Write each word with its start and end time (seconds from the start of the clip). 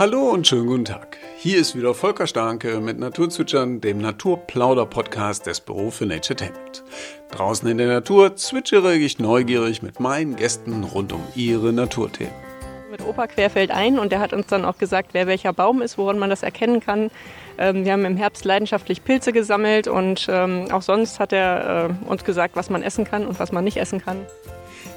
Hallo 0.00 0.30
und 0.30 0.46
schönen 0.46 0.66
guten 0.66 0.86
Tag. 0.86 1.18
Hier 1.36 1.58
ist 1.58 1.76
wieder 1.76 1.92
Volker 1.92 2.26
Starke 2.26 2.80
mit 2.80 2.98
Naturzwitschern, 2.98 3.82
dem 3.82 3.98
Naturplauder-Podcast 3.98 5.44
des 5.44 5.60
Büro 5.60 5.90
für 5.90 6.06
Nature 6.06 6.36
Tainment. 6.36 6.82
Draußen 7.30 7.68
in 7.68 7.76
der 7.76 7.86
Natur 7.88 8.34
zwitschere 8.34 8.96
ich 8.96 9.18
neugierig 9.18 9.82
mit 9.82 10.00
meinen 10.00 10.36
Gästen 10.36 10.84
rund 10.84 11.12
um 11.12 11.22
ihre 11.34 11.74
Naturthemen. 11.74 12.32
Mit 12.90 13.02
Opa 13.02 13.26
querfällt 13.26 13.72
ein 13.72 13.98
und 13.98 14.10
der 14.10 14.20
hat 14.20 14.32
uns 14.32 14.46
dann 14.46 14.64
auch 14.64 14.78
gesagt, 14.78 15.10
wer 15.12 15.26
welcher 15.26 15.52
Baum 15.52 15.82
ist, 15.82 15.98
woran 15.98 16.18
man 16.18 16.30
das 16.30 16.42
erkennen 16.42 16.80
kann. 16.80 17.10
Ähm, 17.58 17.84
wir 17.84 17.92
haben 17.92 18.06
im 18.06 18.16
Herbst 18.16 18.46
leidenschaftlich 18.46 19.04
Pilze 19.04 19.34
gesammelt 19.34 19.86
und 19.86 20.28
ähm, 20.30 20.68
auch 20.72 20.80
sonst 20.80 21.20
hat 21.20 21.34
er 21.34 21.90
äh, 21.90 22.08
uns 22.08 22.24
gesagt, 22.24 22.56
was 22.56 22.70
man 22.70 22.82
essen 22.82 23.04
kann 23.04 23.26
und 23.26 23.38
was 23.38 23.52
man 23.52 23.64
nicht 23.64 23.76
essen 23.76 24.00
kann. 24.00 24.24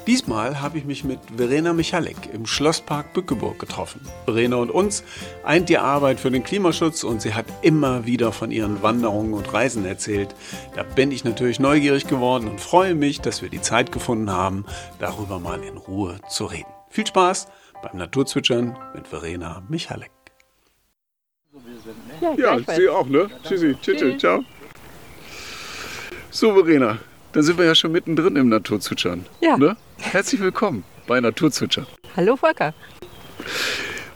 Diesmal 0.06 0.60
habe 0.60 0.76
ich 0.76 0.84
mich 0.84 1.02
mit 1.02 1.18
Verena 1.34 1.72
Michalek 1.72 2.16
im 2.34 2.44
Schlosspark 2.44 3.14
Bückeburg 3.14 3.58
getroffen. 3.58 4.02
Verena 4.26 4.56
und 4.56 4.70
uns 4.70 5.02
eint 5.44 5.70
die 5.70 5.78
Arbeit 5.78 6.20
für 6.20 6.30
den 6.30 6.44
Klimaschutz 6.44 7.04
und 7.04 7.22
sie 7.22 7.32
hat 7.32 7.46
immer 7.62 8.04
wieder 8.04 8.30
von 8.30 8.50
ihren 8.50 8.82
Wanderungen 8.82 9.32
und 9.32 9.50
Reisen 9.54 9.86
erzählt. 9.86 10.34
Da 10.74 10.82
bin 10.82 11.10
ich 11.10 11.24
natürlich 11.24 11.58
neugierig 11.58 12.06
geworden 12.06 12.48
und 12.48 12.60
freue 12.60 12.94
mich, 12.94 13.22
dass 13.22 13.40
wir 13.40 13.48
die 13.48 13.62
Zeit 13.62 13.92
gefunden 13.92 14.30
haben, 14.30 14.66
darüber 14.98 15.38
mal 15.38 15.62
in 15.62 15.78
Ruhe 15.78 16.20
zu 16.28 16.44
reden. 16.44 16.68
Viel 16.90 17.06
Spaß 17.06 17.48
beim 17.82 17.96
Naturzwitschern 17.96 18.76
mit 18.94 19.08
Verena 19.08 19.62
Michalek. 19.70 20.10
Ja. 22.36 22.58
Sie 22.76 22.88
auch, 22.90 23.06
ne? 23.06 23.30
Tschüssi, 23.42 23.74
tschüss, 23.80 24.00
tschüss, 24.00 24.18
ciao. 24.18 24.44
So, 26.30 26.52
Verena, 26.52 26.98
da 27.32 27.42
sind 27.42 27.56
wir 27.56 27.64
ja 27.64 27.74
schon 27.74 27.92
mittendrin 27.92 28.36
im 28.36 28.50
Naturzwitschern. 28.50 29.24
Ja. 29.40 29.56
Ne? 29.56 29.76
Herzlich 30.10 30.40
willkommen 30.40 30.84
bei 31.06 31.20
Naturzwitschern. 31.20 31.86
Hallo 32.16 32.36
Volker. 32.36 32.72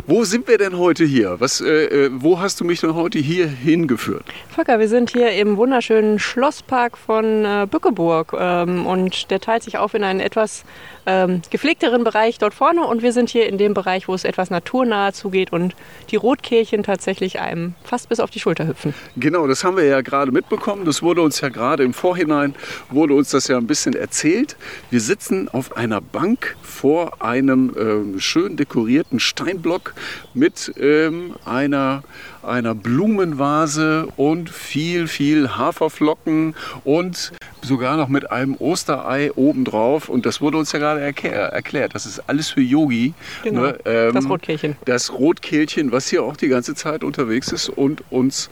Wo 0.06 0.24
sind 0.24 0.48
wir 0.48 0.56
denn 0.56 0.79
heute 0.79 1.05
hier? 1.05 1.38
Was, 1.38 1.60
äh, 1.60 2.06
äh, 2.06 2.10
wo 2.12 2.38
hast 2.38 2.60
du 2.60 2.65
mich 2.65 2.80
denn 2.80 2.95
heute 2.95 3.19
hier 3.19 3.46
hingeführt? 3.46 4.24
Volker, 4.49 4.79
wir 4.79 4.88
sind 4.88 5.10
hier 5.10 5.32
im 5.32 5.57
wunderschönen 5.57 6.18
Schlosspark 6.18 6.96
von 6.96 7.45
äh, 7.45 7.66
Bückeburg 7.71 8.35
ähm, 8.38 8.87
und 8.87 9.30
der 9.30 9.40
teilt 9.40 9.65
sich 9.65 9.77
auf 9.77 9.93
in 9.93 10.04
einen 10.04 10.21
etwas 10.21 10.65
ähm, 11.09 11.40
gepflegteren 11.48 12.04
Bereich 12.04 12.38
dort 12.38 12.52
vorne 12.52 12.84
und 12.84 13.02
wir 13.02 13.12
sind 13.12 13.30
hier 13.30 13.48
in 13.48 13.56
dem 13.56 13.73
Bereich, 13.73 14.09
wo 14.09 14.14
es 14.14 14.24
etwas 14.24 14.51
naturnahe 14.51 15.15
zugeht 15.15 15.52
und 15.52 15.74
die 16.10 16.16
Rotkehlchen 16.16 16.82
tatsächlich 16.82 17.40
einem 17.40 17.74
fast 17.82 18.10
bis 18.10 18.20
auf 18.20 18.30
die 18.30 18.40
Schulter 18.40 18.66
hüpfen. 18.66 18.92
Genau, 19.16 19.46
das 19.46 19.65
haben 19.65 19.78
wir 19.78 19.84
ja 19.84 20.02
gerade 20.02 20.30
mitbekommen. 20.32 20.84
Das 20.84 21.02
wurde 21.02 21.23
uns 21.23 21.40
ja 21.40 21.48
gerade 21.48 21.82
im 21.82 21.95
Vorhinein, 21.95 22.54
wurde 22.90 23.15
uns 23.15 23.30
das 23.30 23.48
ja 23.48 23.56
ein 23.56 23.66
bisschen 23.66 23.95
erzählt. 23.95 24.56
Wir 24.90 25.00
sitzen 25.00 25.48
auf 25.48 25.76
einer 25.78 26.02
Bank 26.02 26.56
vor 26.62 27.22
einem 27.22 27.74
ähm, 27.78 28.20
schön 28.20 28.59
dekorierten 28.59 29.18
Steinblock 29.18 29.95
mit 30.34 30.74
ähm, 30.78 31.37
einer, 31.46 32.02
einer 32.42 32.74
Blumenvase 32.74 34.08
und 34.16 34.50
viel, 34.50 35.08
viel 35.08 35.56
Haferflocken 35.56 36.54
und 36.84 37.32
sogar 37.62 37.96
noch 37.96 38.08
mit 38.08 38.30
einem 38.30 38.54
Osterei 38.58 39.32
obendrauf. 39.34 40.08
Und 40.08 40.24
das 40.26 40.40
wurde 40.40 40.56
uns 40.59 40.72
ja 40.72 40.78
gerade 40.78 41.00
erklär, 41.00 41.34
erklärt. 41.48 41.94
Das 41.94 42.06
ist 42.06 42.20
alles 42.28 42.50
für 42.50 42.60
Yogi. 42.60 43.14
Genau, 43.42 43.62
ne? 43.62 43.78
Ähm, 43.84 44.14
das 44.14 44.28
Rotkehlchen. 44.28 44.76
das 44.84 45.12
Rotkehlchen, 45.12 45.92
was 45.92 46.09
hier 46.09 46.22
auch 46.22 46.36
die 46.36 46.48
ganze 46.48 46.74
Zeit 46.74 47.04
unterwegs 47.04 47.52
ist 47.52 47.68
und 47.68 48.02
uns 48.10 48.50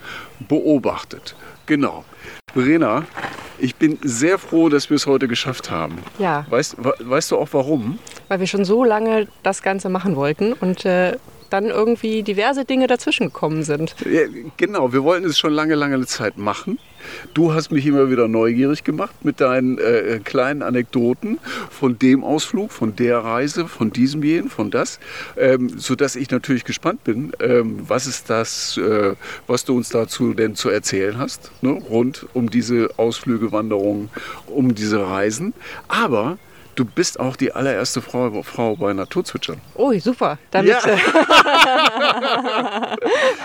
beobachtet. 0.48 1.34
Genau. 1.66 2.04
Verena, 2.52 3.04
ich 3.58 3.74
bin 3.76 3.98
sehr 4.02 4.38
froh, 4.38 4.68
dass 4.68 4.88
wir 4.90 4.94
es 4.94 5.06
heute 5.06 5.28
geschafft 5.28 5.70
haben. 5.70 5.98
Ja, 6.18 6.46
Weißt, 6.48 6.76
we- 6.78 6.94
weißt 7.00 7.30
du 7.32 7.38
auch 7.38 7.48
warum? 7.52 7.98
weil 8.28 8.40
wir 8.40 8.46
schon 8.48 8.64
so 8.64 8.82
lange 8.82 9.28
das 9.44 9.62
Ganze 9.62 9.88
machen 9.88 10.16
wollten 10.16 10.52
und 10.52 10.84
äh, 10.84 11.16
dann 11.50 11.66
irgendwie 11.66 12.22
diverse 12.22 12.64
Dinge 12.64 12.86
dazwischen 12.86 13.26
gekommen 13.26 13.62
sind. 13.62 13.94
Ja, 14.10 14.22
genau, 14.56 14.92
wir 14.92 15.02
wollten 15.04 15.26
es 15.26 15.38
schon 15.38 15.52
lange, 15.52 15.74
lange 15.74 16.04
Zeit 16.06 16.38
machen. 16.38 16.78
Du 17.34 17.52
hast 17.52 17.70
mich 17.70 17.86
immer 17.86 18.10
wieder 18.10 18.28
neugierig 18.28 18.84
gemacht 18.84 19.24
mit 19.24 19.40
deinen 19.40 19.78
äh, 19.78 20.20
kleinen 20.24 20.62
Anekdoten 20.62 21.38
von 21.70 21.98
dem 21.98 22.24
Ausflug, 22.24 22.72
von 22.72 22.96
der 22.96 23.18
Reise, 23.18 23.68
von 23.68 23.90
diesem 23.90 24.22
jenen, 24.22 24.50
von 24.50 24.70
das, 24.70 24.98
ähm, 25.36 25.78
sodass 25.78 26.16
ich 26.16 26.30
natürlich 26.30 26.64
gespannt 26.64 27.04
bin, 27.04 27.32
ähm, 27.40 27.78
was 27.86 28.06
ist 28.06 28.30
das, 28.30 28.76
äh, 28.78 29.14
was 29.46 29.64
du 29.64 29.76
uns 29.76 29.90
dazu 29.90 30.34
denn 30.34 30.54
zu 30.54 30.68
erzählen 30.68 31.18
hast, 31.18 31.50
ne, 31.62 31.70
rund 31.70 32.26
um 32.34 32.50
diese 32.50 32.90
Ausflüge, 32.96 33.52
Wanderungen, 33.52 34.10
um 34.46 34.74
diese 34.74 35.06
Reisen. 35.06 35.54
Aber 35.88 36.38
du 36.76 36.84
bist 36.84 37.18
auch 37.18 37.36
die 37.36 37.52
allererste 37.52 38.00
Frau, 38.02 38.42
Frau 38.42 38.76
bei 38.76 38.92
Naturzwitschern. 38.92 39.60
Ui, 39.76 39.98
super. 40.00 40.38
Damit, 40.50 40.70
Ja. 40.70 40.78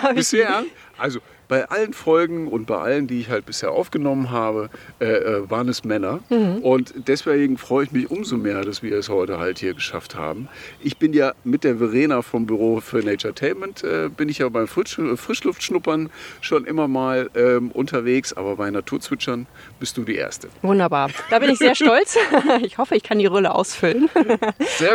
äh, 0.09 0.13
Bisher, 0.15 0.63
also 0.97 1.19
bei 1.51 1.69
allen 1.69 1.91
Folgen 1.91 2.47
und 2.47 2.65
bei 2.65 2.77
allen, 2.77 3.07
die 3.07 3.19
ich 3.19 3.29
halt 3.29 3.45
bisher 3.45 3.71
aufgenommen 3.71 4.31
habe, 4.31 4.69
äh, 5.01 5.05
äh, 5.05 5.49
waren 5.49 5.67
es 5.67 5.83
Männer. 5.83 6.21
Und 6.61 6.93
deswegen 6.95 7.57
freue 7.57 7.83
ich 7.83 7.91
mich 7.91 8.09
umso 8.09 8.37
mehr, 8.37 8.61
dass 8.61 8.81
wir 8.83 8.97
es 8.97 9.09
heute 9.09 9.37
halt 9.37 9.59
hier 9.59 9.73
geschafft 9.73 10.15
haben. 10.15 10.47
Ich 10.79 10.95
bin 10.95 11.11
ja 11.11 11.33
mit 11.43 11.65
der 11.65 11.75
Verena 11.75 12.21
vom 12.21 12.45
Büro 12.45 12.79
für 12.79 12.99
Naturetainment, 12.99 13.83
äh, 13.83 14.07
bin 14.07 14.29
ich 14.29 14.37
ja 14.37 14.47
beim 14.47 14.65
Frisch, 14.65 14.95
Frischluftschnuppern 14.95 16.09
schon 16.39 16.63
immer 16.63 16.87
mal 16.87 17.29
ähm, 17.35 17.71
unterwegs, 17.71 18.31
aber 18.31 18.55
bei 18.55 18.71
Naturzwitschern 18.71 19.45
bist 19.77 19.97
du 19.97 20.05
die 20.05 20.15
Erste. 20.15 20.47
Wunderbar. 20.61 21.09
Da 21.31 21.39
bin 21.39 21.49
ich 21.49 21.57
sehr 21.57 21.75
stolz. 21.83 22.17
Ich 22.61 22.77
hoffe, 22.77 22.95
ich 22.95 23.03
kann 23.03 23.19
die 23.19 23.25
Rolle 23.25 23.53
ausfüllen. 23.53 24.09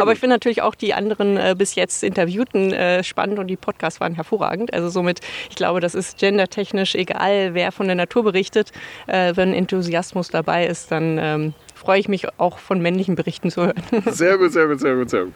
Aber 0.01 0.13
ich 0.13 0.21
finde 0.21 0.35
natürlich 0.35 0.63
auch 0.63 0.75
die 0.75 0.95
anderen 0.95 1.37
äh, 1.37 1.55
bis 1.57 1.75
jetzt 1.75 2.03
Interviewten 2.03 2.73
äh, 2.73 3.03
spannend 3.05 3.39
und 3.39 3.49
die 3.49 3.57
Podcasts 3.57 4.01
waren 4.01 4.15
hervorragend. 4.15 4.73
Also 4.73 4.89
somit, 4.89 5.21
ich 5.51 5.57
glaube, 5.57 5.81
das 5.81 5.95
ist 5.95 6.19
gendertechnisch 6.47 6.95
egal, 6.95 7.55
wer 7.55 7.73
von 7.73 7.87
der 7.87 7.97
Natur 7.97 8.23
berichtet. 8.23 8.73
Äh, 9.07 9.35
wenn 9.37 9.53
Enthusiasmus 9.53 10.29
dabei 10.29 10.67
ist, 10.67 10.91
dann 10.91 11.19
ähm, 11.19 11.55
freue 11.75 12.01
ich 12.01 12.09
mich 12.09 12.27
auch 12.39 12.59
von 12.59 12.81
männlichen 12.81 13.15
Berichten 13.17 13.51
zu 13.51 13.67
hören. 13.67 13.83
Sehr 14.07 14.39
gut, 14.39 14.53
sehr 14.53 14.67
gut, 14.67 14.81
sehr 14.81 14.97
gut, 14.97 15.11
sehr 15.11 15.25
gut. 15.25 15.35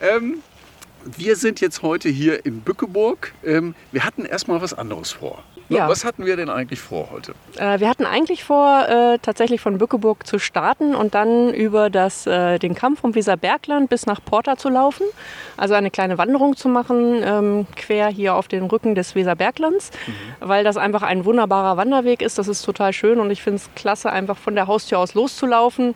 Ähm, 0.00 0.36
wir 1.16 1.36
sind 1.36 1.60
jetzt 1.60 1.82
heute 1.82 2.08
hier 2.08 2.44
in 2.44 2.60
Bückeburg. 2.60 3.32
Ähm, 3.44 3.74
wir 3.92 4.04
hatten 4.04 4.24
erstmal 4.24 4.60
was 4.60 4.74
anderes 4.74 5.12
vor. 5.12 5.42
Ja. 5.68 5.88
Was 5.88 6.04
hatten 6.04 6.26
wir 6.26 6.36
denn 6.36 6.48
eigentlich 6.48 6.80
vor 6.80 7.08
heute? 7.10 7.34
Äh, 7.56 7.80
wir 7.80 7.88
hatten 7.88 8.04
eigentlich 8.04 8.44
vor, 8.44 8.86
äh, 8.88 9.18
tatsächlich 9.20 9.60
von 9.60 9.78
Bückeburg 9.78 10.26
zu 10.26 10.38
starten 10.38 10.94
und 10.94 11.14
dann 11.14 11.52
über 11.52 11.90
das, 11.90 12.26
äh, 12.26 12.58
den 12.58 12.74
Kamm 12.74 12.96
vom 12.96 13.14
Weserbergland 13.14 13.90
bis 13.90 14.06
nach 14.06 14.20
Porta 14.24 14.56
zu 14.56 14.68
laufen. 14.68 15.04
Also 15.56 15.74
eine 15.74 15.90
kleine 15.90 16.18
Wanderung 16.18 16.56
zu 16.56 16.68
machen, 16.68 17.22
ähm, 17.24 17.66
quer 17.74 18.08
hier 18.08 18.34
auf 18.36 18.46
den 18.48 18.64
Rücken 18.64 18.94
des 18.94 19.14
Weserberglands, 19.14 19.90
weil 20.40 20.62
das 20.64 20.76
einfach 20.76 21.02
ein 21.02 21.24
wunderbarer 21.24 21.76
Wanderweg 21.76 22.22
ist. 22.22 22.38
Das 22.38 22.46
ist 22.48 22.62
total 22.62 22.92
schön 22.92 23.18
und 23.18 23.30
ich 23.30 23.42
finde 23.42 23.56
es 23.56 23.70
klasse, 23.74 24.10
einfach 24.12 24.36
von 24.36 24.54
der 24.54 24.66
Haustür 24.66 24.98
aus 24.98 25.14
loszulaufen. 25.14 25.94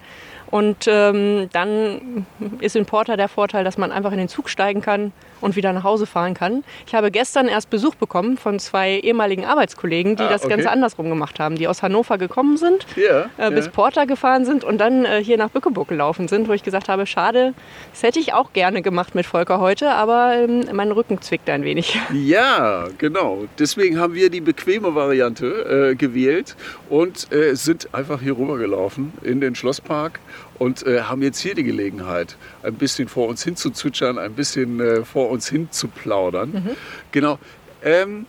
Und 0.50 0.86
ähm, 0.88 1.48
dann 1.52 2.26
ist 2.60 2.74
in 2.74 2.84
Porta 2.86 3.16
der 3.16 3.28
Vorteil, 3.28 3.62
dass 3.64 3.78
man 3.78 3.92
einfach 3.92 4.12
in 4.12 4.18
den 4.18 4.28
Zug 4.28 4.48
steigen 4.48 4.80
kann 4.80 5.12
und 5.40 5.56
wieder 5.56 5.72
nach 5.72 5.84
Hause 5.84 6.06
fahren 6.06 6.34
kann. 6.34 6.64
Ich 6.86 6.94
habe 6.94 7.10
gestern 7.10 7.46
erst 7.48 7.70
Besuch 7.70 7.94
bekommen 7.94 8.36
von 8.36 8.58
zwei 8.58 8.98
ehemaligen 8.98 9.44
Arbeitskollegen, 9.44 10.16
die 10.16 10.24
Ah, 10.24 10.28
das 10.28 10.42
okay. 10.42 10.54
Ganze 10.54 10.70
andersrum 10.70 11.08
gemacht 11.08 11.38
haben, 11.40 11.56
die 11.56 11.68
aus 11.68 11.82
Hannover 11.82 12.18
gekommen 12.18 12.56
sind, 12.56 12.86
Ja, 12.96 13.30
äh, 13.38 13.50
bis 13.50 13.68
Porta 13.68 14.04
gefahren 14.04 14.44
sind 14.44 14.64
und 14.64 14.78
dann 14.78 15.04
äh, 15.04 15.22
hier 15.22 15.38
nach 15.38 15.50
Bückeburg 15.50 15.88
gelaufen 15.88 16.28
sind, 16.28 16.48
wo 16.48 16.52
ich 16.52 16.62
gesagt 16.62 16.88
habe, 16.88 17.06
schade, 17.06 17.54
das 17.92 18.02
hätte 18.02 18.18
ich 18.18 18.34
auch 18.34 18.52
gerne 18.52 18.82
gemacht 18.82 19.14
mit 19.14 19.26
Volker 19.26 19.60
heute, 19.60 19.92
aber 19.92 20.34
ähm, 20.36 20.64
mein 20.72 20.90
Rücken 20.92 21.20
zwickt 21.22 21.48
ein 21.48 21.62
wenig. 21.62 21.98
Ja, 22.12 22.88
genau. 22.98 23.44
Deswegen 23.58 23.98
haben 23.98 24.14
wir 24.14 24.30
die 24.30 24.40
bequeme 24.40 24.94
Variante 24.94 25.90
äh, 25.92 25.94
gewählt 25.94 26.56
und 26.88 27.32
äh, 27.32 27.54
sind 27.54 27.88
einfach 27.94 28.20
hier 28.20 28.36
rübergelaufen 28.36 29.12
in 29.22 29.40
den 29.40 29.54
Schlosspark 29.54 30.20
und 30.58 30.86
äh, 30.86 31.02
haben 31.02 31.22
jetzt 31.22 31.40
hier 31.40 31.54
die 31.54 31.64
Gelegenheit, 31.64 32.36
ein 32.62 32.74
bisschen 32.74 33.08
vor 33.08 33.28
uns 33.28 33.42
hin 33.42 33.56
zu 33.56 33.70
zwitschern, 33.70 34.18
ein 34.18 34.34
bisschen 34.34 34.80
äh, 34.80 35.04
vor 35.04 35.30
uns 35.30 35.48
hin 35.48 35.68
zu 35.70 35.88
plaudern. 35.88 36.76
Genau. 37.12 37.38
Ähm, 37.82 38.26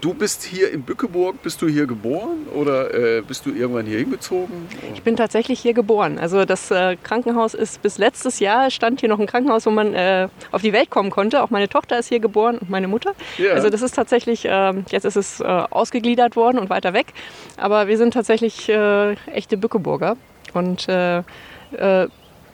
du 0.00 0.14
bist 0.14 0.42
hier 0.44 0.70
in 0.70 0.82
Bückeburg, 0.82 1.42
bist 1.42 1.60
du 1.60 1.68
hier 1.68 1.86
geboren 1.86 2.46
oder 2.54 2.94
äh, 2.94 3.20
bist 3.20 3.46
du 3.46 3.50
irgendwann 3.50 3.86
hier 3.86 3.98
hingezogen? 3.98 4.68
Ich 4.94 5.02
bin 5.02 5.16
tatsächlich 5.16 5.60
hier 5.60 5.74
geboren. 5.74 6.18
Also 6.18 6.44
das 6.44 6.70
äh, 6.70 6.96
Krankenhaus 6.96 7.54
ist 7.54 7.82
bis 7.82 7.98
letztes 7.98 8.38
Jahr 8.38 8.70
stand 8.70 9.00
hier 9.00 9.08
noch 9.08 9.18
ein 9.18 9.26
Krankenhaus, 9.26 9.66
wo 9.66 9.70
man 9.70 9.94
äh, 9.94 10.28
auf 10.52 10.62
die 10.62 10.72
Welt 10.72 10.90
kommen 10.90 11.10
konnte. 11.10 11.42
Auch 11.42 11.50
meine 11.50 11.68
Tochter 11.68 11.98
ist 11.98 12.08
hier 12.08 12.20
geboren 12.20 12.58
und 12.58 12.70
meine 12.70 12.88
Mutter. 12.88 13.12
Ja. 13.36 13.52
Also 13.52 13.70
das 13.70 13.82
ist 13.82 13.94
tatsächlich, 13.94 14.46
ähm, 14.48 14.84
jetzt 14.90 15.04
ist 15.04 15.16
es 15.16 15.40
äh, 15.40 15.44
ausgegliedert 15.44 16.36
worden 16.36 16.58
und 16.58 16.70
weiter 16.70 16.92
weg. 16.92 17.08
Aber 17.56 17.88
wir 17.88 17.98
sind 17.98 18.14
tatsächlich 18.14 18.68
äh, 18.68 19.12
echte 19.26 19.56
Bückeburger. 19.56 20.16
Und 20.54 20.88
äh, 20.88 21.18
äh, 21.72 22.08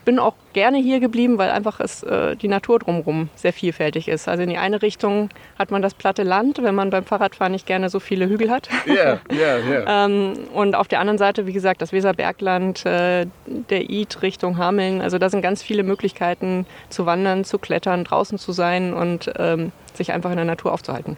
bin 0.04 0.18
auch 0.18 0.34
gerne 0.52 0.78
hier 0.78 1.00
geblieben, 1.00 1.38
weil 1.38 1.50
einfach 1.50 1.80
es, 1.80 2.02
äh, 2.02 2.36
die 2.36 2.48
Natur 2.48 2.78
drumherum 2.78 3.28
sehr 3.34 3.52
vielfältig 3.52 4.08
ist. 4.08 4.28
Also 4.28 4.42
in 4.42 4.50
die 4.50 4.58
eine 4.58 4.82
Richtung 4.82 5.30
hat 5.58 5.70
man 5.70 5.82
das 5.82 5.94
platte 5.94 6.22
Land, 6.22 6.62
wenn 6.62 6.74
man 6.74 6.90
beim 6.90 7.04
Fahrradfahren 7.04 7.52
nicht 7.52 7.66
gerne 7.66 7.88
so 7.90 8.00
viele 8.00 8.28
Hügel 8.28 8.50
hat. 8.50 8.68
Ja, 8.86 9.18
ja, 9.32 9.58
ja. 9.58 10.04
Ähm, 10.06 10.34
und 10.52 10.74
auf 10.74 10.88
der 10.88 11.00
anderen 11.00 11.18
Seite, 11.18 11.46
wie 11.46 11.52
gesagt, 11.52 11.82
das 11.82 11.92
Weserbergland, 11.92 12.84
äh, 12.86 13.26
der 13.46 13.90
Id 13.90 14.22
Richtung 14.22 14.56
Hameln. 14.58 15.00
Also 15.00 15.18
da 15.18 15.28
sind 15.30 15.42
ganz 15.42 15.62
viele 15.62 15.82
Möglichkeiten 15.82 16.66
zu 16.90 17.06
wandern, 17.06 17.44
zu 17.44 17.58
klettern, 17.58 18.04
draußen 18.04 18.38
zu 18.38 18.52
sein 18.52 18.92
und 18.94 19.32
ähm, 19.38 19.72
sich 19.94 20.12
einfach 20.12 20.30
in 20.30 20.36
der 20.36 20.44
Natur 20.44 20.72
aufzuhalten. 20.72 21.16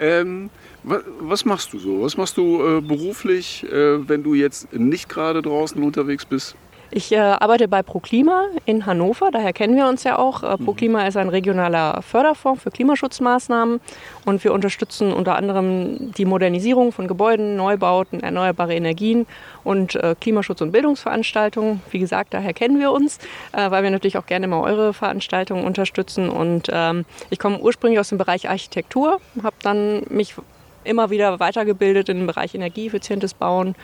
Ähm, 0.00 0.50
wa- 0.82 1.00
was 1.20 1.44
machst 1.44 1.72
du 1.72 1.78
so? 1.78 2.02
Was 2.02 2.16
machst 2.16 2.36
du 2.36 2.62
äh, 2.78 2.80
beruflich, 2.80 3.64
äh, 3.70 4.08
wenn 4.08 4.22
du 4.22 4.34
jetzt 4.34 4.72
nicht 4.72 5.08
gerade 5.08 5.42
draußen 5.42 5.82
unterwegs 5.82 6.24
bist? 6.24 6.56
Ich 6.92 7.12
äh, 7.12 7.18
arbeite 7.18 7.68
bei 7.68 7.84
ProKlima 7.84 8.46
in 8.64 8.84
Hannover, 8.84 9.30
daher 9.30 9.52
kennen 9.52 9.76
wir 9.76 9.86
uns 9.86 10.02
ja 10.02 10.18
auch. 10.18 10.42
Äh, 10.42 10.56
ProKlima 10.56 11.06
ist 11.06 11.16
ein 11.16 11.28
regionaler 11.28 12.02
Förderfonds 12.02 12.64
für 12.64 12.72
Klimaschutzmaßnahmen 12.72 13.80
und 14.24 14.42
wir 14.42 14.52
unterstützen 14.52 15.12
unter 15.12 15.36
anderem 15.36 16.12
die 16.14 16.24
Modernisierung 16.24 16.90
von 16.90 17.06
Gebäuden, 17.06 17.54
Neubauten, 17.54 18.20
erneuerbare 18.20 18.74
Energien 18.74 19.26
und 19.62 19.94
äh, 19.94 20.16
Klimaschutz- 20.20 20.62
und 20.62 20.72
Bildungsveranstaltungen. 20.72 21.80
Wie 21.92 22.00
gesagt, 22.00 22.34
daher 22.34 22.54
kennen 22.54 22.80
wir 22.80 22.90
uns, 22.90 23.18
äh, 23.52 23.70
weil 23.70 23.84
wir 23.84 23.90
natürlich 23.92 24.18
auch 24.18 24.26
gerne 24.26 24.48
mal 24.48 24.60
eure 24.60 24.92
Veranstaltungen 24.92 25.62
unterstützen. 25.62 26.28
Und 26.28 26.70
ähm, 26.72 27.04
ich 27.30 27.38
komme 27.38 27.60
ursprünglich 27.60 28.00
aus 28.00 28.08
dem 28.08 28.18
Bereich 28.18 28.48
Architektur, 28.48 29.20
habe 29.44 29.56
dann 29.62 30.02
mich 30.08 30.34
immer 30.82 31.10
wieder 31.10 31.40
weitergebildet 31.40 32.08
im 32.08 32.26
Bereich 32.26 32.54
energieeffizientes 32.54 33.34
Bauen 33.34 33.74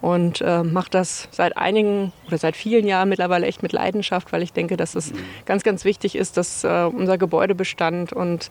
und 0.00 0.40
äh, 0.40 0.62
mache 0.62 0.90
das 0.90 1.28
seit 1.30 1.56
einigen 1.56 2.12
oder 2.26 2.38
seit 2.38 2.56
vielen 2.56 2.86
Jahren 2.86 3.08
mittlerweile 3.08 3.46
echt 3.46 3.62
mit 3.62 3.72
Leidenschaft, 3.72 4.32
weil 4.32 4.42
ich 4.42 4.52
denke, 4.52 4.76
dass 4.76 4.94
es 4.94 5.12
ganz, 5.44 5.62
ganz 5.62 5.84
wichtig 5.84 6.16
ist, 6.16 6.36
dass 6.36 6.64
äh, 6.64 6.84
unser 6.92 7.18
Gebäudebestand 7.18 8.12
und 8.12 8.50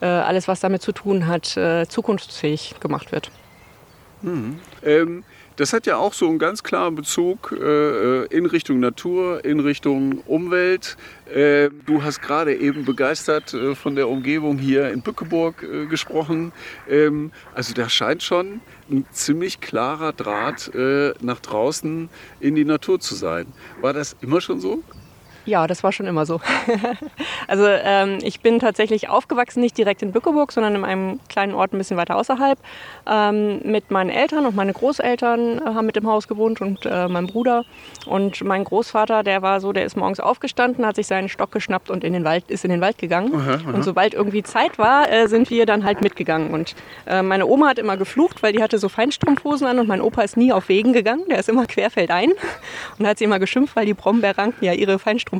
äh, 0.00 0.06
alles, 0.06 0.48
was 0.48 0.60
damit 0.60 0.82
zu 0.82 0.92
tun 0.92 1.26
hat, 1.26 1.56
äh, 1.56 1.86
zukunftsfähig 1.88 2.74
gemacht 2.80 3.12
wird. 3.12 3.30
Ähm, 4.84 5.24
das 5.56 5.72
hat 5.72 5.86
ja 5.86 5.96
auch 5.96 6.14
so 6.14 6.28
einen 6.28 6.38
ganz 6.38 6.62
klaren 6.62 6.94
Bezug 6.94 7.52
äh, 7.52 8.24
in 8.26 8.46
Richtung 8.46 8.80
Natur, 8.80 9.44
in 9.44 9.60
Richtung 9.60 10.20
Umwelt. 10.26 10.96
Äh, 11.32 11.70
du 11.86 12.02
hast 12.02 12.22
gerade 12.22 12.54
eben 12.54 12.84
begeistert 12.84 13.52
äh, 13.52 13.74
von 13.74 13.94
der 13.94 14.08
Umgebung 14.08 14.58
hier 14.58 14.90
in 14.90 15.02
Bückeburg 15.02 15.62
äh, 15.62 15.86
gesprochen. 15.86 16.52
Ähm, 16.88 17.32
also 17.54 17.74
da 17.74 17.88
scheint 17.88 18.22
schon 18.22 18.60
ein 18.92 19.06
ziemlich 19.10 19.60
klarer 19.60 20.12
Draht 20.12 20.72
äh, 20.74 21.14
nach 21.20 21.40
draußen 21.40 22.08
in 22.40 22.54
die 22.54 22.64
Natur 22.64 23.00
zu 23.00 23.14
sein. 23.14 23.46
War 23.80 23.92
das 23.92 24.16
immer 24.20 24.40
schon 24.40 24.60
so? 24.60 24.82
Ja, 25.44 25.66
das 25.66 25.82
war 25.82 25.90
schon 25.90 26.06
immer 26.06 26.24
so. 26.24 26.40
also 27.48 27.66
ähm, 27.66 28.18
ich 28.22 28.40
bin 28.40 28.60
tatsächlich 28.60 29.08
aufgewachsen, 29.08 29.60
nicht 29.60 29.76
direkt 29.76 30.02
in 30.02 30.12
Bückeburg, 30.12 30.52
sondern 30.52 30.76
in 30.76 30.84
einem 30.84 31.20
kleinen 31.28 31.54
Ort 31.54 31.72
ein 31.72 31.78
bisschen 31.78 31.96
weiter 31.96 32.16
außerhalb. 32.16 32.58
Ähm, 33.10 33.60
mit 33.64 33.90
meinen 33.90 34.10
Eltern 34.10 34.46
und 34.46 34.54
meine 34.54 34.72
Großeltern 34.72 35.58
äh, 35.58 35.64
haben 35.64 35.86
mit 35.86 35.96
im 35.96 36.06
Haus 36.06 36.28
gewohnt 36.28 36.60
und 36.60 36.86
äh, 36.86 37.08
mein 37.08 37.26
Bruder. 37.26 37.64
Und 38.06 38.44
mein 38.44 38.62
Großvater, 38.62 39.24
der 39.24 39.42
war 39.42 39.60
so, 39.60 39.72
der 39.72 39.84
ist 39.84 39.96
morgens 39.96 40.20
aufgestanden, 40.20 40.86
hat 40.86 40.96
sich 40.96 41.08
seinen 41.08 41.28
Stock 41.28 41.50
geschnappt 41.50 41.90
und 41.90 42.04
in 42.04 42.12
den 42.12 42.24
Wald, 42.24 42.44
ist 42.48 42.64
in 42.64 42.70
den 42.70 42.80
Wald 42.80 42.98
gegangen. 42.98 43.32
Und 43.66 43.82
sobald 43.82 44.14
irgendwie 44.14 44.42
Zeit 44.44 44.78
war, 44.78 45.10
äh, 45.10 45.26
sind 45.26 45.50
wir 45.50 45.66
dann 45.66 45.84
halt 45.84 46.02
mitgegangen. 46.02 46.50
Und 46.50 46.76
äh, 47.06 47.22
meine 47.22 47.46
Oma 47.46 47.68
hat 47.68 47.78
immer 47.78 47.96
geflucht, 47.96 48.42
weil 48.42 48.52
die 48.52 48.62
hatte 48.62 48.78
so 48.78 48.88
Feinstrumpfhosen 48.88 49.66
an 49.66 49.80
und 49.80 49.88
mein 49.88 50.00
Opa 50.00 50.22
ist 50.22 50.36
nie 50.36 50.52
auf 50.52 50.68
Wegen 50.68 50.92
gegangen. 50.92 51.24
Der 51.28 51.38
ist 51.38 51.48
immer 51.48 51.66
querfeldein 51.66 52.32
und 52.98 53.06
hat 53.06 53.18
sie 53.18 53.24
immer 53.24 53.40
geschimpft, 53.40 53.74
weil 53.74 53.86
die 53.86 53.94
Brombeerranken 53.94 54.64
ja 54.64 54.72
ihre 54.72 54.98
Feinstrumpfhosen 54.98 55.31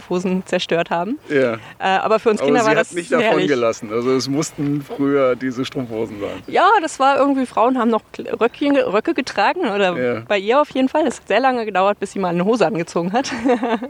zerstört 0.46 0.90
haben. 0.90 1.18
Ja. 1.28 1.54
Äh, 1.54 1.58
aber 1.78 2.18
für 2.18 2.30
uns 2.30 2.40
Aber 2.40 2.46
Kinder 2.46 2.60
sie 2.60 2.66
war 2.66 2.70
hat 2.72 2.80
das 2.80 2.92
nicht 2.92 3.12
davon 3.12 3.24
herrlich. 3.24 3.48
gelassen. 3.48 3.92
Also 3.92 4.12
es 4.12 4.28
mussten 4.28 4.82
früher 4.82 5.36
diese 5.36 5.64
Strumpfhosen 5.64 6.20
sein. 6.20 6.42
Ja, 6.46 6.68
das 6.80 6.98
war 6.98 7.18
irgendwie, 7.18 7.46
Frauen 7.46 7.78
haben 7.78 7.90
noch 7.90 8.02
Röckchen, 8.40 8.76
Röcke 8.76 9.14
getragen 9.14 9.60
oder 9.60 9.96
Ja. 9.98 10.20
bei 10.26 10.38
ihr 10.38 10.60
auf 10.60 10.70
jeden 10.70 10.88
Fall. 10.88 11.06
Es 11.06 11.18
hat 11.20 11.28
sehr 11.28 11.40
lange 11.40 11.64
gedauert, 11.64 11.98
bis 12.00 12.12
sie 12.12 12.18
mal 12.18 12.28
eine 12.28 12.44
Hose 12.44 12.66
angezogen 12.66 13.12
hat. 13.12 13.30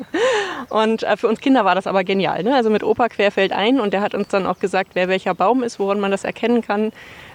und 0.69 1.03
äh, 1.03 1.17
für 1.17 1.29
uns 1.29 1.41
Kinder 1.41 1.65
war 1.65 1.75
das 1.75 1.87
aber 1.87 2.05
genial. 2.05 2.43
Ne? 2.43 2.55
Also 2.55 2.71
mit 2.71 2.83
Opa 2.83 3.09
querfeld 3.09 3.53
ein 3.53 3.81
und 3.81 3.93
der 3.93 4.01
hat 4.01 4.15
uns 4.15 4.29
dann 4.29 4.47
auch 4.47 4.59
gesagt, 4.59 4.91
wer 4.95 5.09
welcher 5.09 5.35
Baum 5.35 5.63
ist, 5.63 5.79
woran 5.79 6.01
man 6.01 6.11
das 6.11 6.25
erkennen 6.25 6.63
kann. 6.63 6.93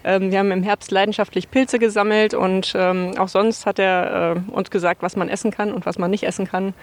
Ähm, 0.08 0.32
wir 0.32 0.40
haben 0.40 0.52
im 0.52 0.64
Herbst 0.64 0.90
leidenschaftlich 0.90 1.52
Pilze 1.52 1.80
gesammelt 1.80 2.34
und 2.34 2.72
ähm, 2.78 3.12
auch 3.18 3.28
sonst 3.28 3.66
hat 3.66 3.78
er 3.78 4.38
äh, 4.38 4.52
uns 4.54 4.72
gesagt, 4.72 5.04
was 5.04 5.18
man 5.18 5.28
essen 5.28 5.52
kann 5.52 5.74
und 5.74 5.86
was 5.86 5.98
man 5.98 6.10
nicht 6.10 6.24
essen 6.24 6.48
kann. 6.48 6.74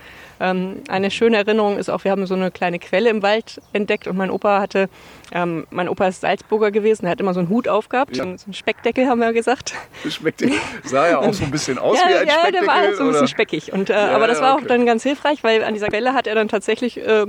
Ähm, 0.40 0.82
eine 0.88 1.10
schöne 1.10 1.38
Erinnerung 1.38 1.78
ist 1.78 1.88
auch, 1.88 2.04
wir 2.04 2.10
haben 2.10 2.26
so 2.26 2.34
eine 2.34 2.50
kleine 2.50 2.78
Quelle 2.78 3.08
im 3.08 3.22
Wald 3.22 3.62
entdeckt 3.72 4.06
und 4.08 4.18
mein 4.18 4.30
Opa 4.30 4.60
hatte, 4.60 4.90
ähm, 5.32 5.66
mein 5.70 5.88
Opa 5.88 6.08
ist 6.08 6.20
Salzburger 6.20 6.70
gewesen, 6.70 7.06
er 7.06 7.12
hat 7.12 7.20
immer 7.20 7.32
so 7.32 7.40
einen 7.40 7.48
Hut 7.48 7.66
aufgehabt, 7.66 8.14
Ja. 8.14 8.24
so 8.24 8.28
einen 8.44 8.52
Speckdeckel 8.52 9.06
haben 9.06 9.20
wir 9.20 9.32
gesagt. 9.32 9.72
Das 10.02 10.14
schmeckte, 10.14 10.50
sah 10.84 11.08
ja 11.08 11.18
auch 11.18 11.32
so 11.32 11.44
ein 11.44 11.50
bisschen 11.50 11.78
aus 11.78 11.96
ja, 12.02 12.08
wie 12.10 12.14
ein 12.18 12.26
ja, 12.26 12.32
Speckdeckel. 12.34 12.60
der 12.60 12.66
war 12.68 12.74
halt 12.76 12.96
so 12.96 13.04
ein 13.04 13.08
bisschen 13.08 13.22
oder? 13.22 13.28
speckig. 13.28 13.72
Und, 13.72 13.88
äh, 13.88 13.94
aber 13.94 14.26
das 14.26 14.38
ja, 14.40 14.44
war 14.44 14.54
okay. 14.56 14.64
auch 14.64 14.68
dann 14.68 14.84
ganz 14.84 15.02
hilfreich, 15.02 15.42
weil 15.42 15.64
an 15.64 15.72
dieser 15.72 15.88
Quelle 15.88 16.12
hat 16.12 16.26
er 16.26 16.34
dann 16.34 16.48
tatsächlich 16.48 16.98
äh, 16.98 17.24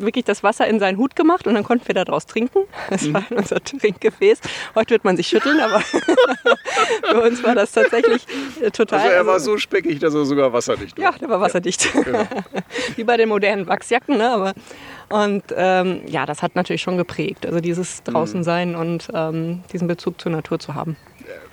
wirklich 0.00 0.24
das 0.24 0.42
Wasser 0.42 0.66
in 0.66 0.78
seinen 0.80 0.98
Hut 0.98 1.16
gemacht 1.16 1.46
und 1.46 1.54
dann 1.54 1.64
konnten 1.64 1.86
wir 1.88 1.94
daraus 1.94 2.26
trinken. 2.26 2.60
Das 2.88 3.02
Mhm. 3.02 3.14
war 3.14 3.24
unser 3.30 3.62
Trinkgefäß. 3.62 4.40
Heute 4.74 4.90
wird 4.90 5.04
man 5.04 5.16
sich 5.16 5.26
schütteln, 5.28 5.60
aber 5.60 5.80
für 7.10 7.20
uns 7.22 7.42
war 7.42 7.54
das 7.54 7.72
tatsächlich 7.72 8.26
äh, 8.62 8.70
total. 8.70 9.00
Also 9.00 9.12
er 9.12 9.26
war 9.26 9.34
also- 9.34 9.52
so 9.52 9.58
speckig, 9.58 9.98
dass 9.98 10.14
er 10.14 10.24
sogar 10.24 10.52
wasserdicht 10.52 10.96
war. 10.98 11.04
ja, 11.04 11.12
der 11.18 11.28
war 11.28 11.40
wasserdicht. 11.40 11.92
Genau. 11.92 12.26
Wie 12.96 13.04
bei 13.04 13.16
den 13.16 13.28
modernen 13.28 13.66
Wachsjacken, 13.66 14.16
ne? 14.18 14.30
Aber, 14.30 14.52
und 15.08 15.42
ähm, 15.56 16.02
ja, 16.06 16.26
das 16.26 16.42
hat 16.42 16.54
natürlich 16.54 16.82
schon 16.82 16.96
geprägt. 16.96 17.46
Also 17.46 17.60
dieses 17.60 18.00
Mhm. 18.06 18.12
draußen 18.12 18.44
sein 18.44 18.74
und 18.76 19.08
ähm, 19.14 19.62
diesen 19.72 19.88
Bezug 19.88 20.20
zur 20.20 20.32
Natur 20.32 20.58
zu 20.58 20.74
haben. 20.74 20.96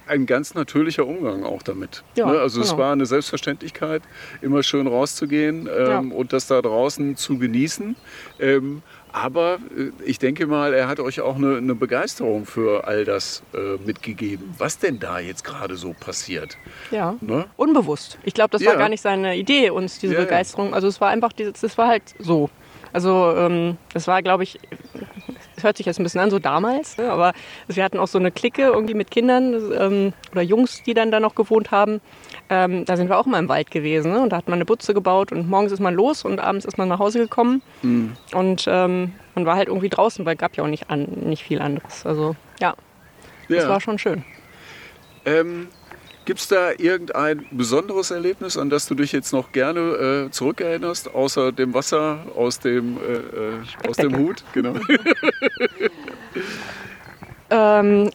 Ein 0.08 0.26
ganz 0.26 0.54
natürlicher 0.54 1.06
Umgang 1.06 1.44
auch 1.44 1.62
damit. 1.64 2.04
Ja, 2.16 2.28
ne? 2.32 2.40
Also 2.40 2.62
es 2.62 2.70
genau. 2.70 2.80
war 2.84 2.92
eine 2.94 3.06
Selbstverständlichkeit, 3.06 4.02
immer 4.42 4.64
schön 4.64 4.88
rauszugehen 4.88 5.68
ähm, 5.76 6.12
und 6.12 6.34
das 6.34 6.48
da 6.48 6.62
draußen 6.62 7.16
zu 7.16 7.38
genießen. 7.38 7.96
Ähm, 8.40 8.82
aber 9.12 9.60
äh, 9.78 9.92
ich 10.06 10.20
denke 10.20 10.48
mal, 10.48 10.74
er 10.74 10.88
hat 10.88 11.00
euch 11.00 11.22
auch 11.22 11.36
eine, 11.38 11.58
eine 11.58 11.76
Begeisterung 11.76 12.46
für 12.46 12.86
all 12.88 13.06
das 13.06 13.42
äh, 13.54 13.78
mitgegeben. 13.86 14.54
Was 14.58 14.80
denn 14.80 15.00
da 15.00 15.20
jetzt 15.20 15.44
gerade 15.44 15.76
so 15.76 15.94
passiert? 16.00 16.58
Ja. 16.92 17.16
Ne? 17.22 17.46
Unbewusst. 17.58 18.18
Ich 18.24 18.34
glaube, 18.34 18.52
das 18.52 18.62
Ja. 18.62 18.72
war 18.72 18.78
gar 18.78 18.90
nicht 18.90 19.02
seine 19.02 19.36
Idee, 19.38 19.70
uns 19.72 20.00
diese 20.00 20.14
Ja, 20.14 20.20
ja. 20.20 20.26
Begeisterung. 20.26 20.74
Also 20.74 20.88
es 20.88 21.02
war 21.02 21.10
einfach, 21.10 21.34
dieses, 21.34 21.54
das 21.62 21.78
war 21.78 21.88
halt 21.88 22.04
so. 22.20 22.50
Also 22.94 23.34
ähm, 23.36 23.78
das 23.94 24.08
war, 24.08 24.22
glaube 24.22 24.44
ich, 24.44 24.60
es 25.56 25.64
hört 25.64 25.78
sich 25.78 25.86
jetzt 25.86 26.00
ein 26.00 26.04
bisschen 26.04 26.22
an, 26.22 26.30
so 26.30 26.40
damals, 26.40 26.98
ne? 26.98 27.12
aber 27.12 27.34
wir 27.68 27.84
hatten 27.84 27.98
auch 28.00 28.08
so 28.08 28.18
eine 28.20 28.32
Clique 28.32 28.62
irgendwie 28.62 28.94
mit 28.94 29.10
Kindern 29.12 29.54
ähm, 29.78 30.14
oder 30.32 30.42
Jungs, 30.42 30.84
die 30.84 30.94
dann 30.94 31.12
da 31.12 31.20
noch 31.20 31.36
gewohnt 31.36 31.72
haben. 31.72 32.00
Ähm, 32.50 32.86
da 32.86 32.96
sind 32.96 33.10
wir 33.10 33.18
auch 33.18 33.26
mal 33.26 33.40
im 33.40 33.50
Wald 33.50 33.72
gewesen 33.72 34.12
ne? 34.12 34.22
und 34.22 34.30
da 34.32 34.38
hat 34.38 34.48
man 34.48 34.56
eine 34.56 34.66
Butze 34.66 34.94
gebaut 34.94 35.32
und 35.32 35.50
morgens 35.50 35.72
ist 35.72 35.80
man 35.80 35.94
los 35.96 36.24
und 36.26 36.40
abends 36.40 36.66
ist 36.66 36.78
man 36.78 36.88
nach 36.88 37.00
Hause 37.00 37.20
gekommen 37.20 37.62
und 38.34 38.66
ähm, 38.68 39.14
man 39.36 39.46
war 39.46 39.56
halt 39.56 39.68
irgendwie 39.68 39.90
draußen, 39.90 40.26
weil 40.26 40.36
es 40.36 40.40
gab 40.40 40.56
ja 40.58 40.64
auch 40.64 40.68
nicht, 40.68 40.90
an, 40.90 41.04
nicht 41.26 41.44
viel 41.44 41.62
anderes. 41.62 42.06
Also 42.06 42.36
ja, 42.60 42.74
das 43.50 43.64
Ja. 43.64 43.70
war 43.70 43.82
schon 43.82 43.98
schön. 44.00 44.24
Ähm, 45.26 45.68
Gibt 46.28 46.42
es 46.42 46.50
da 46.50 46.72
irgendein 46.78 47.46
besonderes 47.52 48.12
Erlebnis, 48.12 48.58
an 48.58 48.70
das 48.70 48.86
du 48.86 48.96
dich 48.96 49.14
jetzt 49.14 49.32
noch 49.32 49.54
gerne 49.54 50.26
äh, 50.28 50.30
zurückerinnerst, 50.30 51.16
außer 51.16 51.54
dem 51.54 51.74
Wasser 51.74 52.20
aus 52.36 52.60
dem, 52.60 52.98
äh, 52.98 53.14
äh, 53.14 53.90
aus 53.90 53.96
dem. 53.96 54.18
Hut? 54.18 54.44
Genau. 54.54 54.74
Ähm, 57.50 58.10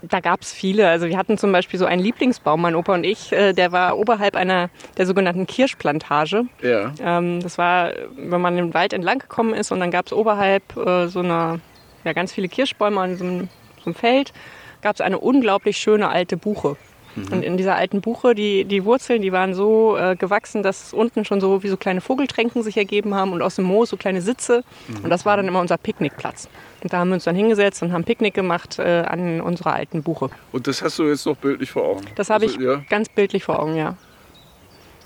da 0.00 0.20
gab 0.20 0.40
es 0.40 0.50
viele. 0.50 0.88
Also 0.88 1.08
wir 1.08 1.18
hatten 1.18 1.36
zum 1.36 1.52
Beispiel 1.52 1.78
so 1.78 1.84
einen 1.84 2.00
Lieblingsbaum, 2.00 2.62
mein 2.62 2.74
Opa 2.74 2.94
und 2.94 3.04
ich, 3.04 3.32
äh, 3.32 3.52
der 3.52 3.70
war 3.70 3.98
oberhalb 3.98 4.34
einer 4.34 4.70
der 4.96 5.04
sogenannten 5.04 5.46
Kirschplantage. 5.46 6.44
Ja. 6.62 6.94
Ähm, 6.98 7.40
das 7.42 7.58
war, 7.58 7.92
wenn 8.16 8.40
man 8.40 8.56
im 8.56 8.72
Wald 8.72 8.94
entlang 8.94 9.18
gekommen 9.18 9.52
ist 9.52 9.72
und 9.72 9.80
dann 9.80 9.90
gab 9.90 10.06
es 10.06 10.14
oberhalb 10.14 10.74
äh, 10.74 11.08
so 11.08 11.18
einer, 11.18 11.60
ja, 12.04 12.14
ganz 12.14 12.32
viele 12.32 12.48
Kirschbäume 12.48 12.98
an 12.98 13.18
so 13.18 13.24
einem, 13.24 13.48
so 13.80 13.84
einem 13.84 13.94
Feld, 13.94 14.32
gab 14.80 14.94
es 14.94 15.02
eine 15.02 15.18
unglaublich 15.18 15.76
schöne 15.76 16.08
alte 16.08 16.38
Buche. 16.38 16.78
Und 17.16 17.42
in 17.42 17.56
dieser 17.56 17.76
alten 17.76 18.00
Buche, 18.00 18.34
die, 18.34 18.64
die 18.64 18.84
Wurzeln, 18.84 19.22
die 19.22 19.32
waren 19.32 19.54
so 19.54 19.96
äh, 19.96 20.16
gewachsen, 20.16 20.62
dass 20.62 20.92
unten 20.92 21.24
schon 21.24 21.40
so 21.40 21.62
wie 21.62 21.68
so 21.68 21.76
kleine 21.76 22.00
Vogeltränken 22.00 22.62
sich 22.62 22.76
ergeben 22.76 23.14
haben 23.14 23.32
und 23.32 23.42
aus 23.42 23.56
dem 23.56 23.64
Moos 23.64 23.90
so 23.90 23.96
kleine 23.96 24.22
Sitze. 24.22 24.62
Und 25.02 25.10
das 25.10 25.26
war 25.26 25.36
dann 25.36 25.48
immer 25.48 25.60
unser 25.60 25.78
Picknickplatz. 25.78 26.48
Und 26.82 26.92
da 26.92 26.98
haben 26.98 27.08
wir 27.08 27.14
uns 27.14 27.24
dann 27.24 27.34
hingesetzt 27.36 27.82
und 27.82 27.92
haben 27.92 28.04
Picknick 28.04 28.34
gemacht 28.34 28.78
äh, 28.78 29.04
an 29.06 29.40
unserer 29.40 29.74
alten 29.74 30.02
Buche. 30.02 30.30
Und 30.52 30.66
das 30.66 30.82
hast 30.82 30.98
du 30.98 31.04
jetzt 31.04 31.26
noch 31.26 31.36
bildlich 31.36 31.70
vor 31.70 31.84
Augen? 31.84 32.04
Das 32.14 32.30
habe 32.30 32.44
ich 32.44 32.56
Also, 32.56 32.70
ja. 32.70 32.82
ganz 32.88 33.08
bildlich 33.08 33.44
vor 33.44 33.58
Augen, 33.58 33.76
ja. 33.76 33.96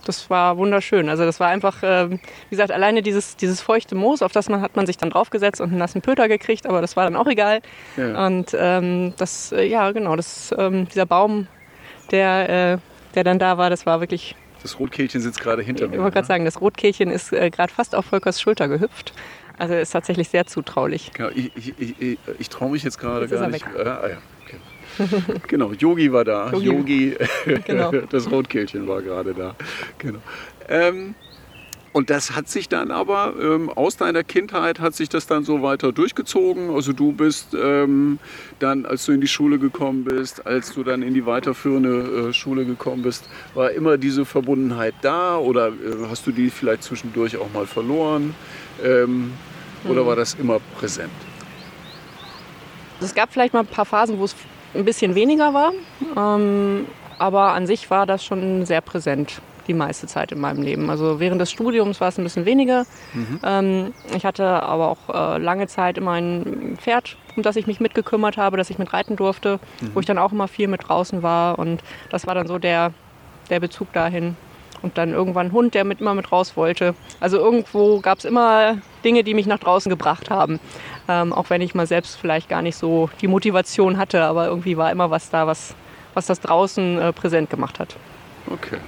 Das 0.04 0.28
war 0.30 0.56
wunderschön. 0.56 1.08
Also 1.08 1.24
das 1.24 1.38
war 1.38 1.48
einfach, 1.48 1.78
ähm, 1.82 2.18
wie 2.48 2.50
gesagt, 2.50 2.72
alleine 2.72 3.02
dieses, 3.02 3.36
dieses 3.36 3.60
feuchte 3.60 3.94
Moos, 3.94 4.22
auf 4.22 4.32
das 4.32 4.48
man 4.48 4.60
hat 4.60 4.74
man 4.74 4.86
sich 4.86 4.96
dann 4.96 5.10
draufgesetzt 5.10 5.60
und 5.60 5.68
einen 5.68 5.78
nassen 5.78 6.02
Pöter 6.02 6.28
gekriegt, 6.28 6.66
aber 6.66 6.80
das 6.80 6.96
war 6.96 7.04
dann 7.04 7.16
auch 7.16 7.28
egal. 7.28 7.60
Ja. 7.96 8.26
Und 8.26 8.56
ähm, 8.58 9.14
das, 9.16 9.52
äh, 9.52 9.64
ja 9.64 9.92
genau, 9.92 10.16
das, 10.16 10.52
ähm, 10.58 10.88
dieser 10.88 11.06
Baum, 11.06 11.46
der, 12.12 12.74
äh, 12.74 12.78
der 13.14 13.24
dann 13.24 13.38
da 13.38 13.58
war, 13.58 13.70
das 13.70 13.86
war 13.86 14.00
wirklich 14.00 14.34
Das 14.62 14.78
Rotkehlchen 14.78 15.20
sitzt 15.20 15.40
gerade 15.40 15.62
hinter 15.62 15.86
Ich 15.86 15.90
mir. 15.90 15.98
wollte 15.98 16.12
gerade 16.14 16.24
ne? 16.24 16.28
sagen, 16.28 16.44
das 16.44 16.60
Rotkehlchen 16.60 17.10
ist 17.10 17.32
äh, 17.32 17.50
gerade 17.50 17.72
fast 17.72 17.94
auf 17.94 18.06
Volkers 18.06 18.40
Schulter 18.40 18.68
gehüpft. 18.68 19.12
Also 19.58 19.74
ist 19.74 19.90
tatsächlich 19.90 20.28
sehr 20.28 20.46
zutraulich. 20.46 21.10
Genau, 21.14 21.28
ich 21.34 21.52
ich, 21.56 21.74
ich, 21.78 22.00
ich, 22.00 22.18
ich 22.38 22.48
traue 22.48 22.70
mich 22.70 22.82
jetzt 22.82 22.98
gerade 22.98 23.28
gar 23.28 23.48
nicht. 23.48 23.64
weg. 23.66 23.86
Ah, 23.86 24.08
ja. 24.08 24.18
okay. 24.44 25.22
genau, 25.48 25.72
Yogi 25.72 26.12
war 26.12 26.24
da. 26.24 26.50
Yogi. 26.52 26.66
Yogi, 26.66 27.16
Genau. 27.66 27.90
das 28.10 28.30
Rotkehlchen 28.30 28.88
war 28.88 29.02
gerade 29.02 29.34
da. 29.34 29.54
Genau. 29.98 30.18
Ähm, 30.68 31.14
und 31.92 32.08
das 32.08 32.34
hat 32.34 32.48
sich 32.48 32.68
dann 32.68 32.90
aber 32.90 33.34
ähm, 33.38 33.68
aus 33.68 33.96
deiner 33.98 34.24
Kindheit 34.24 34.80
hat 34.80 34.94
sich 34.94 35.10
das 35.10 35.26
dann 35.26 35.44
so 35.44 35.62
weiter 35.62 35.92
durchgezogen. 35.92 36.70
Also 36.70 36.92
du 36.92 37.12
bist 37.12 37.54
ähm, 37.54 38.18
dann, 38.58 38.86
als 38.86 39.04
du 39.04 39.12
in 39.12 39.20
die 39.20 39.28
Schule 39.28 39.58
gekommen 39.58 40.04
bist, 40.04 40.46
als 40.46 40.72
du 40.72 40.84
dann 40.84 41.02
in 41.02 41.12
die 41.12 41.26
weiterführende 41.26 42.30
äh, 42.30 42.32
Schule 42.32 42.64
gekommen 42.64 43.02
bist, 43.02 43.28
war 43.54 43.70
immer 43.72 43.98
diese 43.98 44.24
Verbundenheit 44.24 44.94
da 45.02 45.36
oder 45.36 45.68
äh, 45.68 45.72
hast 46.08 46.26
du 46.26 46.32
die 46.32 46.48
vielleicht 46.48 46.82
zwischendurch 46.84 47.36
auch 47.36 47.52
mal 47.52 47.66
verloren? 47.66 48.34
Ähm, 48.82 49.32
Oder 49.88 50.06
war 50.06 50.16
das 50.16 50.34
immer 50.34 50.60
präsent? 50.78 51.10
Es 53.00 53.14
gab 53.14 53.32
vielleicht 53.32 53.52
mal 53.52 53.60
ein 53.60 53.66
paar 53.66 53.84
Phasen, 53.84 54.18
wo 54.18 54.24
es 54.24 54.34
ein 54.74 54.84
bisschen 54.84 55.14
weniger 55.14 55.52
war. 55.52 55.72
Ähm, 56.16 56.86
aber 57.18 57.52
an 57.52 57.66
sich 57.66 57.90
war 57.90 58.06
das 58.06 58.24
schon 58.24 58.64
sehr 58.64 58.80
präsent 58.80 59.42
die 59.66 59.74
meiste 59.74 60.06
Zeit 60.06 60.32
in 60.32 60.40
meinem 60.40 60.62
Leben. 60.62 60.90
Also 60.90 61.20
während 61.20 61.40
des 61.40 61.50
Studiums 61.50 62.00
war 62.00 62.08
es 62.08 62.18
ein 62.18 62.24
bisschen 62.24 62.44
weniger. 62.44 62.84
Ähm, 63.44 63.92
ich 64.16 64.24
hatte 64.24 64.44
aber 64.44 64.88
auch 64.88 65.08
äh, 65.08 65.38
lange 65.38 65.66
Zeit 65.66 65.98
immer 65.98 66.12
ein 66.12 66.76
Pferd, 66.80 67.16
um 67.36 67.42
das 67.42 67.56
ich 67.56 67.66
mich 67.66 67.80
mitgekümmert 67.80 68.36
habe, 68.36 68.56
dass 68.56 68.70
ich 68.70 68.78
mit 68.78 68.92
reiten 68.92 69.16
durfte, 69.16 69.58
wo 69.94 70.00
ich 70.00 70.06
dann 70.06 70.18
auch 70.18 70.32
immer 70.32 70.48
viel 70.48 70.68
mit 70.68 70.88
draußen 70.88 71.22
war. 71.22 71.58
Und 71.58 71.82
das 72.10 72.26
war 72.26 72.34
dann 72.34 72.46
so 72.46 72.58
der, 72.58 72.92
der 73.50 73.60
Bezug 73.60 73.92
dahin. 73.92 74.36
Und 74.82 74.98
dann 74.98 75.12
irgendwann 75.12 75.46
ein 75.46 75.52
Hund, 75.52 75.74
der 75.74 75.84
mit 75.84 76.00
immer 76.00 76.12
mit 76.12 76.32
raus 76.32 76.56
wollte. 76.56 76.96
Also 77.20 77.38
irgendwo 77.38 78.00
gab 78.00 78.18
es 78.18 78.24
immer 78.24 78.78
Dinge, 79.04 79.22
die 79.22 79.32
mich 79.32 79.46
nach 79.46 79.60
draußen 79.60 79.88
gebracht 79.88 80.28
haben. 80.28 80.58
Ähm, 81.08 81.32
auch 81.32 81.50
wenn 81.50 81.60
ich 81.60 81.74
mal 81.74 81.86
selbst 81.86 82.16
vielleicht 82.16 82.48
gar 82.48 82.62
nicht 82.62 82.76
so 82.76 83.08
die 83.20 83.28
Motivation 83.28 83.96
hatte, 83.96 84.24
aber 84.24 84.46
irgendwie 84.46 84.76
war 84.76 84.90
immer 84.90 85.08
was 85.10 85.30
da, 85.30 85.46
was, 85.46 85.76
was 86.14 86.26
das 86.26 86.40
draußen 86.40 86.98
äh, 86.98 87.12
präsent 87.12 87.48
gemacht 87.48 87.78
hat. 87.78 87.94
Okay. 88.50 88.78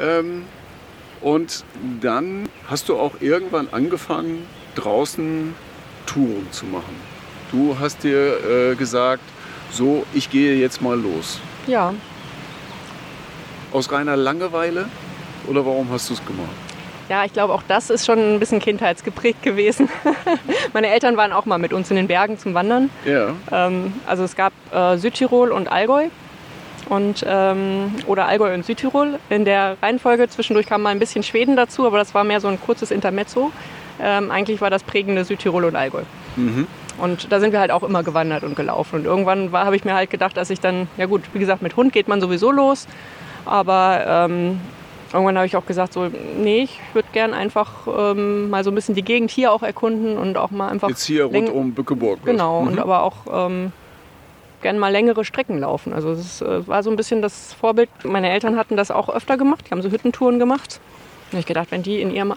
Ähm, 0.00 0.44
und 1.20 1.64
dann 2.00 2.48
hast 2.68 2.88
du 2.88 2.98
auch 2.98 3.12
irgendwann 3.20 3.68
angefangen, 3.72 4.44
draußen 4.74 5.54
Touren 6.06 6.46
zu 6.50 6.66
machen. 6.66 6.94
Du 7.50 7.76
hast 7.80 8.02
dir 8.04 8.72
äh, 8.72 8.74
gesagt, 8.74 9.22
so, 9.70 10.04
ich 10.14 10.30
gehe 10.30 10.56
jetzt 10.56 10.80
mal 10.82 10.98
los. 10.98 11.40
Ja, 11.66 11.92
Aus 13.72 13.90
reiner 13.90 14.16
Langeweile 14.16 14.86
oder 15.48 15.64
warum 15.66 15.90
hast 15.90 16.08
du 16.10 16.14
es 16.14 16.24
gemacht? 16.24 16.48
Ja, 17.08 17.24
ich 17.24 17.32
glaube, 17.32 17.52
auch 17.54 17.62
das 17.68 17.90
ist 17.90 18.04
schon 18.06 18.18
ein 18.34 18.40
bisschen 18.40 18.58
kindheitsgeprägt 18.60 19.42
gewesen. 19.42 19.88
Meine 20.72 20.88
Eltern 20.88 21.16
waren 21.16 21.32
auch 21.32 21.44
mal 21.46 21.58
mit 21.58 21.72
uns 21.72 21.90
in 21.90 21.96
den 21.96 22.08
Bergen 22.08 22.38
zum 22.38 22.54
Wandern. 22.54 22.90
Ja, 23.04 23.34
Ähm, 23.52 23.92
also 24.06 24.24
es 24.24 24.34
gab 24.34 24.52
äh, 24.72 24.96
Südtirol 24.96 25.52
und 25.52 25.68
Allgäu. 25.70 26.08
Und, 26.88 27.24
ähm, 27.28 27.94
oder 28.06 28.26
Allgäu 28.26 28.54
und 28.54 28.64
Südtirol. 28.64 29.18
In 29.28 29.44
der 29.44 29.76
Reihenfolge 29.82 30.28
zwischendurch 30.28 30.66
kam 30.66 30.82
mal 30.82 30.90
ein 30.90 30.98
bisschen 31.00 31.22
Schweden 31.24 31.56
dazu, 31.56 31.86
aber 31.86 31.98
das 31.98 32.14
war 32.14 32.22
mehr 32.24 32.40
so 32.40 32.48
ein 32.48 32.60
kurzes 32.60 32.90
Intermezzo. 32.92 33.50
Ähm, 34.00 34.30
eigentlich 34.30 34.60
war 34.60 34.70
das 34.70 34.82
prägende 34.84 35.24
Südtirol 35.24 35.64
und 35.64 35.74
Allgäu. 35.74 36.02
Und 36.98 37.32
da 37.32 37.40
sind 37.40 37.52
wir 37.52 37.60
halt 37.60 37.70
auch 37.70 37.82
immer 37.82 38.02
gewandert 38.02 38.44
und 38.44 38.56
gelaufen. 38.56 39.00
Und 39.00 39.04
irgendwann 39.06 39.50
habe 39.52 39.74
ich 39.74 39.84
mir 39.84 39.94
halt 39.94 40.10
gedacht, 40.10 40.36
dass 40.36 40.50
ich 40.50 40.60
dann, 40.60 40.86
ja 40.96 41.06
gut, 41.06 41.22
wie 41.32 41.38
gesagt, 41.38 41.62
mit 41.62 41.76
Hund 41.76 41.92
geht 41.92 42.06
man 42.08 42.20
sowieso 42.20 42.50
los. 42.52 42.86
Aber 43.46 44.04
ähm, 44.28 44.60
irgendwann 45.12 45.36
habe 45.36 45.46
ich 45.46 45.56
auch 45.56 45.66
gesagt, 45.66 45.92
so, 45.92 46.08
nee, 46.38 46.62
ich 46.64 46.78
würde 46.92 47.08
gern 47.12 47.32
einfach 47.34 47.86
ähm, 47.86 48.50
mal 48.50 48.64
so 48.64 48.70
ein 48.70 48.74
bisschen 48.74 48.94
die 48.94 49.02
Gegend 49.02 49.30
hier 49.30 49.50
auch 49.52 49.62
erkunden 49.62 50.18
und 50.18 50.36
auch 50.36 50.50
mal 50.50 50.68
einfach. 50.68 50.88
jetzt 50.88 51.04
hier 51.04 51.24
rund 51.24 51.48
um 51.50 51.72
Bückeburg. 51.72 52.20
Genau, 52.24 52.62
Mhm. 52.62 52.68
und 52.68 52.78
aber 52.78 53.02
auch 53.02 53.16
ähm, 53.32 53.72
gern 54.66 54.80
mal 54.80 54.90
längere 54.90 55.24
Strecken 55.24 55.60
laufen. 55.60 55.92
Also 55.92 56.10
es 56.10 56.42
äh, 56.42 56.66
war 56.66 56.82
so 56.82 56.90
ein 56.90 56.96
bisschen 56.96 57.22
das 57.22 57.52
Vorbild. 57.52 57.88
Meine 58.02 58.28
Eltern 58.30 58.56
hatten 58.56 58.76
das 58.76 58.90
auch 58.90 59.08
öfter 59.08 59.36
gemacht, 59.36 59.64
die 59.66 59.70
haben 59.70 59.80
so 59.80 59.92
Hüttentouren 59.92 60.40
gemacht. 60.40 60.80
Habe 61.28 61.38
ich 61.38 61.46
gedacht, 61.46 61.68
wenn 61.70 61.84
die 61.84 62.00
in 62.00 62.12
ihrem 62.12 62.34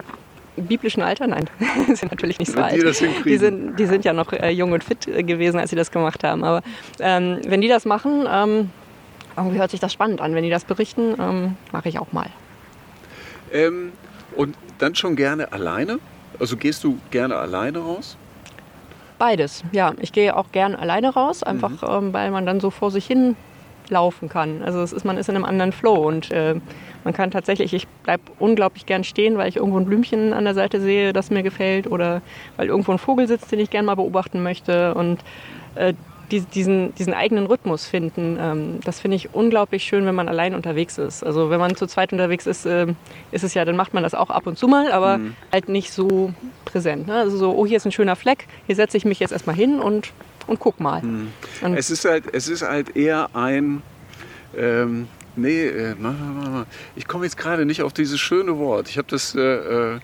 biblischen 0.55 1.01
Alter, 1.01 1.25
nein, 1.25 1.50
sind 1.88 2.12
natürlich 2.12 2.38
nicht 2.38 2.51
so 2.51 2.57
Wenn 2.57 2.75
die 2.75 2.86
alt. 2.86 2.95
hinkriegen. 2.98 3.24
Die 3.25 3.38
sind, 3.38 3.79
die 3.79 3.86
sind 3.88 4.05
ja 4.05 4.13
noch 4.13 4.31
äh, 4.31 4.51
jung 4.51 4.74
und 4.74 4.83
fit 4.83 5.07
äh, 5.07 5.24
gewesen, 5.24 5.59
als 5.59 5.71
sie 5.71 5.75
das 5.75 5.89
gemacht 5.89 6.24
haben. 6.24 6.43
Aber 6.43 6.62
ähm, 7.00 7.39
wenn 7.48 7.62
die 7.62 7.67
das 7.67 7.86
machen, 7.86 8.27
ähm, 8.31 8.69
irgendwie 9.36 9.57
hört 9.57 9.71
sich 9.71 9.79
das 9.79 9.91
spannend 9.91 10.21
an. 10.21 10.36
Wenn 10.36 10.43
die 10.43 10.51
das 10.51 10.65
berichten, 10.65 11.15
ähm, 11.19 11.55
mache 11.71 11.89
ich 11.89 11.98
auch 11.98 12.12
mal. 12.12 12.27
Ähm, 13.51 13.91
und 14.36 14.55
dann 14.77 14.93
schon 14.93 15.15
gerne 15.15 15.51
alleine? 15.51 15.98
Also 16.39 16.57
gehst 16.57 16.83
du 16.83 17.00
gerne 17.09 17.38
alleine 17.38 17.79
raus? 17.79 18.17
Beides, 19.19 19.65
ja. 19.73 19.93
Ich 19.99 20.13
gehe 20.13 20.35
auch 20.35 20.51
gern 20.53 20.75
alleine 20.75 21.13
raus, 21.13 21.43
einfach 21.43 21.83
ähm, 21.83 22.13
weil 22.13 22.31
man 22.31 22.45
dann 22.45 22.59
so 22.59 22.71
vor 22.71 22.89
sich 22.89 23.05
hin 23.05 23.35
laufen 23.89 24.29
kann. 24.29 24.63
Also 24.63 24.81
es 24.81 24.93
ist, 24.93 25.03
man 25.03 25.17
ist 25.17 25.29
in 25.29 25.35
einem 25.35 25.45
anderen 25.45 25.71
Flow 25.73 26.07
und 26.07 26.31
äh, 26.31 26.55
man 27.03 27.13
kann 27.13 27.29
tatsächlich, 27.29 27.73
ich 27.73 27.88
bleibe 28.03 28.23
unglaublich 28.39 28.85
gern 28.85 29.03
stehen, 29.03 29.38
weil 29.38 29.49
ich 29.49 29.57
irgendwo 29.57 29.77
ein 29.77 29.85
Blümchen 29.85 30.31
an 30.31 30.45
der 30.45 30.53
Seite 30.53 30.79
sehe, 30.79 31.11
das 31.11 31.31
mir 31.31 31.43
gefällt 31.43 31.88
oder 31.88 32.21
weil 32.55 32.67
irgendwo 32.67 32.91
ein 32.93 32.97
Vogel 32.97 33.27
sitzt, 33.27 33.51
den 33.51 33.59
ich 33.59 33.69
gern 33.69 33.85
mal 33.85 33.95
beobachten 33.95 34.41
möchte 34.41 34.93
und 34.93 35.19
äh, 35.75 35.93
die, 36.31 36.41
diesen, 36.41 36.93
diesen 36.95 37.13
eigenen 37.13 37.45
Rhythmus 37.45 37.86
finden, 37.86 38.38
ähm, 38.39 38.79
das 38.83 39.00
finde 39.00 39.17
ich 39.17 39.33
unglaublich 39.33 39.83
schön, 39.83 40.05
wenn 40.05 40.15
man 40.15 40.27
allein 40.27 40.55
unterwegs 40.55 40.98
ist. 40.98 41.24
Also 41.24 41.50
wenn 41.50 41.59
man 41.59 41.75
zu 41.75 41.88
zweit 41.88 42.12
unterwegs 42.13 42.48
ist, 42.48 42.65
ähm, 42.65 42.95
ist 43.31 43.43
es 43.43 43.53
ja, 43.53 43.65
dann 43.65 43.75
macht 43.75 43.93
man 43.93 44.03
das 44.03 44.13
auch 44.13 44.29
ab 44.29 44.48
und 44.48 44.57
zu 44.57 44.67
mal, 44.67 44.91
aber 44.91 45.19
halt 45.51 45.69
nicht 45.69 45.91
so 45.91 46.33
präsent. 46.65 47.07
Ne? 47.07 47.15
Also 47.15 47.38
so, 47.38 47.55
oh, 47.55 47.65
hier 47.65 47.77
ist 47.77 47.86
ein 47.86 47.91
schöner 47.91 48.15
Fleck, 48.15 48.48
hier 48.67 48.75
setze 48.75 48.98
ich 48.98 49.05
mich 49.05 49.19
jetzt 49.19 49.31
erstmal 49.31 49.55
hin 49.55 49.79
und, 49.79 50.12
und 50.48 50.59
guck 50.59 50.79
mal. 50.79 51.01
Und 51.62 51.75
Es 51.75 51.89
ist 51.89 52.05
halt, 52.05 52.25
es 52.33 52.48
ist 52.48 52.62
halt 52.62 52.95
eher 52.95 53.29
ein. 53.33 53.81
Ähm, 54.57 55.07
nee, 55.39 55.65
äh, 55.65 55.96
ich 56.96 57.08
komme 57.08 57.25
jetzt 57.25 57.38
gerade 57.38 57.65
nicht 57.65 57.81
auf 57.81 57.93
dieses 57.93 58.19
schöne 58.19 58.58
Wort. 58.58 58.89
Ich 58.89 58.98
habe 58.98 59.08
das 59.10 59.36
äh, 59.36 59.39
äh, 59.96 60.00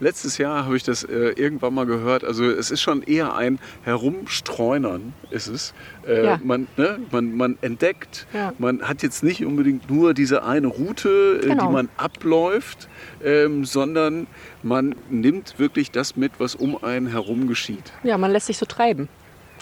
letztes 0.00 0.38
Jahr 0.38 0.64
habe 0.64 0.76
ich 0.76 0.82
das 0.82 1.04
äh, 1.04 1.30
irgendwann 1.36 1.74
mal 1.74 1.86
gehört. 1.86 2.24
Also 2.24 2.44
es 2.44 2.70
ist 2.70 2.80
schon 2.80 3.02
eher 3.02 3.34
ein 3.34 3.58
Herumstreunern, 3.82 5.12
ist 5.30 5.46
es. 5.48 5.74
Äh, 6.06 6.24
Ja. 6.24 6.40
man, 6.42 6.66
ne, 6.76 6.98
man, 7.10 7.36
man 7.36 7.58
entdeckt. 7.60 8.26
Ja. 8.32 8.52
Man 8.58 8.82
hat 8.82 9.02
jetzt 9.02 9.22
nicht 9.22 9.44
unbedingt 9.44 9.90
nur 9.90 10.14
diese 10.14 10.44
eine 10.44 10.66
Route, 10.68 11.40
äh, 11.42 11.46
Genau. 11.48 11.66
die 11.66 11.72
man 11.72 11.88
abläuft, 11.96 12.88
ähm, 13.24 13.64
sondern 13.64 14.26
man 14.62 14.94
nimmt 15.10 15.58
wirklich 15.58 15.90
das 15.90 16.16
mit, 16.16 16.32
was 16.38 16.54
um 16.54 16.82
einen 16.82 17.06
herum 17.08 17.46
geschieht. 17.48 17.92
ja, 18.02 18.18
man 18.18 18.30
lässt 18.30 18.46
sich 18.46 18.58
so 18.58 18.66
treiben. 18.66 19.08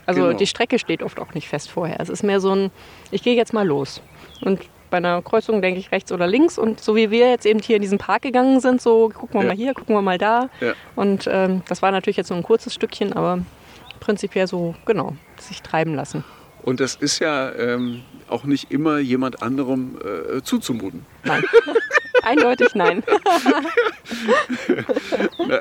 Also 0.06 0.22
Genau. 0.22 0.38
die 0.38 0.46
Strecke 0.46 0.78
steht 0.78 1.02
oft 1.02 1.18
auch 1.18 1.34
nicht 1.34 1.48
fest 1.48 1.70
vorher. 1.70 1.98
Es 2.00 2.08
ist 2.08 2.22
mehr 2.22 2.40
so 2.40 2.52
ein, 2.54 2.70
ich 3.10 3.22
gehe 3.22 3.34
jetzt 3.34 3.52
mal 3.52 3.66
los. 3.66 4.00
Und 4.40 4.60
bei 4.90 4.98
einer 4.98 5.22
Kreuzung 5.22 5.62
denke 5.62 5.80
ich 5.80 5.92
rechts 5.92 6.12
oder 6.12 6.26
links. 6.26 6.58
Und 6.58 6.80
so 6.80 6.94
wie 6.96 7.10
wir 7.10 7.30
jetzt 7.30 7.46
eben 7.46 7.60
hier 7.60 7.76
in 7.76 7.82
diesen 7.82 7.98
Park 7.98 8.22
gegangen 8.22 8.60
sind, 8.60 8.80
so 8.80 9.08
gucken 9.10 9.40
wir 9.40 9.42
Ja. 9.42 9.48
mal 9.48 9.56
hier, 9.56 9.74
gucken 9.74 9.94
wir 9.94 10.02
mal 10.02 10.18
da. 10.18 10.48
Ja. 10.60 10.72
Und 10.94 11.28
ähm, 11.30 11.62
das 11.68 11.82
war 11.82 11.90
natürlich 11.90 12.16
jetzt 12.16 12.28
so 12.28 12.34
ein 12.34 12.42
kurzes 12.42 12.74
Stückchen, 12.74 13.12
aber 13.12 13.40
prinzipiell 14.00 14.46
so, 14.46 14.74
genau, 14.84 15.14
sich 15.38 15.62
treiben 15.62 15.94
lassen. 15.94 16.24
Und 16.62 16.80
das 16.80 16.96
ist 16.96 17.20
ja 17.20 17.52
ähm, 17.54 18.02
auch 18.28 18.44
nicht 18.44 18.70
immer 18.72 18.98
jemand 18.98 19.42
anderem 19.42 19.98
äh, 20.36 20.42
zuzumuten. 20.42 21.06
Nein. 21.24 21.44
Eindeutig 22.26 22.74
nein. 22.74 23.02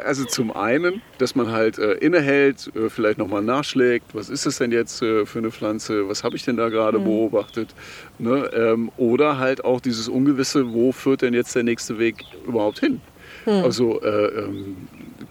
Also 0.04 0.26
zum 0.26 0.52
einen, 0.52 1.02
dass 1.20 1.36
man 1.36 1.52
halt 1.52 1.78
äh, 1.78 1.94
innehält, 1.94 2.72
äh, 2.76 2.90
vielleicht 2.90 3.20
nochmal 3.20 3.44
nachschlägt, 3.44 4.16
was 4.16 4.30
ist 4.30 4.46
es 4.48 4.58
denn 4.58 4.72
jetzt 4.72 5.02
äh, 5.02 5.26
für 5.26 5.40
eine 5.40 5.52
Pflanze, 5.52 6.10
was 6.10 6.24
habe 6.24 6.36
ich 6.36 6.44
denn 6.44 6.58
da 6.58 6.70
gerade 6.70 6.98
beobachtet. 7.00 7.70
Ne? 8.18 8.50
Ähm, 8.54 8.92
oder 8.98 9.38
halt 9.38 9.64
auch 9.64 9.80
dieses 9.80 10.10
Ungewisse, 10.10 10.74
wo 10.74 10.92
führt 10.92 11.22
denn 11.22 11.36
jetzt 11.36 11.56
der 11.56 11.64
nächste 11.64 12.00
Weg 12.00 12.24
überhaupt 12.48 12.80
hin. 12.80 13.02
Also 13.46 14.02
äh, 14.02 14.26
ähm, 14.26 14.76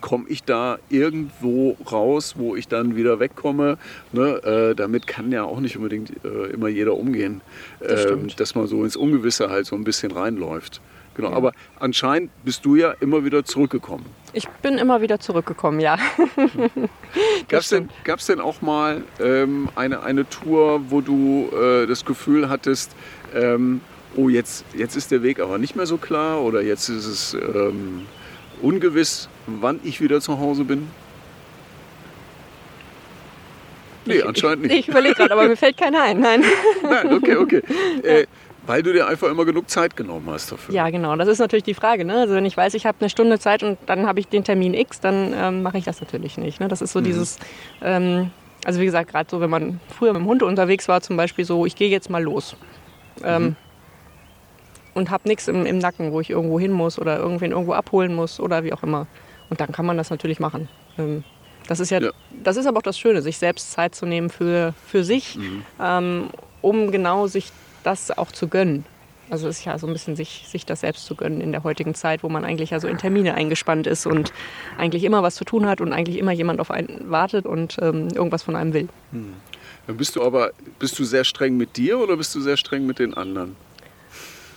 komme 0.01 0.27
ich 0.29 0.45
da 0.45 0.79
irgendwo 0.89 1.77
raus, 1.91 2.35
wo 2.37 2.55
ich 2.55 2.69
dann 2.69 2.95
wieder 2.95 3.19
wegkomme. 3.19 3.77
Ne? 4.13 4.71
Äh, 4.71 4.75
damit 4.77 5.07
kann 5.07 5.33
ja 5.33 5.43
auch 5.43 5.59
nicht 5.59 5.77
unbedingt 5.77 6.13
äh, 6.25 6.53
immer 6.53 6.69
jeder 6.69 6.95
umgehen, 6.95 7.41
Das 7.81 8.07
ähm, 8.07 8.29
dass 8.37 8.55
man 8.55 8.67
so 8.69 8.85
ins 8.85 8.97
Ungewisse 8.97 9.51
halt 9.51 9.67
so 9.67 9.75
ein 9.75 9.83
bisschen 9.83 10.13
reinläuft. 10.13 10.81
Genau, 11.15 11.33
aber 11.33 11.53
anscheinend 11.79 12.31
bist 12.45 12.65
du 12.65 12.75
ja 12.75 12.93
immer 13.01 13.25
wieder 13.25 13.45
zurückgekommen. 13.45 14.05
Ich 14.33 14.49
bin 14.49 14.79
immer 14.79 15.01
wieder 15.01 15.21
zurückgekommen, 15.21 15.79
ja. 15.79 15.97
Gab 17.49 17.61
es 17.61 17.69
denn, 17.69 17.89
gab's 18.03 18.27
denn 18.27 18.41
auch 18.41 18.63
mal 18.63 19.05
ähm, 19.21 19.69
eine, 19.77 20.03
eine 20.03 20.29
Tour, 20.29 20.91
wo 20.91 21.01
du 21.01 21.51
äh, 21.57 21.87
das 21.87 22.05
Gefühl 22.05 22.49
hattest, 22.49 22.97
ähm, 23.33 23.81
oh, 24.17 24.29
jetzt, 24.29 24.65
jetzt 24.77 24.97
ist 24.97 25.13
der 25.13 25.23
Weg 25.23 25.39
aber 25.39 25.59
nicht 25.59 25.77
mehr 25.77 25.87
so 25.87 25.99
klar 25.99 26.41
oder 26.43 26.63
jetzt 26.63 26.89
ist 26.89 27.07
es 27.07 27.35
ähm, 27.35 28.07
ungewiss, 28.61 29.29
wann 29.47 29.79
ich 29.85 30.01
wieder 30.01 30.21
zu 30.21 30.39
Hause 30.41 30.65
bin? 30.65 30.89
Nee, 34.07 34.17
Ich- 34.17 34.27
anscheinend 34.27 34.67
ich, 34.67 34.71
nicht. 34.71 34.81
Ich 34.81 34.89
überlege 34.89 35.15
gerade, 35.15 35.33
aber 35.33 35.49
mir 35.49 35.57
fällt 35.65 35.77
keiner 35.77 36.03
ein. 36.03 36.21
Nein. 36.21 36.45
Nein, 36.83 37.13
okay, 37.15 37.37
okay. 37.37 37.63
Äh, 38.03 38.27
Weil 38.67 38.83
du 38.83 38.93
dir 38.93 39.07
einfach 39.07 39.29
immer 39.29 39.45
genug 39.45 39.69
Zeit 39.69 39.97
genommen 39.97 40.27
hast 40.31 40.51
dafür. 40.51 40.75
Ja, 40.75 40.89
genau. 40.89 41.15
Das 41.17 41.29
ist 41.29 41.39
natürlich 41.39 41.65
die 41.65 41.75
Frage. 41.75 42.05
Ne? 42.05 42.21
Also 42.21 42.35
wenn 42.35 42.47
ich 42.47 42.57
weiß, 42.57 42.75
ich 42.75 42.87
habe 42.87 42.99
eine 43.01 43.11
Stunde 43.11 43.39
Zeit 43.39 43.63
und 43.63 43.79
dann 43.87 44.07
habe 44.07 44.21
ich 44.21 44.29
den 44.29 44.43
Termin 44.43 44.73
X, 44.73 45.01
dann 45.01 45.35
ähm, 45.37 45.63
mache 45.63 45.79
ich 45.79 45.85
das 45.85 46.01
natürlich 46.01 46.39
nicht. 46.39 46.61
Ne? 46.61 46.69
Das 46.69 46.81
ist 46.81 46.93
so 46.93 47.01
mhm. 47.01 47.05
dieses, 47.05 47.39
ähm, 47.83 48.31
also 48.65 48.81
wie 48.81 48.87
gesagt, 48.87 49.11
gerade 49.11 49.29
so, 49.31 49.41
wenn 49.41 49.51
man 49.51 49.81
früher 49.89 50.13
mit 50.15 50.23
dem 50.23 50.27
Hund 50.27 50.43
unterwegs 50.43 50.89
war, 50.89 51.03
zum 51.03 51.17
Beispiel 51.17 51.45
so, 51.45 51.67
ich 51.67 51.77
gehe 51.77 51.91
jetzt 51.91 52.09
mal 52.09 52.23
los. 52.23 52.57
Ähm, 53.23 53.43
mhm. 53.43 53.57
Und 54.95 55.11
habe 55.11 55.29
nichts 55.29 55.49
im, 55.49 55.67
im 55.67 55.79
Nacken, 55.79 56.13
wo 56.13 56.21
ich 56.21 56.31
irgendwo 56.31 56.59
hin 56.59 56.73
muss 56.73 56.99
oder 56.99 57.19
irgendwen 57.19 57.51
irgendwo 57.51 57.73
abholen 57.73 58.15
muss 58.15 58.41
oder 58.41 58.65
wie 58.65 58.73
auch 58.73 58.83
immer. 58.83 59.07
Und 59.51 59.61
dann 59.61 59.73
kann 59.73 59.85
man 59.85 59.97
das 59.97 60.09
natürlich 60.09 60.41
machen. 60.41 60.69
Ähm, 60.99 61.25
das 61.67 61.81
ist 61.81 61.91
ja, 61.91 62.01
ja, 62.01 62.11
das 62.43 62.57
ist 62.57 62.67
aber 62.67 62.79
auch 62.79 62.83
das 62.83 62.99
Schöne, 62.99 63.23
sich 63.23 63.39
selbst 63.39 63.73
Zeit 63.73 63.95
zu 63.95 64.07
nehmen 64.07 64.31
für, 64.31 64.75
für 64.87 65.05
sich, 65.05 65.37
mhm. 65.37 65.63
ähm, 65.81 66.31
um 66.61 66.91
genau 66.91 67.27
sich 67.27 67.51
das 67.85 68.11
auch 68.17 68.33
zu 68.33 68.49
gönnen. 68.49 68.85
Also 69.31 69.49
es 69.49 69.61
ist 69.61 69.65
ja 69.65 69.79
so 69.79 69.87
ein 69.87 69.93
bisschen 69.93 70.17
sich, 70.17 70.45
sich 70.49 70.67
das 70.67 70.81
selbst 70.81 71.07
zu 71.07 71.15
gönnen 71.15 71.41
in 71.41 71.53
der 71.53 71.65
heutigen 71.65 71.95
Zeit, 71.95 72.23
wo 72.23 72.29
man 72.29 72.45
eigentlich 72.45 72.71
ja 72.71 72.81
so 72.81 72.89
in 72.89 72.99
Termine 72.99 73.35
eingespannt 73.35 73.87
ist 73.87 74.07
und 74.07 74.33
eigentlich 74.77 75.05
immer 75.05 75.23
was 75.23 75.35
zu 75.35 75.45
tun 75.45 75.67
hat 75.67 75.81
und 75.81 75.93
eigentlich 75.93 76.19
immer 76.19 76.33
jemand 76.33 76.61
auf 76.61 76.71
einen 76.71 77.11
wartet 77.11 77.47
und 77.47 77.77
ähm, 77.81 78.09
irgendwas 78.09 78.43
von 78.43 78.55
einem 78.55 78.75
will. 78.75 78.89
Hm. 79.13 79.33
Dann 79.87 79.97
bist 79.97 80.17
du 80.17 80.23
aber, 80.23 80.53
bist 80.79 80.99
du 80.99 81.05
sehr 81.05 81.25
streng 81.25 81.57
mit 81.57 81.77
dir 81.77 81.99
oder 81.99 82.17
bist 82.17 82.35
du 82.35 82.41
sehr 82.41 82.57
streng 82.57 82.87
mit 82.87 82.99
den 82.99 83.15
anderen? 83.15 83.57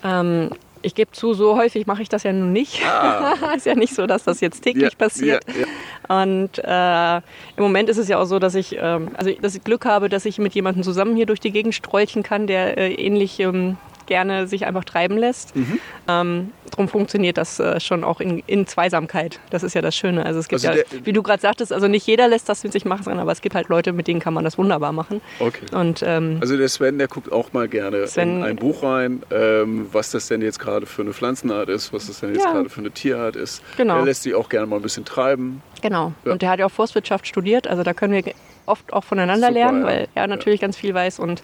Ähm, 0.03 0.51
ich 0.81 0.95
gebe 0.95 1.11
zu, 1.11 1.33
so 1.33 1.57
häufig 1.57 1.87
mache 1.87 2.01
ich 2.01 2.09
das 2.09 2.23
ja 2.23 2.33
nun 2.33 2.51
nicht. 2.51 2.81
Ah. 2.85 3.33
ist 3.55 3.65
ja 3.65 3.75
nicht 3.75 3.93
so, 3.93 4.07
dass 4.07 4.23
das 4.23 4.41
jetzt 4.41 4.61
täglich 4.61 4.93
ja, 4.93 4.97
passiert. 4.97 5.45
Ja, 5.47 5.53
ja. 5.61 6.21
Und 6.23 6.59
äh, 6.63 7.17
im 7.57 7.63
Moment 7.63 7.89
ist 7.89 7.97
es 7.97 8.07
ja 8.07 8.19
auch 8.19 8.25
so, 8.25 8.39
dass 8.39 8.55
ich, 8.55 8.77
ähm, 8.79 9.09
also 9.17 9.31
dass 9.41 9.55
ich 9.55 9.63
Glück 9.63 9.85
habe, 9.85 10.09
dass 10.09 10.25
ich 10.25 10.37
mit 10.39 10.53
jemandem 10.53 10.83
zusammen 10.83 11.15
hier 11.15 11.25
durch 11.25 11.39
die 11.39 11.51
Gegend 11.51 11.75
strolchen 11.75 12.23
kann, 12.23 12.47
der 12.47 12.77
äh, 12.77 12.93
ähnlich 12.93 13.39
ähm, 13.39 13.77
gerne 14.07 14.47
sich 14.47 14.65
einfach 14.65 14.83
treiben 14.83 15.17
lässt. 15.17 15.55
Mhm. 15.55 15.79
Ähm, 16.07 16.51
drum 16.71 16.87
funktioniert 16.87 17.37
das 17.37 17.59
äh, 17.59 17.79
schon 17.79 18.03
auch 18.03 18.19
in, 18.19 18.43
in, 18.47 18.67
Zweisamkeit. 18.67 19.39
Das 19.49 19.63
ist 19.63 19.73
ja 19.73 19.81
das 19.81 19.95
Schöne. 19.95 20.25
Also 20.25 20.39
es 20.39 20.47
gibt 20.47 20.65
also 20.65 20.79
ja, 20.79 20.85
wie 21.03 21.13
du 21.13 21.23
gerade 21.23 21.41
sagtest, 21.41 21.71
also 21.71 21.87
nicht 21.87 22.05
jeder 22.07 22.27
lässt 22.27 22.49
das 22.49 22.63
mit 22.63 22.73
sich 22.73 22.85
machen, 22.85 23.19
aber 23.19 23.31
es 23.31 23.41
gibt 23.41 23.55
halt 23.55 23.69
Leute, 23.69 23.93
mit 23.93 24.07
denen 24.07 24.19
kann 24.19 24.33
man 24.33 24.43
das 24.43 24.57
wunderbar 24.57 24.91
machen. 24.91 25.21
Okay. 25.39 25.65
Und, 25.73 26.03
ähm, 26.05 26.37
also 26.41 26.57
der 26.57 26.69
Sven, 26.69 26.97
der 26.97 27.07
guckt 27.07 27.31
auch 27.31 27.53
mal 27.53 27.67
gerne 27.67 28.07
Sven, 28.07 28.37
in 28.37 28.43
ein 28.43 28.55
Buch 28.55 28.83
rein, 28.83 29.23
ähm, 29.31 29.87
was 29.91 30.11
das 30.11 30.27
denn 30.27 30.41
jetzt 30.41 30.59
gerade 30.59 30.85
für 30.85 31.01
eine 31.01 31.13
Pflanzenart 31.13 31.69
ist, 31.69 31.93
was 31.93 32.07
das 32.07 32.19
denn 32.19 32.33
jetzt 32.33 32.43
ja. 32.43 32.51
gerade 32.51 32.69
für 32.69 32.79
eine 32.79 32.91
Tierart 32.91 33.35
ist. 33.35 33.61
Genau. 33.77 33.99
Er 33.99 34.05
lässt 34.05 34.23
sich 34.23 34.33
auch 34.35 34.49
gerne 34.49 34.67
mal 34.67 34.77
ein 34.77 34.81
bisschen 34.81 35.05
treiben. 35.05 35.61
Genau. 35.81 36.13
Ja. 36.25 36.31
Und 36.31 36.41
der 36.41 36.49
hat 36.49 36.59
ja 36.59 36.65
auch 36.65 36.71
Forstwirtschaft 36.71 37.27
studiert, 37.27 37.67
also 37.67 37.83
da 37.83 37.93
können 37.93 38.13
wir 38.13 38.33
oft 38.65 38.91
auch 38.93 39.03
voneinander 39.03 39.47
Super, 39.47 39.59
lernen, 39.59 39.83
weil 39.85 40.07
er 40.15 40.27
natürlich 40.27 40.59
ganz 40.59 40.75
viel 40.77 40.93
weiß 40.93 41.19
und 41.19 41.41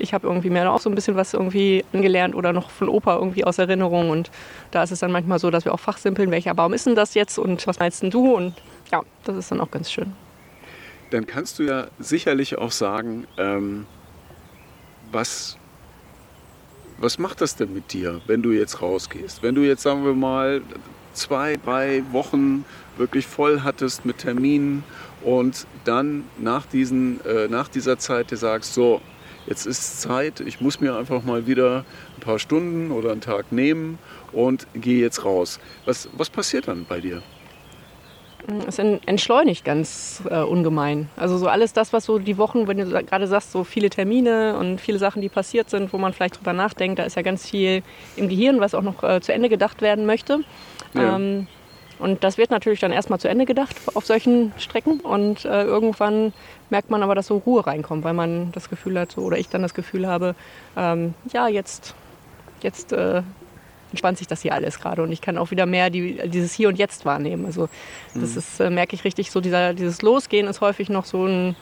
ich 0.00 0.14
habe 0.14 0.26
irgendwie 0.26 0.50
mir 0.50 0.70
auch 0.70 0.80
so 0.80 0.88
ein 0.88 0.94
bisschen 0.94 1.14
was 1.14 1.34
irgendwie 1.34 1.84
angelernt 1.92 2.34
oder 2.34 2.52
noch 2.52 2.70
von 2.70 2.88
Opa 2.88 3.16
irgendwie 3.16 3.44
aus 3.44 3.58
Erinnerung. 3.58 4.10
Und 4.10 4.30
da 4.70 4.82
ist 4.82 4.90
es 4.90 5.00
dann 5.00 5.12
manchmal 5.12 5.38
so, 5.38 5.50
dass 5.50 5.64
wir 5.64 5.74
auch 5.74 5.80
fachsimpeln, 5.80 6.30
welcher 6.30 6.54
Baum 6.54 6.72
ist 6.72 6.86
denn 6.86 6.94
das 6.94 7.14
jetzt 7.14 7.38
und 7.38 7.66
was 7.66 7.78
meinst 7.78 8.02
denn 8.02 8.10
du? 8.10 8.34
Und 8.34 8.54
ja, 8.90 9.02
das 9.24 9.36
ist 9.36 9.50
dann 9.50 9.60
auch 9.60 9.70
ganz 9.70 9.92
schön. 9.92 10.12
Dann 11.10 11.26
kannst 11.26 11.58
du 11.58 11.64
ja 11.64 11.88
sicherlich 11.98 12.56
auch 12.56 12.70
sagen, 12.70 13.26
ähm, 13.36 13.86
was, 15.12 15.58
was 16.98 17.18
macht 17.18 17.40
das 17.40 17.56
denn 17.56 17.74
mit 17.74 17.92
dir, 17.92 18.20
wenn 18.26 18.42
du 18.42 18.52
jetzt 18.52 18.80
rausgehst? 18.80 19.42
Wenn 19.42 19.54
du 19.54 19.62
jetzt, 19.62 19.82
sagen 19.82 20.04
wir 20.04 20.14
mal, 20.14 20.62
zwei, 21.12 21.56
drei 21.56 22.02
Wochen 22.12 22.64
wirklich 22.96 23.26
voll 23.26 23.60
hattest 23.62 24.04
mit 24.04 24.18
Terminen 24.18 24.84
und 25.22 25.66
dann 25.84 26.24
nach, 26.38 26.66
diesen, 26.66 27.24
äh, 27.24 27.48
nach 27.48 27.68
dieser 27.68 27.98
Zeit 27.98 28.30
dir 28.30 28.36
sagst, 28.36 28.74
so, 28.74 29.00
jetzt 29.46 29.66
ist 29.66 30.00
Zeit, 30.00 30.40
ich 30.40 30.60
muss 30.60 30.80
mir 30.80 30.96
einfach 30.96 31.22
mal 31.24 31.46
wieder 31.46 31.84
ein 32.16 32.20
paar 32.20 32.38
Stunden 32.38 32.90
oder 32.90 33.12
einen 33.12 33.20
Tag 33.20 33.52
nehmen 33.52 33.98
und 34.32 34.66
gehe 34.74 35.00
jetzt 35.00 35.24
raus. 35.24 35.60
Was, 35.84 36.08
was 36.12 36.30
passiert 36.30 36.68
dann 36.68 36.84
bei 36.88 37.00
dir? 37.00 37.22
Es 38.66 38.78
entschleunigt 38.78 39.64
ganz 39.64 40.22
äh, 40.28 40.40
ungemein. 40.40 41.08
Also 41.16 41.36
so 41.36 41.46
alles 41.46 41.72
das, 41.72 41.92
was 41.92 42.06
so 42.06 42.18
die 42.18 42.38
Wochen, 42.38 42.66
wenn 42.68 42.78
du 42.78 42.86
gerade 43.04 43.26
sagst, 43.26 43.52
so 43.52 43.64
viele 43.64 43.90
Termine 43.90 44.56
und 44.58 44.80
viele 44.80 44.98
Sachen, 44.98 45.20
die 45.20 45.28
passiert 45.28 45.70
sind, 45.70 45.92
wo 45.92 45.98
man 45.98 46.12
vielleicht 46.12 46.38
drüber 46.38 46.52
nachdenkt, 46.52 46.98
da 46.98 47.04
ist 47.04 47.16
ja 47.16 47.22
ganz 47.22 47.48
viel 47.48 47.82
im 48.16 48.28
Gehirn, 48.28 48.60
was 48.60 48.74
auch 48.74 48.82
noch 48.82 49.02
äh, 49.02 49.20
zu 49.20 49.32
Ende 49.32 49.48
gedacht 49.48 49.82
werden 49.82 50.06
möchte. 50.06 50.40
Ja. 50.94 51.16
Ähm, 51.16 51.46
und 51.98 52.24
das 52.24 52.38
wird 52.38 52.50
natürlich 52.50 52.80
dann 52.80 52.92
erstmal 52.92 53.20
zu 53.20 53.28
Ende 53.28 53.44
gedacht 53.44 53.76
auf 53.94 54.06
solchen 54.06 54.52
Strecken 54.56 55.00
und 55.00 55.44
äh, 55.44 55.64
irgendwann 55.64 56.32
merkt 56.70 56.90
man 56.90 57.02
aber, 57.02 57.14
dass 57.14 57.26
so 57.26 57.36
Ruhe 57.36 57.66
reinkommt, 57.66 58.04
weil 58.04 58.14
man 58.14 58.52
das 58.52 58.70
Gefühl 58.70 58.98
hat, 58.98 59.12
so, 59.12 59.20
oder 59.20 59.36
ich 59.36 59.50
dann 59.50 59.60
das 59.60 59.74
Gefühl 59.74 60.06
habe, 60.06 60.34
ähm, 60.78 61.12
ja, 61.30 61.46
jetzt, 61.46 61.94
jetzt 62.62 62.92
äh, 62.92 63.22
entspannt 63.90 64.16
sich 64.16 64.26
das 64.26 64.40
hier 64.40 64.54
alles 64.54 64.80
gerade 64.80 65.02
und 65.02 65.12
ich 65.12 65.20
kann 65.20 65.36
auch 65.36 65.50
wieder 65.50 65.66
mehr 65.66 65.90
die, 65.90 66.18
dieses 66.28 66.54
Hier 66.54 66.68
und 66.68 66.78
Jetzt 66.78 67.04
wahrnehmen. 67.04 67.44
Also 67.44 67.68
das 68.14 68.32
mhm. 68.32 68.38
ist, 68.38 68.60
äh, 68.60 68.70
merke 68.70 68.94
ich 68.94 69.04
richtig, 69.04 69.30
so 69.30 69.42
dieser, 69.42 69.74
dieses 69.74 70.00
Losgehen 70.00 70.46
ist 70.46 70.62
häufig 70.62 70.88
noch 70.88 71.04
so 71.04 71.26
ein 71.26 71.54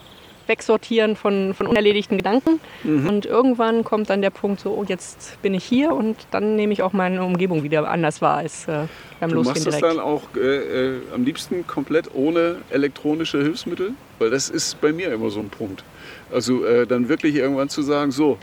Wegsortieren 0.48 1.16
von, 1.16 1.54
von 1.54 1.66
unerledigten 1.66 2.16
Gedanken. 2.16 2.60
Mhm. 2.84 3.08
Und 3.08 3.26
irgendwann 3.26 3.84
kommt 3.84 4.10
dann 4.10 4.22
der 4.22 4.30
Punkt 4.30 4.60
so, 4.60 4.70
oh, 4.70 4.84
jetzt 4.86 5.40
bin 5.42 5.54
ich 5.54 5.64
hier 5.64 5.92
und 5.92 6.16
dann 6.30 6.56
nehme 6.56 6.72
ich 6.72 6.82
auch 6.82 6.92
meine 6.92 7.24
Umgebung 7.24 7.62
wieder 7.62 7.88
anders 7.88 8.20
wahr 8.22 8.38
als 8.38 8.66
äh, 8.66 8.86
beim 9.20 9.30
du 9.30 9.36
Losgehen 9.36 9.64
direkt. 9.64 9.82
Du 9.82 9.86
machst 9.86 9.96
das 9.96 9.96
dann 9.96 10.00
auch 10.00 10.22
äh, 10.36 10.96
äh, 10.96 11.00
am 11.14 11.24
liebsten 11.24 11.66
komplett 11.66 12.14
ohne 12.14 12.56
elektronische 12.70 13.42
Hilfsmittel? 13.42 13.92
Weil 14.18 14.30
das 14.30 14.48
ist 14.50 14.80
bei 14.80 14.92
mir 14.92 15.12
immer 15.12 15.30
so 15.30 15.40
ein 15.40 15.48
Punkt. 15.48 15.84
Also 16.32 16.64
äh, 16.64 16.86
dann 16.86 17.08
wirklich 17.08 17.36
irgendwann 17.36 17.68
zu 17.68 17.82
sagen, 17.82 18.10
so, 18.10 18.38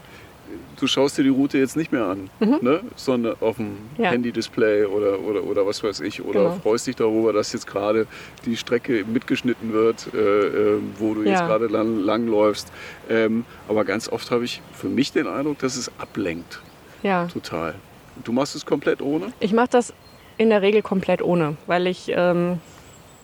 du 0.79 0.88
schaust 0.88 1.17
dir 1.17 1.23
die 1.23 1.29
Route 1.29 1.57
jetzt 1.57 1.75
nicht 1.75 1.91
mehr 1.91 2.05
an, 2.05 2.29
mhm. 2.39 2.59
ne? 2.61 2.81
sondern 2.95 3.35
auf 3.41 3.57
dem 3.57 3.77
ja. 3.97 4.11
Handy-Display 4.11 4.85
oder, 4.85 5.19
oder, 5.19 5.43
oder 5.43 5.65
was 5.65 5.83
weiß 5.83 6.01
ich. 6.01 6.23
Oder 6.23 6.43
genau. 6.43 6.59
freust 6.61 6.88
dich 6.88 6.95
darüber, 6.95 7.33
dass 7.33 7.53
jetzt 7.53 7.67
gerade 7.67 8.07
die 8.45 8.57
Strecke 8.57 9.05
mitgeschnitten 9.05 9.73
wird, 9.73 10.07
äh, 10.13 10.17
äh, 10.17 10.79
wo 10.97 11.13
du 11.13 11.23
ja. 11.23 11.31
jetzt 11.31 11.39
gerade 11.41 11.67
lang, 11.67 11.99
langläufst. 11.99 12.71
Ähm, 13.09 13.45
aber 13.67 13.85
ganz 13.85 14.09
oft 14.09 14.29
habe 14.31 14.45
ich 14.45 14.61
für 14.73 14.88
mich 14.88 15.11
den 15.11 15.27
Eindruck, 15.27 15.59
dass 15.59 15.75
es 15.75 15.91
ablenkt. 15.97 16.61
Ja. 17.03 17.27
Total. 17.27 17.75
Du 18.23 18.31
machst 18.31 18.55
es 18.55 18.65
komplett 18.65 19.01
ohne? 19.01 19.27
Ich 19.39 19.53
mache 19.53 19.69
das 19.69 19.93
in 20.38 20.49
der 20.49 20.61
Regel 20.61 20.81
komplett 20.81 21.21
ohne, 21.21 21.55
weil 21.67 21.88
ich 21.88 22.11
ähm, 22.13 22.59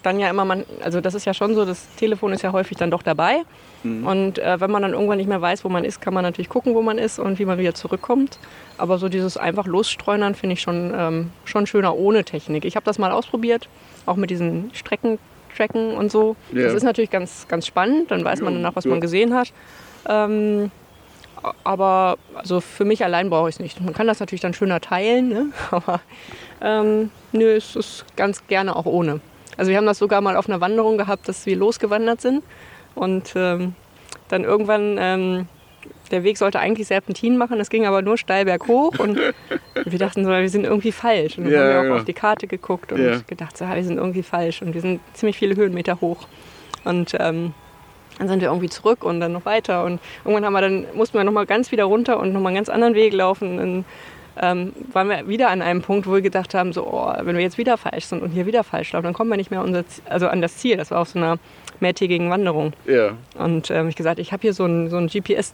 dann 0.04 0.20
ja 0.20 0.30
immer 0.30 0.46
man, 0.46 0.66
also 0.84 1.02
das 1.02 1.14
ist 1.14 1.26
ja 1.26 1.34
schon 1.34 1.56
so, 1.56 1.66
das 1.66 1.88
Telefon 1.96 2.34
ist 2.34 2.42
ja 2.42 2.52
häufig 2.52 2.78
dann 2.78 2.92
doch 2.92 3.04
dabei. 3.04 3.44
Mhm. 3.84 4.06
Und 4.06 4.40
äh, 4.40 4.60
wenn 4.60 4.72
man 4.72 4.82
dann 4.82 4.94
irgendwann 4.94 5.18
nicht 5.18 5.28
mehr 5.28 5.42
weiß, 5.42 5.64
wo 5.64 5.70
man 5.70 5.84
ist, 5.84 6.02
kann 6.02 6.14
man 6.14 6.24
natürlich 6.24 6.50
gucken, 6.50 6.76
wo 6.76 6.82
man 6.82 6.98
ist 6.98 7.20
und 7.20 7.40
wie 7.40 7.46
man 7.46 7.58
wieder 7.58 7.74
zurückkommt. 7.74 8.40
Aber 8.78 8.98
so 8.98 9.10
dieses 9.10 9.38
einfach 9.38 9.68
losstreunern 9.68 10.36
finde 10.36 10.54
ich 10.54 10.62
schon, 10.62 10.94
ähm, 10.96 11.32
schon 11.46 11.68
schöner 11.68 11.96
ohne 11.96 12.24
Technik. 12.24 12.66
Ich 12.66 12.76
habe 12.76 12.86
das 12.86 13.00
mal 13.00 13.12
ausprobiert, 13.12 13.70
auch 14.06 14.16
mit 14.16 14.30
diesen 14.30 14.72
Streckentracken 14.74 15.96
und 15.96 16.12
so. 16.12 16.36
Ja. 16.52 16.64
Das 16.64 16.74
ist 16.74 16.84
natürlich 16.84 17.12
ganz, 17.12 17.48
ganz 17.48 17.68
spannend, 17.68 18.12
dann 18.12 18.24
weiß 18.24 18.42
man 18.42 18.54
danach, 18.54 18.76
was 18.76 18.86
ja. 18.86 18.92
man 18.92 19.02
gesehen 19.02 19.34
hat. 19.34 19.54
Ähm, 20.08 20.72
aber 21.64 22.18
also 22.36 22.62
für 22.62 22.86
mich 22.86 23.04
allein 23.04 23.30
brauche 23.30 23.50
ich 23.50 23.56
es 23.56 23.60
nicht. 23.60 23.82
Man 23.82 23.94
kann 23.94 24.08
das 24.08 24.20
natürlich 24.20 24.42
dann 24.42 24.54
schöner 24.54 24.80
teilen, 24.80 25.30
ne? 25.30 25.46
aber 25.72 26.02
ähm, 26.62 27.10
nö, 27.32 27.56
es 27.56 27.76
ist 27.76 28.06
ganz 28.16 28.46
gerne 28.48 28.76
auch 28.76 28.86
ohne. 28.86 29.22
Also 29.58 29.72
wir 29.72 29.78
haben 29.78 29.86
das 29.86 30.00
sogar 30.00 30.22
mal 30.22 30.36
auf 30.36 30.48
einer 30.48 30.62
Wanderung 30.62 30.98
gehabt, 30.98 31.28
dass 31.28 31.46
wir 31.46 31.56
losgewandert 31.56 32.22
sind 32.22 32.44
und 32.96 33.34
ähm, 33.36 33.76
dann 34.30 34.44
irgendwann, 34.44 34.98
ähm, 35.00 35.48
der 36.12 36.24
Weg 36.24 36.38
sollte 36.38 36.60
eigentlich 36.60 36.88
Serpentin 36.88 37.38
machen, 37.38 37.60
es 37.60 37.70
ging 37.70 37.86
aber 37.86 38.02
nur 38.02 38.18
steil 38.18 38.46
berghoch 38.46 39.00
und 39.00 39.20
wir 39.86 40.00
dachten 40.00 40.24
so, 40.24 40.32
wir 40.32 40.50
sind 40.50 40.66
irgendwie 40.66 40.92
falsch. 40.92 41.38
Und 41.38 41.46
dann 41.46 41.54
ja, 41.54 41.60
haben 41.60 41.70
wir 41.70 41.80
auch 41.82 41.96
ja. 41.96 41.96
auf 41.96 42.06
die 42.06 42.14
Karte 42.14 42.48
geguckt 42.48 42.92
und 42.92 43.04
ja. 43.04 43.20
gedacht, 43.28 43.58
so, 43.58 43.66
wir 43.68 43.84
sind 43.84 43.98
irgendwie 43.98 44.24
falsch 44.24 44.62
und 44.62 44.74
wir 44.74 44.82
sind 44.82 45.00
ziemlich 45.14 45.38
viele 45.38 45.56
Höhenmeter 45.56 46.02
hoch. 46.02 46.28
Und 46.84 47.16
ähm, 47.20 47.54
dann 48.18 48.28
sind 48.28 48.42
wir 48.42 48.50
irgendwie 48.50 48.70
zurück 48.70 49.04
und 49.04 49.20
dann 49.20 49.32
noch 49.32 49.46
weiter 49.46 49.84
und 49.84 50.00
irgendwann 50.24 50.46
haben 50.46 50.54
wir 50.54 50.62
dann, 50.62 50.86
mussten 50.94 51.18
wir 51.18 51.24
nochmal 51.24 51.46
ganz 51.46 51.72
wieder 51.72 51.86
runter 51.86 52.20
und 52.20 52.34
nochmal 52.34 52.50
einen 52.50 52.58
ganz 52.58 52.70
anderen 52.70 52.94
Weg 52.94 53.14
laufen. 53.14 53.60
Und, 53.60 53.86
ähm, 54.40 54.74
waren 54.92 55.10
wir 55.10 55.28
wieder 55.28 55.50
an 55.50 55.62
einem 55.62 55.82
Punkt, 55.82 56.08
wo 56.08 56.14
wir 56.14 56.22
gedacht 56.22 56.54
haben, 56.54 56.74
so, 56.74 56.86
oh, 56.86 57.14
wenn 57.22 57.36
wir 57.36 57.44
jetzt 57.44 57.58
wieder 57.58 57.78
falsch 57.78 58.06
sind 58.06 58.22
und 58.22 58.32
hier 58.32 58.46
wieder 58.46 58.64
falsch 58.64 58.94
laufen, 58.94 59.04
dann 59.04 59.14
kommen 59.14 59.30
wir 59.30 59.38
nicht 59.38 59.52
mehr 59.52 59.62
unser, 59.62 59.84
also 60.10 60.28
an 60.28 60.42
das 60.42 60.58
Ziel. 60.58 60.78
Das 60.78 60.92
war 60.92 61.00
auf 61.00 61.10
so 61.10 61.20
einer 61.20 61.38
mehrtägigen 61.80 62.30
Wanderung. 62.30 62.74
Ja. 62.86 63.12
Und 63.38 63.70
ähm, 63.72 63.90
ich 63.90 63.96
gesagt, 63.96 64.20
ich 64.20 64.32
habe 64.32 64.42
hier 64.42 64.54
so 64.54 64.66
ein, 64.66 64.90
so 64.90 64.98
ein 64.98 65.08
GPS 65.08 65.54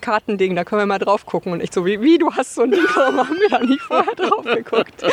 Kartending, 0.00 0.56
da 0.56 0.64
können 0.64 0.82
wir 0.82 0.86
mal 0.86 0.98
drauf 0.98 1.26
gucken. 1.26 1.52
Und 1.52 1.62
ich 1.62 1.72
so, 1.72 1.84
wie, 1.84 2.00
wie 2.00 2.18
du 2.18 2.32
hast 2.32 2.54
so 2.54 2.62
ein 2.62 2.70
Ding, 2.70 2.84
warum 2.94 3.18
haben 3.18 3.36
wir 3.40 3.48
da 3.48 3.58
nicht 3.60 3.80
vorher 3.80 4.14
drauf 4.14 4.44
geguckt? 4.44 5.04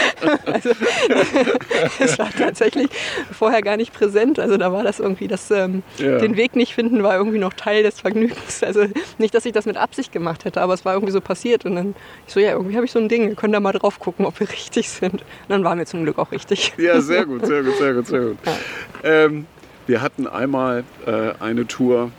also, 0.46 0.70
es 2.00 2.20
war 2.20 2.30
tatsächlich 2.32 2.90
vorher 3.32 3.62
gar 3.62 3.78
nicht 3.78 3.94
präsent. 3.94 4.40
Also 4.40 4.58
da 4.58 4.72
war 4.72 4.84
das 4.84 5.00
irgendwie, 5.00 5.28
das, 5.28 5.52
ähm, 5.52 5.84
ja. 5.98 6.18
den 6.18 6.38
Weg 6.38 6.56
nicht 6.56 6.74
finden, 6.74 7.04
war 7.04 7.16
irgendwie 7.16 7.40
noch 7.40 7.54
Teil 7.54 7.84
des 7.84 8.00
Vergnügens. 8.00 8.64
Also 8.64 8.86
nicht, 9.18 9.34
dass 9.34 9.46
ich 9.46 9.54
das 9.54 9.66
mit 9.66 9.78
Absicht 9.78 10.12
gemacht 10.12 10.46
hätte, 10.46 10.62
aber 10.62 10.74
es 10.74 10.86
war 10.86 10.94
irgendwie 10.94 11.14
so 11.14 11.22
passiert. 11.22 11.66
Und 11.66 11.76
dann, 11.76 11.96
ich 12.28 12.34
so, 12.34 12.40
ja, 12.40 12.52
irgendwie 12.52 12.76
habe 12.76 12.86
ich 12.86 12.92
so 12.92 13.00
ein 13.00 13.10
Ding, 13.10 13.28
wir 13.30 13.36
können 13.36 13.54
da 13.54 13.60
mal 13.60 13.74
drauf 13.74 14.00
gucken, 14.00 14.26
ob 14.26 14.40
wir 14.40 14.50
richtig 14.50 14.90
sind. 14.90 15.14
Und 15.14 15.50
dann 15.50 15.64
waren 15.64 15.78
wir 15.78 15.86
zum 15.86 16.04
Glück 16.04 16.18
auch 16.20 16.32
richtig. 16.32 16.74
Ja, 16.78 17.02
sehr 17.02 17.26
gut, 17.26 17.46
sehr 17.46 17.64
gut, 17.64 17.78
sehr 17.78 17.94
gut, 17.94 18.08
sehr 18.08 18.22
gut. 18.22 18.38
Ja. 18.46 18.56
Ähm, 19.04 19.46
wir 19.88 20.02
hatten 20.02 20.28
einmal 20.28 20.84
äh, 21.06 21.34
eine 21.40 21.68
Tour, 21.68 22.12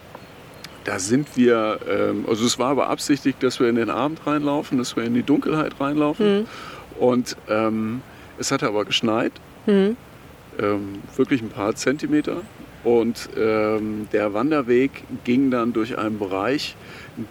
da 0.87 1.01
sind 1.01 1.37
wir, 1.37 1.81
ähm, 1.89 2.25
also 2.29 2.47
es 2.47 2.59
war 2.59 2.77
beabsichtigt, 2.77 3.43
dass 3.43 3.59
wir 3.59 3.69
in 3.69 3.75
den 3.75 3.91
Abend 3.91 4.25
reinlaufen, 4.27 4.79
dass 4.79 4.97
wir 4.97 5.03
in 5.03 5.15
die 5.15 5.25
Dunkelheit 5.25 5.81
reinlaufen. 5.81 6.39
Mhm. 6.39 6.47
Und 6.99 7.37
ähm, 7.49 8.03
es 8.39 8.53
hatte 8.53 8.67
aber 8.69 8.85
geschneit, 8.85 9.33
Mhm. 9.67 9.97
ähm, 10.61 11.03
wirklich 11.17 11.43
ein 11.43 11.49
paar 11.49 11.75
Zentimeter. 11.75 12.43
Und 12.85 13.29
ähm, 13.37 14.07
der 14.13 14.33
Wanderweg 14.33 15.03
ging 15.25 15.51
dann 15.51 15.73
durch 15.73 15.99
einen 15.99 16.21
Bereich, 16.21 16.77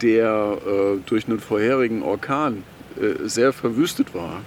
der 0.01 0.57
äh, 0.67 0.97
durch 1.05 1.27
einen 1.29 1.39
vorherigen 1.39 2.03
Orkan 2.03 2.63
äh, 2.99 3.25
sehr 3.25 3.53
verwüstet 3.53 4.13
war. 4.13 4.41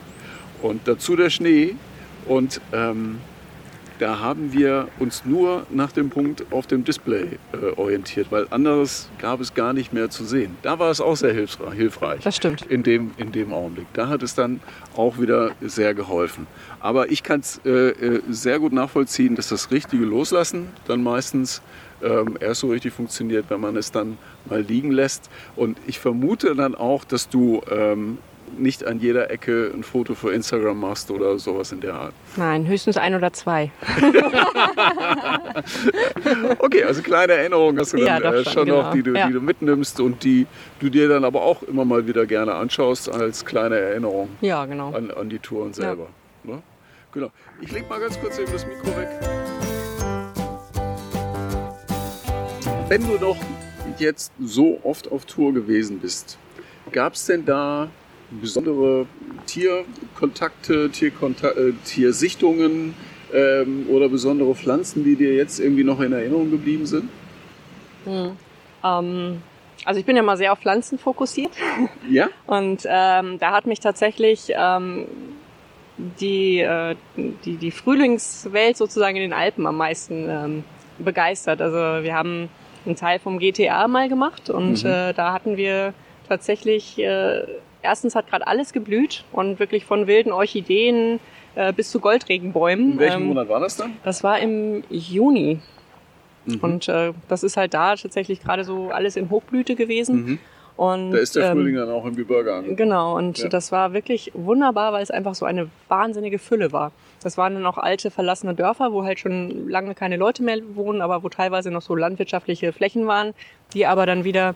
Und 0.60 0.86
dazu 0.86 1.16
der 1.16 1.30
Schnee. 1.30 1.76
Und 2.26 2.60
ähm, 2.74 3.20
da 3.98 4.20
haben 4.20 4.52
wir 4.52 4.88
uns 4.98 5.24
nur 5.24 5.66
nach 5.70 5.92
dem 5.92 6.10
Punkt 6.10 6.44
auf 6.52 6.66
dem 6.66 6.84
Display 6.84 7.38
äh, 7.52 7.56
orientiert, 7.76 8.28
weil 8.30 8.46
anderes 8.50 9.08
gab 9.18 9.40
es 9.40 9.54
gar 9.54 9.72
nicht 9.72 9.92
mehr 9.92 10.10
zu 10.10 10.24
sehen. 10.24 10.56
Da 10.62 10.78
war 10.78 10.90
es 10.90 11.00
auch 11.00 11.16
sehr 11.16 11.34
hilfreich 11.34 12.22
Das 12.22 12.36
stimmt. 12.36 12.62
in 12.66 12.82
dem, 12.82 13.12
in 13.16 13.32
dem 13.32 13.52
Augenblick. 13.52 13.86
Da 13.92 14.08
hat 14.08 14.22
es 14.22 14.34
dann 14.34 14.60
auch 14.96 15.18
wieder 15.18 15.52
sehr 15.60 15.94
geholfen. 15.94 16.46
Aber 16.80 17.10
ich 17.10 17.22
kann 17.22 17.40
es 17.40 17.60
äh, 17.64 17.70
äh, 17.70 18.22
sehr 18.30 18.58
gut 18.58 18.72
nachvollziehen, 18.72 19.34
dass 19.34 19.48
das 19.48 19.70
richtige 19.70 20.04
Loslassen 20.04 20.68
dann 20.86 21.02
meistens 21.02 21.62
ähm, 22.02 22.36
erst 22.40 22.60
so 22.60 22.68
richtig 22.68 22.92
funktioniert, 22.92 23.46
wenn 23.48 23.60
man 23.60 23.76
es 23.76 23.90
dann 23.90 24.18
mal 24.48 24.60
liegen 24.60 24.92
lässt. 24.92 25.28
Und 25.56 25.78
ich 25.86 25.98
vermute 25.98 26.54
dann 26.54 26.74
auch, 26.74 27.04
dass 27.04 27.28
du 27.28 27.60
ähm, 27.70 28.18
nicht 28.56 28.84
an 28.84 28.98
jeder 29.00 29.30
Ecke 29.30 29.70
ein 29.74 29.82
Foto 29.82 30.14
für 30.14 30.32
Instagram 30.32 30.80
machst 30.80 31.10
oder 31.10 31.38
sowas 31.38 31.72
in 31.72 31.80
der 31.80 31.94
Art. 31.94 32.14
Nein, 32.36 32.66
höchstens 32.66 32.96
ein 32.96 33.14
oder 33.14 33.32
zwei. 33.32 33.70
Okay, 36.58 36.84
also 36.84 37.02
kleine 37.02 37.32
Erinnerungen 37.34 37.78
hast 37.80 37.92
du 37.92 37.98
Ja, 37.98 38.18
dann 38.20 38.34
äh, 38.34 38.44
schon, 38.44 38.52
schon 38.52 38.64
genau. 38.66 38.82
noch, 38.82 38.92
die 38.92 39.02
du, 39.02 39.12
Ja. 39.14 39.26
die 39.26 39.32
du 39.32 39.40
mitnimmst 39.40 40.00
und 40.00 40.22
die 40.24 40.46
du 40.80 40.88
dir 40.90 41.08
dann 41.08 41.24
aber 41.24 41.42
auch 41.42 41.62
immer 41.62 41.84
mal 41.84 42.06
wieder 42.06 42.26
gerne 42.26 42.54
anschaust 42.54 43.08
als 43.10 43.44
kleine 43.44 43.76
Erinnerung. 43.78 44.28
Ja, 44.40 44.64
genau. 44.66 44.92
an, 44.92 45.10
an 45.10 45.28
die 45.28 45.38
Touren 45.38 45.72
selber. 45.72 46.08
Ne? 46.44 46.62
Genau. 47.12 47.30
Ich 47.60 47.72
leg 47.72 47.88
mal 47.88 47.98
ganz 48.00 48.18
kurz 48.20 48.38
eben 48.38 48.52
das 48.52 48.66
Mikro 48.66 48.88
weg. 48.96 49.08
Wenn 52.88 53.06
du 53.06 53.16
doch 53.18 53.36
jetzt 53.98 54.32
so 54.40 54.78
oft 54.82 55.10
auf 55.10 55.24
Tour 55.24 55.52
gewesen 55.52 55.98
bist, 55.98 56.38
gab 56.92 57.14
es 57.14 57.26
denn 57.26 57.44
da 57.44 57.88
besondere 58.30 59.06
Tierkontakte, 59.46 60.90
Tierkonta 60.90 61.48
äh, 61.50 61.72
Tiersichtungen 61.84 62.94
ähm, 63.32 63.86
oder 63.90 64.08
besondere 64.08 64.54
Pflanzen, 64.54 65.04
die 65.04 65.16
dir 65.16 65.34
jetzt 65.34 65.58
irgendwie 65.60 65.84
noch 65.84 66.00
in 66.00 66.12
Erinnerung 66.12 66.50
geblieben 66.50 66.86
sind? 66.86 67.08
Ähm, 68.84 69.42
also 69.84 70.00
ich 70.00 70.06
bin 70.06 70.16
ja 70.16 70.22
mal 70.22 70.36
sehr 70.36 70.52
auf 70.52 70.60
Pflanzen 70.60 70.98
fokussiert 70.98 71.50
Ja? 72.10 72.28
und 72.46 72.82
ähm, 72.86 73.38
da 73.38 73.52
hat 73.52 73.66
mich 73.66 73.80
tatsächlich 73.80 74.52
ähm, 74.54 75.06
die, 76.20 76.60
äh, 76.60 76.94
die, 77.16 77.56
die 77.56 77.70
Frühlingswelt 77.70 78.76
sozusagen 78.76 79.16
in 79.16 79.22
den 79.22 79.32
Alpen 79.32 79.66
am 79.66 79.76
meisten 79.76 80.28
ähm, 80.28 80.64
begeistert. 80.98 81.60
Also 81.60 81.76
wir 82.04 82.14
haben 82.14 82.48
einen 82.86 82.96
Teil 82.96 83.18
vom 83.18 83.38
GTA 83.38 83.88
mal 83.88 84.08
gemacht 84.08 84.48
und 84.48 84.84
Mhm. 84.84 84.90
äh, 84.90 85.12
da 85.12 85.32
hatten 85.32 85.56
wir 85.56 85.94
tatsächlich, 86.28 86.98
äh, 86.98 87.42
erstens 87.82 88.14
hat 88.14 88.28
gerade 88.28 88.46
alles 88.46 88.72
geblüht 88.72 89.24
und 89.32 89.58
wirklich 89.58 89.84
von 89.84 90.06
wilden 90.06 90.32
Orchideen 90.32 91.20
äh, 91.54 91.72
bis 91.72 91.90
zu 91.90 92.00
Goldregenbäumen. 92.00 92.92
In 92.92 92.98
welchem 92.98 93.22
Ähm, 93.22 93.28
Monat 93.28 93.48
war 93.48 93.60
das 93.60 93.76
dann? 93.76 93.96
Das 94.04 94.22
war 94.22 94.38
im 94.38 94.82
Juni. 94.90 95.60
Mhm. 96.46 96.58
Und 96.60 96.88
äh, 96.88 97.12
das 97.28 97.42
ist 97.42 97.56
halt 97.56 97.74
da 97.74 97.96
tatsächlich 97.96 98.42
gerade 98.42 98.64
so 98.64 98.90
alles 98.90 99.16
in 99.16 99.30
Hochblüte 99.30 99.74
gewesen. 99.74 100.24
Mhm. 100.24 100.38
Und, 100.76 101.10
Da 101.10 101.18
ist 101.18 101.34
der 101.34 101.50
ähm, 101.50 101.58
Frühling 101.58 101.74
dann 101.74 101.90
auch 101.90 102.04
im 102.04 102.14
Gebirge 102.14 102.54
an. 102.54 102.76
Genau, 102.76 103.16
und 103.16 103.38
Ja. 103.38 103.48
das 103.48 103.72
war 103.72 103.92
wirklich 103.92 104.30
wunderbar, 104.34 104.92
weil 104.92 105.02
es 105.02 105.10
einfach 105.10 105.34
so 105.34 105.44
eine 105.44 105.68
wahnsinnige 105.88 106.38
Fülle 106.38 106.70
war. 106.70 106.92
Das 107.20 107.36
waren 107.36 107.54
dann 107.54 107.66
auch 107.66 107.78
alte, 107.78 108.12
verlassene 108.12 108.54
Dörfer, 108.54 108.92
wo 108.92 109.02
halt 109.02 109.18
schon 109.18 109.68
lange 109.68 109.96
keine 109.96 110.16
Leute 110.16 110.44
mehr 110.44 110.58
wohnen, 110.74 111.00
aber 111.02 111.24
wo 111.24 111.28
teilweise 111.28 111.72
noch 111.72 111.82
so 111.82 111.96
landwirtschaftliche 111.96 112.72
Flächen 112.72 113.08
waren, 113.08 113.34
die 113.74 113.86
aber 113.86 114.06
dann 114.06 114.22
wieder 114.22 114.54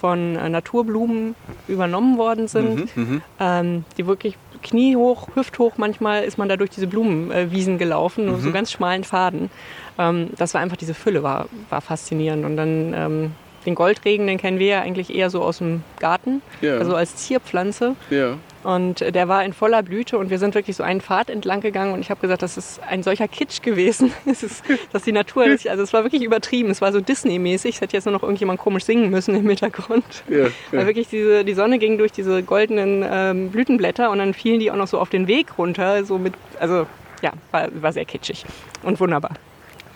von 0.00 0.36
äh, 0.36 0.48
Naturblumen 0.48 1.34
übernommen 1.68 2.16
worden 2.16 2.48
sind, 2.48 2.96
Mhm, 2.96 3.02
mhm. 3.02 3.22
ähm, 3.38 3.84
die 3.98 4.06
wirklich 4.06 4.36
kniehoch, 4.62 5.28
hüfthoch 5.34 5.72
manchmal 5.76 6.24
ist 6.24 6.38
man 6.38 6.48
da 6.48 6.56
durch 6.56 6.70
diese 6.70 6.86
Blumenwiesen 6.86 7.78
gelaufen, 7.78 8.26
nur 8.26 8.36
Mhm. 8.38 8.40
so 8.42 8.52
ganz 8.52 8.72
schmalen 8.72 9.04
Faden. 9.04 9.50
Ähm, 9.98 10.30
das 10.38 10.54
war 10.54 10.60
einfach 10.62 10.76
diese 10.78 10.94
Fülle, 10.94 11.22
war, 11.22 11.46
war 11.68 11.80
faszinierend. 11.82 12.44
Und 12.44 12.56
dann 12.56 12.94
ähm, 12.96 13.30
den 13.66 13.74
Goldregen, 13.74 14.26
den 14.26 14.38
kennen 14.38 14.58
wir 14.58 14.66
ja 14.66 14.80
eigentlich 14.80 15.14
eher 15.14 15.28
so 15.28 15.42
aus 15.42 15.58
dem 15.58 15.82
Garten, 15.98 16.40
Ja. 16.62 16.78
also 16.78 16.94
als 16.94 17.16
Zierpflanze. 17.16 17.94
Ja. 18.08 18.36
Und 18.62 19.00
der 19.00 19.26
war 19.28 19.42
in 19.44 19.54
voller 19.54 19.82
Blüte 19.82 20.18
und 20.18 20.28
wir 20.28 20.38
sind 20.38 20.54
wirklich 20.54 20.76
so 20.76 20.82
einen 20.82 21.00
Pfad 21.00 21.30
entlang 21.30 21.62
gegangen 21.62 21.94
und 21.94 22.00
ich 22.00 22.10
habe 22.10 22.20
gesagt, 22.20 22.42
das 22.42 22.58
ist 22.58 22.80
ein 22.82 23.02
solcher 23.02 23.26
Kitsch 23.26 23.62
gewesen. 23.62 24.12
es 24.26 24.42
ist, 24.42 24.62
dass 24.92 25.02
die 25.04 25.12
Natur, 25.12 25.48
das, 25.48 25.66
also 25.66 25.82
es 25.82 25.92
war 25.92 26.04
wirklich 26.04 26.22
übertrieben. 26.22 26.70
Es 26.70 26.82
war 26.82 26.92
so 26.92 27.00
Disney-mäßig. 27.00 27.76
Es 27.76 27.80
hätte 27.80 27.96
jetzt 27.96 28.04
nur 28.04 28.12
noch 28.12 28.22
irgendjemand 28.22 28.60
komisch 28.60 28.84
singen 28.84 29.08
müssen 29.10 29.34
im 29.34 29.48
Hintergrund. 29.48 30.04
Ja, 30.28 30.44
Weil 30.70 30.80
ja. 30.80 30.86
wirklich 30.86 31.08
diese, 31.08 31.44
die 31.44 31.54
Sonne 31.54 31.78
ging 31.78 31.96
durch 31.96 32.12
diese 32.12 32.42
goldenen 32.42 33.04
ähm, 33.10 33.50
Blütenblätter 33.50 34.10
und 34.10 34.18
dann 34.18 34.34
fielen 34.34 34.60
die 34.60 34.70
auch 34.70 34.76
noch 34.76 34.88
so 34.88 34.98
auf 34.98 35.08
den 35.08 35.26
Weg 35.26 35.56
runter. 35.56 36.04
So 36.04 36.18
mit, 36.18 36.34
also 36.58 36.86
ja, 37.22 37.32
war, 37.52 37.68
war 37.80 37.92
sehr 37.92 38.04
kitschig 38.04 38.44
und 38.82 39.00
wunderbar. 39.00 39.32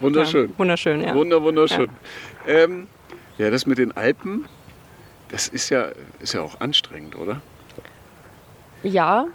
Wunderschön. 0.01 0.51
Ja, 0.51 0.59
wunderschön, 0.59 1.01
ja. 1.03 1.15
Wunder, 1.15 1.43
wunderschön. 1.43 1.89
Ja. 2.47 2.55
Ähm, 2.55 2.87
ja, 3.37 3.51
das 3.51 3.67
mit 3.67 3.79
den 3.79 3.93
Alpen, 3.93 4.47
das 5.29 5.49
ist 5.49 5.71
ja, 5.71 5.89
ist 6.21 6.35
ja 6.35 6.41
auch 6.41 6.61
anstrengend, 6.61 7.17
oder? 7.17 7.43
Ja, 8.85 9.27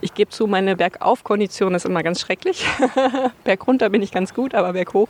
ich 0.00 0.14
gebe 0.14 0.30
zu, 0.30 0.46
meine 0.46 0.76
Bergauf-Kondition 0.76 1.74
ist 1.74 1.84
immer 1.86 2.02
ganz 2.02 2.20
schrecklich. 2.20 2.64
Bergunter 3.44 3.90
bin 3.90 4.00
ich 4.00 4.12
ganz 4.12 4.32
gut, 4.32 4.54
aber 4.54 4.72
berghoch 4.72 5.08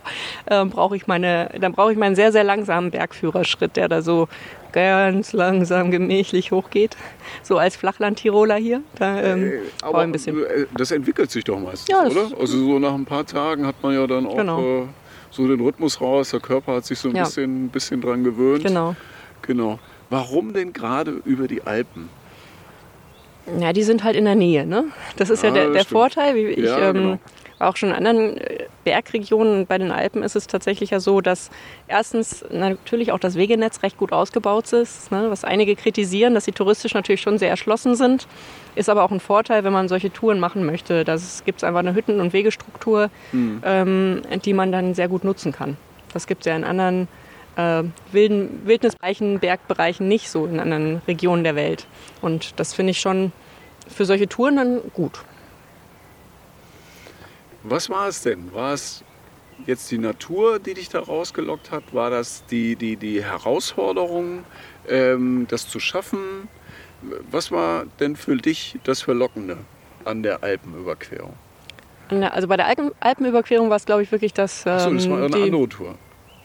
ähm, 0.49 0.69
brauche 0.71 0.95
ich 0.95 1.05
meine, 1.07 1.49
dann 1.59 1.71
brauche 1.71 1.91
ich 1.91 1.97
meinen 1.97 2.15
sehr, 2.15 2.31
sehr 2.31 2.43
langsamen 2.43 2.91
Bergführerschritt, 2.91 3.75
der 3.75 3.87
da 3.87 4.01
so 4.01 4.27
ganz 4.71 5.33
langsam 5.33 5.91
gemächlich 5.91 6.51
hochgeht. 6.51 6.97
So 7.43 7.57
als 7.57 7.75
Flachland-Tiroler 7.75 8.55
hier. 8.55 8.81
Da 8.95 9.21
ähm, 9.21 9.43
Äh, 9.43 9.59
brauche 9.81 9.97
ich 9.97 10.03
ein 10.03 10.11
bisschen. 10.11 10.43
äh, 10.43 10.65
das 10.75 10.91
entwickelt 10.91 11.29
sich 11.29 11.43
doch 11.43 11.59
meistens, 11.59 11.87
Ja, 11.89 12.03
oder? 12.05 12.31
Also 12.39 12.57
so 12.57 12.79
nach 12.79 12.93
ein 12.93 13.05
paar 13.05 13.25
Tagen 13.25 13.67
hat 13.67 13.75
man 13.83 13.93
ja 13.93 14.07
dann 14.07 14.25
auch 14.25 14.37
Genau. 14.37 14.83
äh, 14.83 14.87
so 15.29 15.47
den 15.47 15.59
Rhythmus 15.61 16.01
raus. 16.01 16.31
Der 16.31 16.39
Körper 16.39 16.75
hat 16.75 16.85
sich 16.85 16.97
so 16.99 17.09
ein 17.09 17.15
Ja. 17.15 17.25
bisschen, 17.25 17.69
bisschen 17.69 18.01
dran 18.01 18.23
gewöhnt. 18.23 18.63
Genau. 18.63 18.95
genau. 19.41 19.77
Warum 20.09 20.53
denn 20.53 20.73
gerade 20.73 21.21
über 21.25 21.47
die 21.47 21.61
Alpen? 21.63 22.09
Ja, 23.59 23.73
die 23.73 23.83
sind 23.83 24.03
halt 24.03 24.15
in 24.15 24.25
der 24.25 24.35
Nähe. 24.35 24.65
Ne? 24.65 24.85
Das 25.17 25.29
ist 25.29 25.43
ja, 25.43 25.49
Ja, 25.49 25.55
der, 25.55 25.63
das 25.65 25.73
der 25.73 25.79
stimmt. 25.81 25.91
Vorteil. 25.99 26.35
Wie 26.35 26.45
ich 26.47 26.65
Ja, 26.65 26.89
ähm, 26.89 26.93
genau. 26.93 27.19
war 27.57 27.69
auch 27.69 27.75
schon 27.77 27.89
in 27.89 27.95
anderen 27.95 28.37
äh, 28.37 28.65
Bergregionen. 28.83 29.65
Bei 29.67 29.77
den 29.77 29.91
Alpen 29.91 30.23
ist 30.23 30.35
es 30.35 30.47
tatsächlich 30.47 30.91
ja 30.91 30.99
so, 30.99 31.21
dass 31.21 31.49
erstens 31.87 32.45
natürlich 32.51 33.11
auch 33.11 33.19
das 33.19 33.35
Wegenetz 33.35 33.83
recht 33.83 33.97
gut 33.97 34.13
ausgebaut 34.13 34.71
ist. 34.73 35.11
Ne? 35.11 35.27
Was 35.29 35.43
einige 35.43 35.75
kritisieren, 35.75 36.33
dass 36.33 36.45
sie 36.45 36.51
touristisch 36.51 36.93
natürlich 36.93 37.21
schon 37.21 37.37
sehr 37.37 37.49
erschlossen 37.49 37.95
sind. 37.95 38.27
Ist 38.75 38.89
aber 38.89 39.03
auch 39.03 39.11
ein 39.11 39.19
Vorteil, 39.19 39.63
wenn 39.63 39.73
man 39.73 39.87
solche 39.89 40.11
Touren 40.13 40.39
machen 40.39 40.65
möchte. 40.65 41.03
Da 41.03 41.17
gibt 41.45 41.59
es 41.59 41.63
einfach 41.63 41.79
eine 41.81 41.93
Hütten- 41.93 42.19
und 42.21 42.33
Wegestruktur, 42.33 43.09
Hm. 43.31 43.61
ähm, 43.65 44.21
die 44.45 44.53
man 44.53 44.71
dann 44.71 44.93
sehr 44.93 45.07
gut 45.07 45.23
nutzen 45.23 45.51
kann. 45.51 45.77
Das 46.13 46.27
gibt 46.27 46.41
es 46.41 46.45
ja 46.47 46.55
in 46.55 46.63
anderen 46.63 47.07
äh, 47.57 47.83
wilden, 48.13 48.61
Wildnisbereichen, 48.65 49.39
Bergbereichen 49.39 50.07
nicht 50.07 50.29
so 50.29 50.45
in 50.45 50.59
anderen 50.61 51.01
Regionen 51.05 51.43
der 51.43 51.55
Welt. 51.55 51.85
Und 52.21 52.57
das 52.61 52.73
finde 52.73 52.91
ich 52.91 53.01
schon 53.01 53.33
für 53.91 54.05
solche 54.05 54.27
Touren 54.27 54.55
dann 54.55 54.81
gut. 54.93 55.23
Was 57.63 57.89
war 57.89 58.07
es 58.07 58.21
denn? 58.23 58.53
War 58.53 58.73
es 58.73 59.03
jetzt 59.67 59.91
die 59.91 59.97
Natur, 59.97 60.59
die 60.59 60.73
dich 60.73 60.89
da 60.89 60.99
rausgelockt 60.99 61.71
hat? 61.71 61.93
War 61.93 62.09
das 62.09 62.43
die, 62.47 62.75
die, 62.75 62.95
die 62.95 63.23
Herausforderung, 63.23 64.43
ähm, 64.89 65.45
das 65.49 65.67
zu 65.67 65.79
schaffen? 65.79 66.47
Was 67.29 67.51
war 67.51 67.85
denn 67.99 68.15
für 68.15 68.35
dich 68.37 68.79
das 68.83 69.01
Verlockende 69.01 69.57
an 70.05 70.23
der 70.23 70.43
Alpenüberquerung? 70.43 71.33
Also 72.09 72.47
bei 72.47 72.57
der 72.57 72.67
Alpen, 72.67 72.91
Alpenüberquerung 72.99 73.69
war 73.69 73.77
es, 73.77 73.85
glaube 73.85 74.03
ich, 74.03 74.11
wirklich 74.11 74.33
das. 74.33 74.65
Ähm, 74.65 74.71
Achso, 74.73 74.93
das 74.93 75.09
war 75.09 75.17
eine 75.19 75.29
die, 75.29 75.43
andere 75.43 75.69
Tour. 75.69 75.95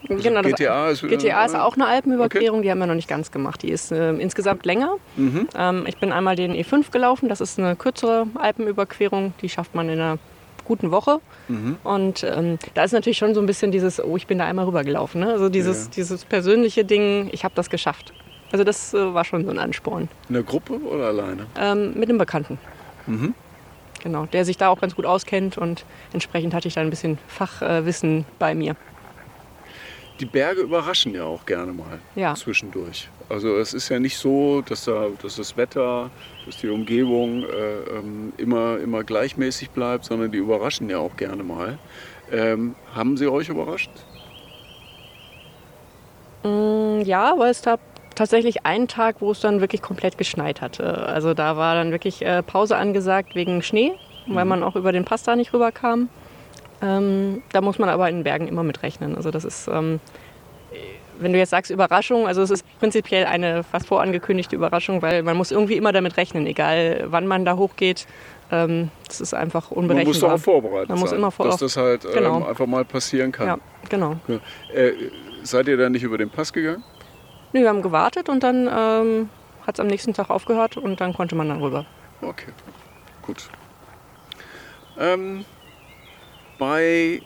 Also 0.09 0.23
Genau, 0.23 0.42
GTA 0.42 0.88
ist 0.90 1.03
wieder- 1.03 1.16
GTA 1.16 1.45
ist 1.45 1.55
auch 1.57 1.75
eine 1.75 1.87
Alpenüberquerung, 1.87 2.62
die 2.62 2.71
haben 2.71 2.79
wir 2.79 2.87
noch 2.87 2.95
nicht 2.95 3.09
ganz 3.09 3.31
gemacht. 3.31 3.62
Die 3.62 3.71
ist 3.71 3.90
äh, 3.92 4.11
insgesamt 4.14 4.64
länger. 4.66 4.97
Mhm. 5.16 5.49
Ähm, 5.57 5.85
ich 5.87 5.97
bin 5.99 6.12
einmal 6.12 6.37
den 6.37 6.53
E5 6.55 6.90
gelaufen, 6.90 7.29
das 7.29 7.40
ist 7.40 7.59
eine 7.59 7.77
kürzere 7.77 8.27
Alpenüberquerung, 8.35 9.35
die 9.42 9.49
schafft 9.49 9.75
man 9.75 9.88
in 9.88 10.01
einer 10.01 10.19
guten 10.64 10.90
Woche. 10.90 11.21
Mhm. 11.49 11.77
Und 11.85 12.25
ähm, 12.25 12.59
da 12.75 12.85
ist 12.85 12.92
natürlich 12.92 13.19
schon 13.19 13.35
so 13.35 13.40
ein 13.40 13.47
bisschen 13.47 13.71
dieses, 13.73 14.03
oh, 14.03 14.16
ich 14.16 14.27
bin 14.27 14.38
da 14.38 14.45
einmal 14.47 14.64
rübergelaufen. 14.66 15.21
Ne? 15.21 15.33
Also 15.33 15.49
dieses, 15.49 15.85
Ja. 15.85 15.90
dieses 15.97 16.25
persönliche 16.25 16.85
Ding, 16.85 17.29
ich 17.33 17.45
habe 17.45 17.55
das 17.55 17.71
geschafft. 17.71 18.12
Also 18.53 18.64
das 18.64 18.95
äh, 18.95 19.14
war 19.14 19.25
schon 19.25 19.45
so 19.45 19.51
ein 19.51 19.59
Ansporn. 19.59 20.09
In 20.29 20.35
der 20.35 20.42
Gruppe 20.42 20.75
oder 20.75 21.07
alleine? 21.07 21.47
Ähm, 21.61 21.95
mit 21.95 22.09
einem 22.09 22.19
Bekannten. 22.19 22.59
Mhm. 23.07 23.35
Genau, 24.03 24.27
der 24.27 24.45
sich 24.45 24.57
da 24.57 24.69
auch 24.69 24.81
ganz 24.81 24.95
gut 24.95 25.05
auskennt 25.07 25.59
und 25.59 25.85
entsprechend 26.12 26.55
hatte 26.55 26.69
ich 26.69 26.75
da 26.75 26.81
ein 26.81 26.90
bisschen 26.90 27.19
Fachwissen 27.27 28.25
bei 28.38 28.55
mir. 28.55 28.77
Die 30.20 30.24
Berge 30.26 30.62
überraschen 30.62 31.14
ja 31.14 31.24
auch 31.24 31.44
gerne 31.46 31.72
mal 31.72 31.98
Ja. 32.14 32.35
zwischendurch. 32.35 33.09
Also 33.29 33.57
es 33.59 33.74
ist 33.74 33.88
ja 33.88 33.98
nicht 33.98 34.16
so, 34.16 34.62
dass, 34.62 34.85
da, 34.85 35.09
dass 35.20 35.37
das 35.37 35.57
Wetter, 35.57 36.11
dass 36.46 36.57
die 36.59 36.68
Umgebung 36.68 37.42
äh, 37.44 37.98
ähm, 37.98 38.33
immer, 38.37 38.79
immer 38.79 39.05
gleichmäßig 39.05 39.70
bleibt, 39.70 40.05
sondern 40.05 40.31
die 40.33 40.38
überraschen 40.38 40.88
ja 40.88 40.98
auch 40.98 41.16
gerne 41.16 41.42
mal. 41.42 41.79
Ähm, 42.33 42.74
haben 42.94 43.16
sie 43.16 43.26
euch 43.29 43.48
überrascht? 43.48 43.90
Mm, 46.44 47.00
Ja, 47.05 47.33
aber 47.33 47.48
es 47.50 47.62
gab 47.62 47.81
tatsächlich 48.14 48.64
einen 48.64 48.88
Tag, 48.88 49.16
wo 49.20 49.33
es 49.33 49.40
dann 49.40 49.61
wirklich 49.61 49.83
komplett 49.83 50.16
geschneit 50.18 50.61
hatte. 50.61 51.07
Also 51.07 51.35
da 51.35 51.57
war 51.57 51.74
dann 51.74 51.90
wirklich 51.90 52.22
äh, 52.22 52.42
Pause 52.42 52.76
angesagt 52.76 53.35
wegen 53.35 53.62
Schnee, 53.62 53.92
weil 54.29 54.44
man 54.44 54.62
auch 54.62 54.74
über 54.74 54.90
den 54.90 55.05
Pass 55.05 55.22
da 55.22 55.37
nicht 55.37 55.52
rüberkam. 55.52 56.09
Ähm, 56.83 57.43
da 57.53 57.61
muss 57.61 57.79
man 57.79 57.89
aber 57.89 58.09
in 58.09 58.17
den 58.17 58.25
Bergen 58.25 58.49
immer 58.49 58.62
mit 58.62 58.83
rechnen. 58.83 59.17
Also 59.17 59.31
das 59.31 59.45
ist, 59.45 59.69
ähm, 59.69 60.01
wenn 61.19 61.33
du 61.33 61.39
jetzt 61.39 61.51
sagst 61.51 61.71
Überraschung, 61.71 62.27
also 62.27 62.43
es 62.43 62.51
ist 62.51 62.79
prinzipiell 62.79 63.25
eine 63.25 63.62
fast 63.65 63.87
vorangekündigte 63.87 64.55
Überraschung, 64.55 65.01
weil 65.01 65.23
man 65.23 65.37
muss 65.37 65.51
irgendwie 65.51 65.77
immer 65.77 65.93
damit 65.93 66.19
rechnen, 66.19 66.47
egal 66.47 67.07
wann 67.09 67.27
man 67.27 67.45
da 67.47 67.57
hochgeht. 67.57 68.07
Ähm, 68.53 68.91
das 69.07 69.21
ist 69.23 69.33
einfach 69.35 69.71
Man 69.71 69.87
muss 69.87 69.91
unberechenbar. 69.91 70.21
darauf 70.21 70.43
vorbereitet 70.43 70.89
Man 70.91 70.99
muss 71.01 71.11
sein, 71.11 71.19
immer 71.19 71.31
vor- 71.31 71.47
dass 71.47 71.57
das 71.57 71.77
halt 71.77 72.05
ähm, 72.05 72.11
Genau. 72.12 72.45
einfach 72.47 72.67
mal 72.67 72.85
passieren 72.85 73.33
kann. 73.33 73.47
ja, 73.47 73.59
genau. 73.89 74.17
Ja. 74.29 74.37
Äh, 74.75 74.93
seid 75.43 75.67
ihr 75.69 75.77
dann 75.79 75.93
nicht 75.93 76.03
über 76.03 76.19
den 76.19 76.29
Pass 76.31 76.53
gegangen? 76.53 76.85
Nee, 77.53 77.62
wir 77.62 77.69
haben 77.71 77.83
gewartet 77.83 78.29
und 78.29 78.43
dann 78.43 78.69
ähm, 78.71 79.31
hat 79.67 79.77
es 79.77 79.81
am 79.81 79.87
nächsten 79.87 80.12
Tag 80.12 80.29
aufgehört 80.31 80.77
und 80.77 81.01
dann 81.01 81.15
konnte 81.15 81.35
man 81.35 81.49
dann 81.49 81.62
rüber. 81.62 81.87
Okay, 82.21 82.53
gut. 83.23 83.49
Ähm, 84.99 85.45
bei 86.59 87.23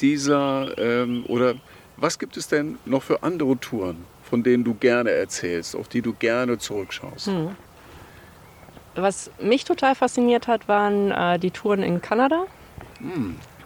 dieser, 0.00 0.76
ähm, 0.78 1.24
oder 1.28 1.54
was 1.96 2.18
gibt 2.18 2.36
es 2.36 2.48
denn 2.48 2.78
noch 2.84 3.02
für 3.02 3.22
andere 3.22 3.56
Touren, 3.58 4.04
von 4.22 4.42
denen 4.42 4.64
du 4.64 4.74
gerne 4.74 5.10
erzählst, 5.10 5.76
auf 5.76 5.88
die 5.88 6.02
du 6.02 6.12
gerne 6.12 6.58
zurückschaust? 6.58 7.28
Hm. 7.28 7.56
Was 8.94 9.30
mich 9.40 9.64
total 9.64 9.94
fasziniert 9.94 10.48
hat, 10.48 10.68
waren 10.68 11.10
äh, 11.10 11.38
die 11.38 11.50
Touren 11.50 11.82
in 11.82 12.02
Kanada. 12.02 12.44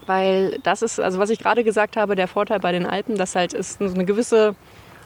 Weil 0.06 0.58
das 0.62 0.82
ist, 0.82 1.00
also 1.00 1.18
was 1.18 1.30
ich 1.30 1.38
gerade 1.38 1.64
gesagt 1.64 1.96
habe, 1.96 2.14
der 2.14 2.28
Vorteil 2.28 2.60
bei 2.60 2.72
den 2.72 2.86
Alpen, 2.86 3.16
dass 3.16 3.34
halt 3.34 3.54
es 3.54 3.74
so 3.74 3.84
eine 3.84 4.04
gewisse 4.04 4.54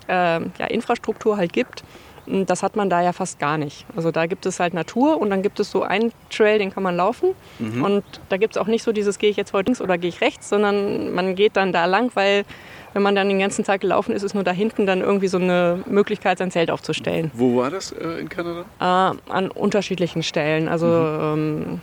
äh, 0.08 0.12
ja, 0.12 0.66
Infrastruktur 0.68 1.36
halt 1.36 1.52
gibt. 1.52 1.84
Und 2.30 2.48
Das 2.48 2.62
hat 2.62 2.76
man 2.76 2.88
da 2.88 3.02
ja 3.02 3.12
fast 3.12 3.38
gar 3.38 3.58
nicht. 3.58 3.84
Also 3.96 4.10
da 4.10 4.26
gibt 4.26 4.46
es 4.46 4.60
halt 4.60 4.72
Natur 4.74 5.20
und 5.20 5.30
dann 5.30 5.42
gibt 5.42 5.58
es 5.60 5.70
so 5.70 5.82
einen 5.82 6.12
Trail, 6.30 6.58
den 6.58 6.70
kann 6.72 6.82
man 6.82 6.96
laufen. 6.96 7.30
Und 7.58 8.04
da 8.28 8.36
gibt 8.36 8.54
es 8.56 8.62
auch 8.62 8.66
nicht 8.66 8.82
so 8.82 8.92
dieses, 8.92 9.18
gehe 9.18 9.30
ich 9.30 9.36
jetzt 9.36 9.52
heute 9.52 9.66
links 9.66 9.80
oder 9.80 9.98
gehe 9.98 10.08
ich 10.08 10.20
rechts, 10.20 10.48
sondern 10.48 11.12
man 11.12 11.34
geht 11.34 11.56
dann 11.56 11.72
da 11.72 11.86
lang, 11.86 12.10
weil 12.14 12.44
wenn 12.92 13.02
man 13.02 13.14
dann 13.14 13.28
den 13.28 13.38
ganzen 13.38 13.64
Tag 13.64 13.80
gelaufen 13.80 14.12
ist, 14.12 14.22
ist 14.22 14.34
nur 14.34 14.44
da 14.44 14.52
hinten 14.52 14.86
dann 14.86 15.00
irgendwie 15.00 15.28
so 15.28 15.38
eine 15.38 15.82
Möglichkeit, 15.86 16.38
sein 16.38 16.50
Zelt 16.50 16.70
aufzustellen. 16.70 17.30
Wo 17.34 17.56
war 17.56 17.70
das 17.70 17.92
äh, 17.92 18.20
in 18.20 18.28
Kanada? 18.28 18.64
Äh, 18.80 19.30
an 19.32 19.50
unterschiedlichen 19.50 20.22
Stellen. 20.22 20.68
Also 20.68 20.86
ähm, 20.86 21.80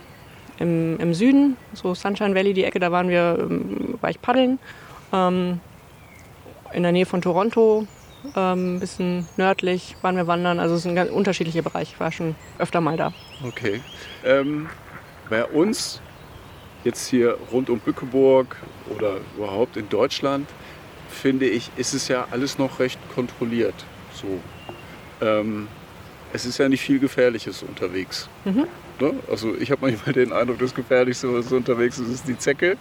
im, 0.58 0.98
im 0.98 1.14
Süden, 1.14 1.56
so 1.72 1.94
Sunshine 1.94 2.34
Valley, 2.34 2.52
die 2.52 2.64
Ecke, 2.64 2.78
da 2.78 2.92
waren 2.92 3.08
wir, 3.08 3.38
ähm, 3.40 3.94
war 4.00 4.10
ich 4.10 4.20
paddeln. 4.20 4.58
Ähm, 5.12 5.60
in 6.72 6.82
der 6.82 6.92
Nähe 6.92 7.06
von 7.06 7.22
Toronto, 7.22 7.86
ähm, 8.36 8.76
ein 8.76 8.80
bisschen 8.80 9.26
nördlich, 9.36 9.96
waren 10.02 10.16
wir 10.16 10.26
wandern. 10.26 10.58
Also 10.60 10.74
es 10.74 10.80
ist 10.80 10.86
ein 10.86 10.94
ganz 10.94 11.10
unterschiedlicher 11.10 11.62
Bereich. 11.62 11.92
Ich 11.92 12.00
war 12.00 12.12
schon 12.12 12.34
öfter 12.58 12.80
mal 12.80 12.96
da. 12.96 13.12
Okay. 13.44 13.80
Ähm, 14.24 14.68
bei 15.28 15.44
uns, 15.44 16.00
jetzt 16.84 17.08
hier 17.08 17.36
rund 17.52 17.70
um 17.70 17.80
Bückeburg 17.80 18.56
oder 18.94 19.18
überhaupt 19.36 19.76
in 19.76 19.88
Deutschland, 19.88 20.48
finde 21.08 21.46
ich, 21.46 21.70
ist 21.76 21.94
es 21.94 22.08
ja 22.08 22.26
alles 22.30 22.58
noch 22.58 22.80
recht 22.80 22.98
kontrolliert. 23.14 23.74
So. 24.12 24.40
Ähm, 25.24 25.68
es 26.32 26.44
ist 26.44 26.58
ja 26.58 26.68
nicht 26.68 26.82
viel 26.82 26.98
Gefährliches 26.98 27.62
unterwegs. 27.62 28.28
Ne? 29.00 29.14
Also 29.30 29.54
ich 29.58 29.70
habe 29.70 29.80
manchmal 29.82 30.12
den 30.12 30.32
Eindruck, 30.32 30.58
das 30.58 30.74
Gefährlichste, 30.74 31.32
was 31.32 31.52
unterwegs 31.52 31.98
ist, 31.98 32.08
ist 32.10 32.28
die 32.28 32.36
Zecke. 32.36 32.76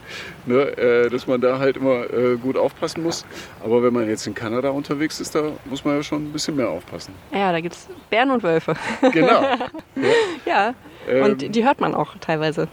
Ne? 0.45 0.77
Äh, 0.77 1.09
dass 1.09 1.27
man 1.27 1.39
da 1.41 1.59
halt 1.59 1.77
immer 1.77 2.11
äh, 2.11 2.35
gut 2.37 2.57
aufpassen 2.57 3.03
muss. 3.03 3.25
Aber 3.63 3.83
wenn 3.83 3.93
man 3.93 4.09
jetzt 4.09 4.25
in 4.27 4.33
Kanada 4.33 4.69
unterwegs 4.69 5.19
ist, 5.19 5.35
da 5.35 5.43
muss 5.65 5.85
man 5.85 5.95
ja 5.95 6.03
schon 6.03 6.23
ein 6.23 6.31
bisschen 6.33 6.55
mehr 6.55 6.69
aufpassen. 6.69 7.13
Ja, 7.31 7.51
da 7.51 7.59
gibt 7.59 7.75
es 7.75 7.87
Bären 8.09 8.31
und 8.31 8.43
Wölfe. 8.43 8.73
Genau. 9.11 9.43
ja, 10.45 10.73
Ähm, 11.07 11.23
und 11.23 11.41
die, 11.41 11.49
die 11.49 11.63
hört 11.65 11.79
man 11.79 11.93
auch 11.93 12.15
teilweise. 12.19 12.67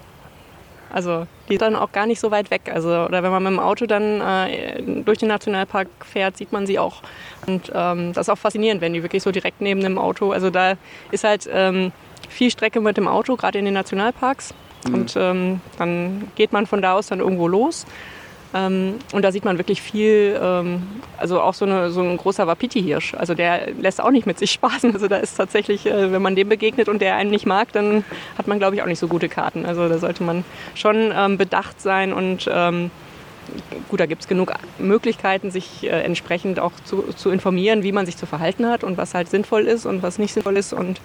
Also 0.90 1.26
die 1.48 1.54
sind 1.54 1.62
dann 1.62 1.76
auch 1.76 1.90
gar 1.90 2.06
nicht 2.06 2.20
so 2.20 2.30
weit 2.30 2.52
weg. 2.52 2.70
Also, 2.72 2.88
oder 2.88 3.22
wenn 3.24 3.32
man 3.32 3.42
mit 3.42 3.52
dem 3.52 3.58
Auto 3.58 3.86
dann 3.86 4.20
äh, 4.20 4.80
durch 5.04 5.18
den 5.18 5.28
Nationalpark 5.28 5.88
fährt, 6.04 6.36
sieht 6.36 6.52
man 6.52 6.66
sie 6.66 6.78
auch. 6.78 7.02
Und 7.46 7.72
ähm, 7.74 8.12
das 8.12 8.28
ist 8.28 8.32
auch 8.32 8.38
faszinierend, 8.38 8.80
wenn 8.80 8.92
die 8.92 9.02
wirklich 9.02 9.22
so 9.22 9.32
direkt 9.32 9.60
neben 9.60 9.80
dem 9.80 9.98
Auto. 9.98 10.30
Also 10.30 10.50
da 10.50 10.74
ist 11.10 11.24
halt 11.24 11.48
ähm, 11.52 11.90
viel 12.28 12.50
Strecke 12.50 12.80
mit 12.80 12.96
dem 12.96 13.08
Auto, 13.08 13.36
gerade 13.36 13.58
in 13.58 13.64
den 13.64 13.74
Nationalparks. 13.74 14.54
Und 14.92 15.14
ähm, 15.16 15.60
dann 15.78 16.28
geht 16.34 16.52
man 16.52 16.66
von 16.66 16.82
da 16.82 16.94
aus 16.94 17.06
dann 17.06 17.20
irgendwo 17.20 17.48
los. 17.48 17.86
Ähm, 18.54 18.94
und 19.12 19.22
da 19.22 19.32
sieht 19.32 19.44
man 19.44 19.58
wirklich 19.58 19.82
viel, 19.82 20.38
ähm, 20.40 20.82
also 21.18 21.40
auch 21.40 21.54
so, 21.54 21.64
eine, 21.64 21.90
so 21.90 22.02
ein 22.02 22.16
großer 22.16 22.46
Wapiti-Hirsch. 22.46 23.14
Also 23.14 23.34
der 23.34 23.72
lässt 23.72 24.00
auch 24.00 24.10
nicht 24.10 24.26
mit 24.26 24.38
sich 24.38 24.52
spaßen. 24.52 24.92
Also 24.92 25.08
da 25.08 25.16
ist 25.16 25.34
tatsächlich, 25.36 25.86
äh, 25.86 26.12
wenn 26.12 26.22
man 26.22 26.36
dem 26.36 26.48
begegnet 26.48 26.88
und 26.88 27.02
der 27.02 27.16
einen 27.16 27.30
nicht 27.30 27.46
mag, 27.46 27.72
dann 27.72 28.04
hat 28.38 28.46
man, 28.46 28.58
glaube 28.58 28.76
ich, 28.76 28.82
auch 28.82 28.86
nicht 28.86 29.00
so 29.00 29.08
gute 29.08 29.28
Karten. 29.28 29.66
Also 29.66 29.88
da 29.88 29.98
sollte 29.98 30.22
man 30.22 30.44
schon 30.74 31.12
ähm, 31.14 31.36
bedacht 31.36 31.80
sein 31.80 32.12
und 32.12 32.48
ähm, 32.52 32.90
gut, 33.88 34.00
da 34.00 34.06
gibt 34.06 34.22
es 34.22 34.28
genug 34.28 34.52
Möglichkeiten, 34.78 35.50
sich 35.50 35.84
äh, 35.84 36.02
entsprechend 36.02 36.60
auch 36.60 36.72
zu, 36.84 37.02
zu 37.14 37.30
informieren, 37.30 37.82
wie 37.82 37.92
man 37.92 38.06
sich 38.06 38.16
zu 38.16 38.26
verhalten 38.26 38.66
hat 38.66 38.84
und 38.84 38.96
was 38.96 39.14
halt 39.14 39.28
sinnvoll 39.28 39.62
ist 39.62 39.84
und 39.84 40.02
was 40.02 40.18
nicht 40.18 40.32
sinnvoll 40.32 40.56
ist 40.56 40.72
und 40.72 41.00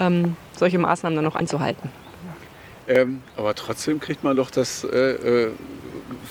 ähm, 0.00 0.36
solche 0.52 0.78
Maßnahmen 0.78 1.16
dann 1.16 1.24
noch 1.24 1.36
einzuhalten. 1.36 1.90
Ähm, 2.88 3.22
aber 3.36 3.54
trotzdem 3.54 3.98
kriegt 3.98 4.22
man 4.22 4.36
doch 4.36 4.50
das 4.50 4.84
äh, 4.84 5.46
äh, 5.46 5.50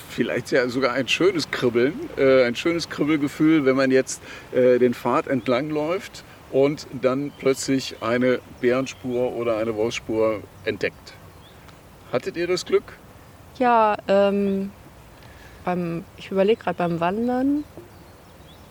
vielleicht 0.08 0.50
ja 0.52 0.68
sogar 0.68 0.94
ein 0.94 1.06
schönes 1.06 1.50
Kribbeln, 1.50 1.94
äh, 2.16 2.44
ein 2.44 2.56
schönes 2.56 2.88
Kribbelgefühl, 2.88 3.66
wenn 3.66 3.76
man 3.76 3.90
jetzt 3.90 4.22
äh, 4.52 4.78
den 4.78 4.94
Pfad 4.94 5.26
entlang 5.26 5.68
läuft 5.68 6.24
und 6.50 6.86
dann 7.02 7.32
plötzlich 7.38 7.96
eine 8.00 8.40
Bärenspur 8.60 9.32
oder 9.32 9.58
eine 9.58 9.74
Wolfsspur 9.74 10.40
entdeckt. 10.64 11.14
Hattet 12.12 12.36
ihr 12.36 12.46
das 12.46 12.64
Glück? 12.64 12.84
Ja, 13.58 13.96
ähm, 14.08 14.70
beim, 15.64 16.04
ich 16.16 16.30
überlege 16.30 16.62
gerade 16.62 16.78
beim 16.78 17.00
Wandern. 17.00 17.64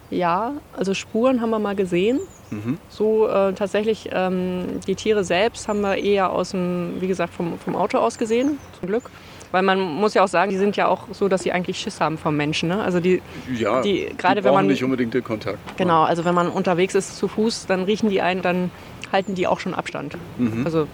Ja, 0.10 0.54
also 0.76 0.94
Spuren 0.94 1.42
haben 1.42 1.50
wir 1.50 1.60
mal 1.60 1.76
gesehen. 1.76 2.20
Mhm. 2.52 2.78
So 2.90 3.28
äh, 3.28 3.54
tatsächlich 3.54 4.10
ähm, 4.12 4.80
die 4.88 4.96
Tiere 4.96 5.24
selbst 5.24 5.68
haben 5.68 5.82
wir 5.82 5.96
eher 5.98 6.32
aus 6.32 6.52
dem, 6.52 6.94
wie 7.00 7.08
gesagt, 7.08 7.34
vom, 7.34 7.58
vom 7.60 7.76
Auto 7.76 7.98
aus 7.98 8.18
gesehen, 8.18 8.58
zum 8.80 8.88
Glück. 8.90 9.10
Weil 9.52 9.62
man 9.62 9.80
muss 9.80 10.14
ja 10.16 10.24
auch 10.24 10.28
sagen, 10.28 10.52
die 10.52 10.58
sind 10.58 10.76
ja 10.76 10.88
auch 10.88 11.04
so, 11.14 11.28
dass 11.30 11.44
sie 11.44 11.52
eigentlich 11.52 11.78
Schiss 11.80 12.02
haben 12.02 12.18
vom 12.18 12.36
Menschen. 12.36 12.68
Ne? 12.70 12.82
Also 12.84 13.00
die, 13.00 13.22
Ja, 13.54 13.82
Die- 13.82 14.10
gerade 14.18 14.44
wenn 14.44 14.54
man- 14.54 14.68
nicht 14.68 14.84
unbedingt 14.84 15.14
den 15.14 15.24
Kontakt. 15.24 15.60
genau, 15.78 16.04
also 16.04 16.26
wenn 16.26 16.36
man 16.36 16.50
unterwegs 16.50 16.94
ist 16.94 17.18
zu 17.18 17.28
Fuß, 17.28 17.66
dann 17.68 17.84
riechen 17.84 18.10
die 18.10 18.22
einen, 18.22 18.42
dann 18.42 18.70
halten 19.14 19.34
die 19.36 19.48
auch 19.48 19.60
schon 19.60 19.74
Abstand. 19.74 20.18
Mhm. 20.38 20.64
Also 20.66 20.88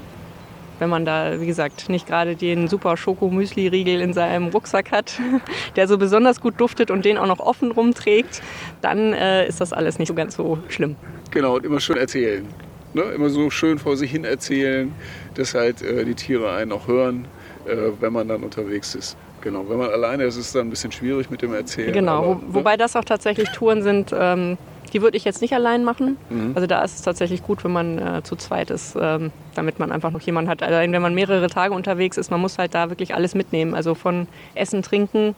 wenn 0.81 0.89
man 0.89 1.05
da, 1.05 1.39
wie 1.39 1.45
gesagt, 1.45 1.89
nicht 1.89 2.07
gerade 2.07 2.35
den 2.35 2.67
super 2.67 2.97
Schoko-Müsli-Riegel 2.97 4.01
in 4.01 4.13
seinem 4.13 4.47
Rucksack 4.47 4.91
hat, 4.91 5.13
der 5.75 5.87
so 5.87 5.99
besonders 5.99 6.41
gut 6.41 6.59
duftet 6.59 6.89
und 6.89 7.05
den 7.05 7.19
auch 7.19 7.27
noch 7.27 7.39
offen 7.39 7.71
rumträgt, 7.71 8.41
dann 8.81 9.13
äh, 9.13 9.47
ist 9.47 9.61
das 9.61 9.73
alles 9.73 9.99
nicht 9.99 10.07
so 10.07 10.15
ganz 10.15 10.35
so 10.35 10.57
schlimm. 10.69 10.95
Genau, 11.29 11.55
und 11.55 11.65
immer 11.65 11.79
schön 11.79 11.97
erzählen. 11.97 12.45
Ne? 12.93 13.03
Immer 13.03 13.29
so 13.29 13.51
schön 13.51 13.77
vor 13.77 13.95
sich 13.95 14.09
hin 14.09 14.25
erzählen, 14.25 14.91
dass 15.35 15.53
halt 15.53 15.83
äh, 15.83 16.03
die 16.03 16.15
Tiere 16.15 16.51
einen 16.51 16.71
auch 16.71 16.87
hören, 16.87 17.25
äh, 17.67 17.75
wenn 17.99 18.11
man 18.11 18.27
dann 18.27 18.41
unterwegs 18.41 18.95
ist. 18.95 19.15
Genau, 19.41 19.69
wenn 19.69 19.77
man 19.77 19.91
alleine 19.91 20.23
ist, 20.23 20.35
ist 20.35 20.47
es 20.47 20.53
dann 20.53 20.67
ein 20.67 20.69
bisschen 20.71 20.91
schwierig 20.91 21.29
mit 21.29 21.43
dem 21.43 21.53
Erzählen. 21.53 21.93
Genau, 21.93 22.17
aber, 22.17 22.27
wo, 22.27 22.33
ne? 22.33 22.41
wobei 22.47 22.75
das 22.75 22.95
auch 22.95 23.05
tatsächlich 23.05 23.49
Touren 23.49 23.83
sind, 23.83 24.15
ähm, 24.17 24.57
die 24.93 25.01
würde 25.01 25.17
ich 25.17 25.23
jetzt 25.23 25.41
nicht 25.41 25.53
allein 25.53 25.83
machen. 25.83 26.17
Mhm. 26.29 26.51
Also 26.55 26.67
da 26.67 26.83
ist 26.83 26.95
es 26.95 27.01
tatsächlich 27.01 27.43
gut, 27.43 27.63
wenn 27.63 27.71
man 27.71 27.97
äh, 27.97 28.23
zu 28.23 28.35
zweit 28.35 28.69
ist, 28.69 28.95
ähm, 28.99 29.31
damit 29.55 29.79
man 29.79 29.91
einfach 29.91 30.11
noch 30.11 30.21
jemanden 30.21 30.49
hat. 30.49 30.61
Allein 30.63 30.91
wenn 30.91 31.01
man 31.01 31.13
mehrere 31.13 31.47
Tage 31.47 31.73
unterwegs 31.73 32.17
ist, 32.17 32.31
man 32.31 32.41
muss 32.41 32.57
halt 32.57 32.75
da 32.75 32.89
wirklich 32.89 33.15
alles 33.15 33.35
mitnehmen. 33.35 33.73
Also 33.73 33.95
von 33.95 34.27
Essen, 34.55 34.81
Trinken, 34.81 35.35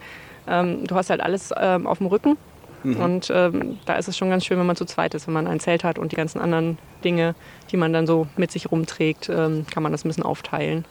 ähm, 0.47 0.85
du 0.87 0.95
hast 0.95 1.09
halt 1.09 1.21
alles 1.21 1.51
ähm, 1.57 1.87
auf 1.87 1.99
dem 1.99 2.07
Rücken. 2.07 2.37
Mhm. 2.83 2.97
Und 2.97 3.31
ähm, 3.33 3.77
da 3.85 3.95
ist 3.95 4.07
es 4.07 4.17
schon 4.17 4.29
ganz 4.29 4.45
schön, 4.45 4.57
wenn 4.57 4.65
man 4.65 4.75
zu 4.75 4.85
zweit 4.85 5.13
ist, 5.13 5.27
wenn 5.27 5.33
man 5.33 5.47
ein 5.47 5.59
Zelt 5.59 5.83
hat 5.83 5.97
und 5.97 6.11
die 6.11 6.15
ganzen 6.15 6.39
anderen 6.39 6.77
Dinge, 7.03 7.35
die 7.71 7.77
man 7.77 7.93
dann 7.93 8.07
so 8.07 8.27
mit 8.35 8.51
sich 8.51 8.71
rumträgt, 8.71 9.29
ähm, 9.29 9.65
kann 9.71 9.83
man 9.83 9.91
das 9.91 10.03
ein 10.03 10.09
bisschen 10.09 10.23
aufteilen. 10.23 10.83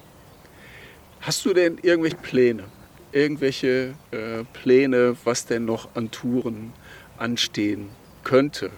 Hast 1.21 1.45
du 1.45 1.53
denn 1.53 1.79
irgendwelche 1.83 2.17
Pläne? 2.17 2.65
Irgendwelche 3.13 3.95
äh, 4.11 4.45
Pläne, 4.55 5.17
was 5.25 5.45
denn 5.45 5.67
noch 5.67 5.95
an 5.95 6.11
Touren 6.11 6.73
anstehen 7.19 7.91
könnte? 8.25 8.71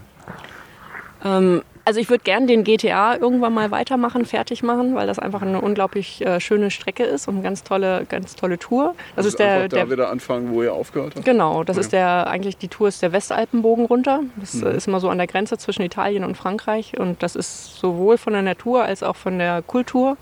Ähm, 1.25 1.63
Also 1.87 2.01
ich 2.01 2.09
würde 2.09 2.25
gern 2.25 2.47
den 2.47 2.65
GTA 2.65 3.17
irgendwann 3.17 3.53
mal 3.53 3.71
weitermachen, 3.71 4.25
fertig 4.25 4.63
machen, 4.63 4.95
weil 4.95 5.07
das 5.07 5.19
einfach 5.19 5.43
eine 5.43 5.61
unglaublich 5.61 6.25
äh, 6.25 6.41
schöne 6.41 6.71
Strecke 6.71 7.05
ist 7.05 7.29
und 7.29 7.35
eine 7.35 7.43
ganz 7.43 7.63
tolle, 7.63 8.07
ganz 8.09 8.37
tolle 8.37 8.59
Tour. 8.59 8.95
Das, 9.17 9.27
ist 9.27 9.39
der, 9.39 9.69
da 9.69 9.77
der 9.77 9.91
wieder 9.91 10.09
anfangen, 10.09 10.55
wo 10.55 10.63
ihr 10.63 10.73
aufgehört 10.73 11.15
habt. 11.15 11.27
Genau, 11.27 11.63
das 11.63 11.77
okay. 11.77 11.85
ist 11.85 11.93
der 11.93 12.27
eigentlich 12.27 12.57
die 12.57 12.69
Tour 12.69 12.89
ist 12.89 13.03
der 13.03 13.13
Westalpenbogen 13.13 13.85
runter. 13.85 14.21
Das 14.37 14.55
mhm. 14.55 14.69
ist 14.69 14.89
immer 14.89 14.99
so 14.99 15.11
an 15.11 15.19
der 15.19 15.27
Grenze 15.27 15.59
zwischen 15.59 15.83
Italien 15.83 16.25
und 16.25 16.39
Frankreich 16.39 16.99
und 16.99 17.23
das 17.23 17.37
ist 17.37 17.77
sowohl 17.77 18.17
von 18.17 18.33
der 18.33 18.43
Natur 18.43 18.85
als 18.85 19.03
auch 19.03 19.17
von 19.17 19.39
der 19.39 19.61
Kultur 19.61 20.17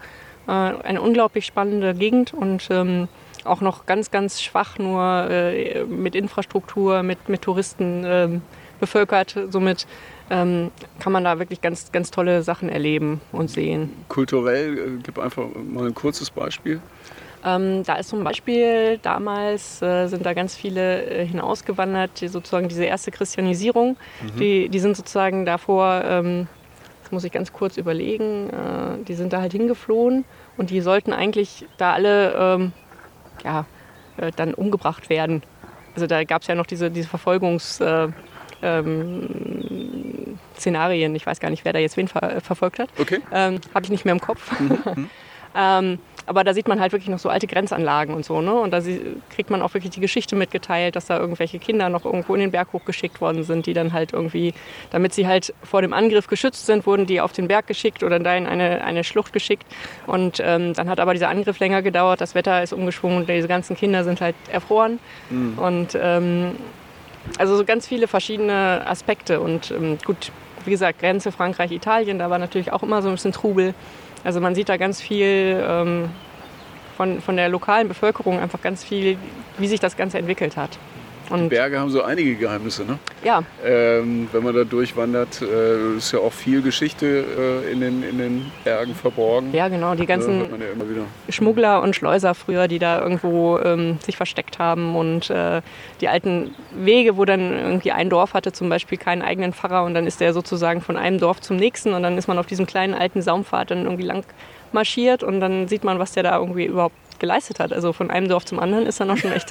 äh, 0.48 0.50
eine 0.50 1.00
unglaublich 1.00 1.46
spannende 1.46 1.94
Gegend 1.94 2.35
und 2.35 2.66
ähm, 2.70 3.06
auch 3.44 3.61
noch 3.61 3.87
ganz, 3.87 4.11
ganz 4.11 4.42
schwach 4.42 4.78
nur 4.78 5.30
äh, 5.30 5.85
mit 5.85 6.16
Infrastruktur, 6.16 7.04
mit, 7.04 7.28
mit 7.28 7.42
Touristen 7.42 8.02
ähm, 8.04 8.42
bevölkert. 8.83 9.38
Somit 9.51 9.87
ähm, 10.29 10.73
kann 10.99 11.12
man 11.12 11.25
da 11.25 11.38
wirklich 11.38 11.61
ganz, 11.61 11.92
ganz 11.92 12.11
tolle 12.11 12.42
Sachen 12.42 12.68
erleben 12.68 13.21
und 13.31 13.49
sehen. 13.49 13.90
Kulturell, 14.09 14.77
äh, 14.77 14.81
gib 15.03 15.18
einfach 15.18 15.45
mal 15.55 15.87
ein 15.87 15.95
kurzes 15.95 16.31
Beispiel. 16.31 16.83
Ähm, 17.45 17.83
da 17.85 17.95
ist 17.95 18.09
zum 18.09 18.25
Beispiel 18.25 18.99
damals 18.99 19.83
äh, 19.83 20.07
sind 20.07 20.25
da 20.27 20.33
ganz 20.33 20.55
viele 20.55 21.05
äh, 21.05 21.27
hinausgewandert, 21.27 22.21
die 22.21 22.29
sozusagen 22.29 22.68
diese 22.68 22.85
erste 22.85 23.11
Christianisierung, 23.11 23.97
mhm. 24.23 24.38
die, 24.38 24.68
die 24.68 24.79
sind 24.79 24.97
sozusagen 24.97 25.45
davor, 25.45 26.03
ähm, 26.05 26.47
das 27.03 27.12
muss 27.12 27.25
ich 27.25 27.33
ganz 27.33 27.53
kurz 27.53 27.77
überlegen, 27.77 28.51
äh, 28.51 29.05
die 29.07 29.14
sind 29.14 29.33
da 29.33 29.40
halt 29.40 29.53
hingeflohen 29.53 30.25
und 30.57 30.71
die 30.71 30.81
sollten 30.81 31.12
eigentlich 31.12 31.66
da 31.79 31.92
alle 31.92 32.35
ähm, 32.35 32.73
ja, 33.45 33.66
äh, 34.18 34.31
dann 34.35 34.55
umgebracht 34.55 35.11
werden. 35.11 35.42
Also 35.95 36.07
da 36.07 36.23
gab 36.25 36.42
es 36.42 36.49
ja 36.49 36.55
noch 36.55 36.66
diese, 36.66 36.90
diese 36.90 37.09
Verfolgungs... 37.09 37.81
Äh, 38.62 38.72
ähm, 38.79 40.38
Szenarien. 40.57 41.14
Ich 41.14 41.27
weiß 41.27 41.40
gar 41.40 41.51
nicht, 41.51 41.64
wer 41.64 41.72
da 41.72 41.79
jetzt 41.79 41.96
wen 41.96 42.09
ver 42.09 42.40
verfolgt 42.40 42.79
hat. 42.79 42.88
Okay. 42.98 43.20
Ähm, 43.33 43.61
Habe 43.75 43.85
ich 43.85 43.90
nicht 43.90 44.05
mehr 44.05 44.12
im 44.12 44.20
Kopf. 44.20 44.51
Mhm. 44.62 45.11
ähm, 45.57 45.98
aber 46.27 46.44
da 46.44 46.55
sieht 46.55 46.68
man 46.68 46.79
halt 46.79 46.92
wirklich 46.92 47.09
noch 47.09 47.18
so 47.18 47.29
alte 47.29 47.46
Grenzanlagen 47.46 48.14
und 48.14 48.25
so. 48.25 48.40
Ne? 48.40 48.55
Und 48.55 48.70
da 48.70 48.81
kriegt 49.35 49.51
man 49.51 49.61
auch 49.61 49.75
wirklich 49.75 49.90
die 49.90 50.01
Geschichte 50.01 50.37
mitgeteilt, 50.37 50.94
dass 50.94 51.07
da 51.07 51.18
irgendwelche 51.18 51.59
Kinder 51.59 51.88
noch 51.88 52.05
irgendwo 52.05 52.35
in 52.35 52.40
den 52.40 52.53
Berg 52.53 52.72
hochgeschickt 52.72 53.20
worden 53.20 53.42
sind, 53.42 53.66
die 53.66 53.72
dann 53.72 53.92
halt 53.92 54.12
irgendwie, 54.12 54.55
damit 54.90 55.14
sie 55.14 55.27
halt 55.27 55.53
vor 55.62 55.83
dem 55.83 55.92
Angriff 55.92 56.29
geschützt 56.29 56.66
sind, 56.66 56.87
wurden 56.87 57.07
die 57.07 57.20
auf 57.20 57.33
den 57.33 57.48
Berg 57.48 57.66
geschickt 57.66 58.03
oder 58.03 58.20
da 58.20 58.37
in 58.37 58.46
eine, 58.46 58.85
eine 58.85 59.05
Schlucht 59.05 59.33
geschickt. 59.33 59.66
Und 60.07 60.40
ähm, 60.44 60.75
dann 60.75 60.88
hat 60.88 61.01
aber 61.01 61.12
dieser 61.12 61.29
Angriff 61.29 61.59
länger 61.59 61.83
gedauert, 61.83 62.20
das 62.20 62.35
Wetter 62.35 62.62
ist 62.62 62.72
umgeschwungen 62.72 63.18
und 63.18 63.29
diese 63.29 63.48
ganzen 63.48 63.77
Kinder 63.77 64.05
sind 64.05 64.20
halt 64.20 64.37
erfroren. 64.51 65.01
Mhm. 65.31 65.59
Und 65.59 65.98
ähm, 66.01 66.53
also 67.38 67.56
so 67.56 67.64
ganz 67.64 67.87
viele 67.87 68.08
verschiedene 68.08 68.82
Aspekte. 68.87 69.40
Und 69.40 69.70
ähm, 69.70 69.98
gut, 70.04 70.32
wie 70.64 70.70
gesagt, 70.70 71.00
Grenze 71.00 71.32
Frankreich, 71.32 71.72
Italien, 71.72 72.18
da 72.18 72.30
war 72.30 72.38
natürlich 72.38 72.72
auch 72.72 72.82
immer 72.82 73.02
so 73.02 73.08
ein 73.08 73.14
bisschen 73.14 73.32
Trubel. 73.32 73.74
Also 74.24 74.40
man 74.40 74.54
sieht 74.54 74.68
da 74.68 74.76
ganz 74.76 75.00
viel 75.00 75.62
ähm, 75.66 76.11
von, 76.96 77.20
von 77.20 77.37
der 77.37 77.48
lokalen 77.48 77.88
Bevölkerung, 77.88 78.38
einfach 78.38 78.61
ganz 78.61 78.85
viel, 78.85 79.16
wie 79.58 79.66
sich 79.66 79.80
das 79.80 79.96
Ganze 79.96 80.18
entwickelt 80.18 80.56
hat. 80.56 80.78
Und 81.33 81.45
die 81.45 81.49
Berge 81.49 81.81
haben 81.81 81.88
so 81.88 82.03
einige 82.03 82.35
Geheimnisse, 82.35 82.85
ne? 82.85 82.99
Ja. 83.25 83.42
Ähm, 83.64 84.29
wenn 84.33 84.42
man 84.42 84.55
da 84.55 84.64
durchwandert, 84.64 85.40
äh, 85.40 85.97
ist 85.97 86.12
ja 86.12 86.18
auch 86.18 86.33
viel 86.33 86.61
Geschichte 86.61 87.25
äh, 87.66 87.73
in, 87.73 87.81
den, 87.81 88.03
in 88.03 88.18
den 88.18 88.53
Bergen 88.64 88.95
verborgen. 88.95 89.49
Ja, 89.55 89.68
genau. 89.68 89.95
Die 89.95 90.05
ganzen 90.05 90.40
ja 90.40 91.33
Schmuggler 91.33 91.81
und 91.81 91.97
Schleuser 91.97 92.35
früher, 92.35 92.68
die 92.68 92.79
da 92.79 93.01
irgendwo 93.01 93.59
ähm, 93.59 93.99
sich 94.05 94.18
versteckt 94.18 94.59
haben 94.59 94.95
und 94.95 95.31
äh, 95.31 95.62
die 96.03 96.09
alten 96.09 96.55
Wege, 96.75 97.16
wo 97.16 97.25
dann 97.25 97.53
irgendwie 97.53 97.92
ein 97.92 98.11
Dorf 98.11 98.35
hatte 98.35 98.53
zum 98.53 98.68
Beispiel 98.68 98.99
keinen 98.99 99.23
eigenen 99.23 99.55
Pfarrer 99.55 99.85
und 99.85 99.95
dann 99.95 100.07
ist 100.07 100.21
der 100.21 100.35
sozusagen 100.35 100.83
von 100.83 100.99
einem 100.99 101.18
Dorf 101.18 101.40
zum 101.40 101.57
nächsten 101.57 101.95
und 101.95 102.03
dann 102.03 102.18
ist 102.18 102.29
man 102.29 102.38
auf 102.38 102.47
diesem 102.47 102.66
kleinen 102.66 102.92
alten 102.92 103.23
Saumpfad 103.23 103.71
dann 103.71 103.85
irgendwie 103.85 104.05
lang 104.05 104.25
marschiert 104.73 105.23
und 105.23 105.40
dann 105.40 105.68
sieht 105.68 105.85
man, 105.85 105.99
was 105.99 106.12
der 106.12 106.25
da 106.25 106.38
irgendwie 106.38 106.66
überhaupt 106.66 106.97
geleistet 107.22 107.61
hat. 107.61 107.72
Also 107.72 107.94
von 107.94 108.11
einem 108.11 108.28
Dorf 108.28 108.44
zum 108.44 108.58
anderen 108.58 108.85
ist 108.85 109.00
dann 109.00 109.11
auch 109.11 109.16
schon 109.16 109.32
echt. 109.32 109.50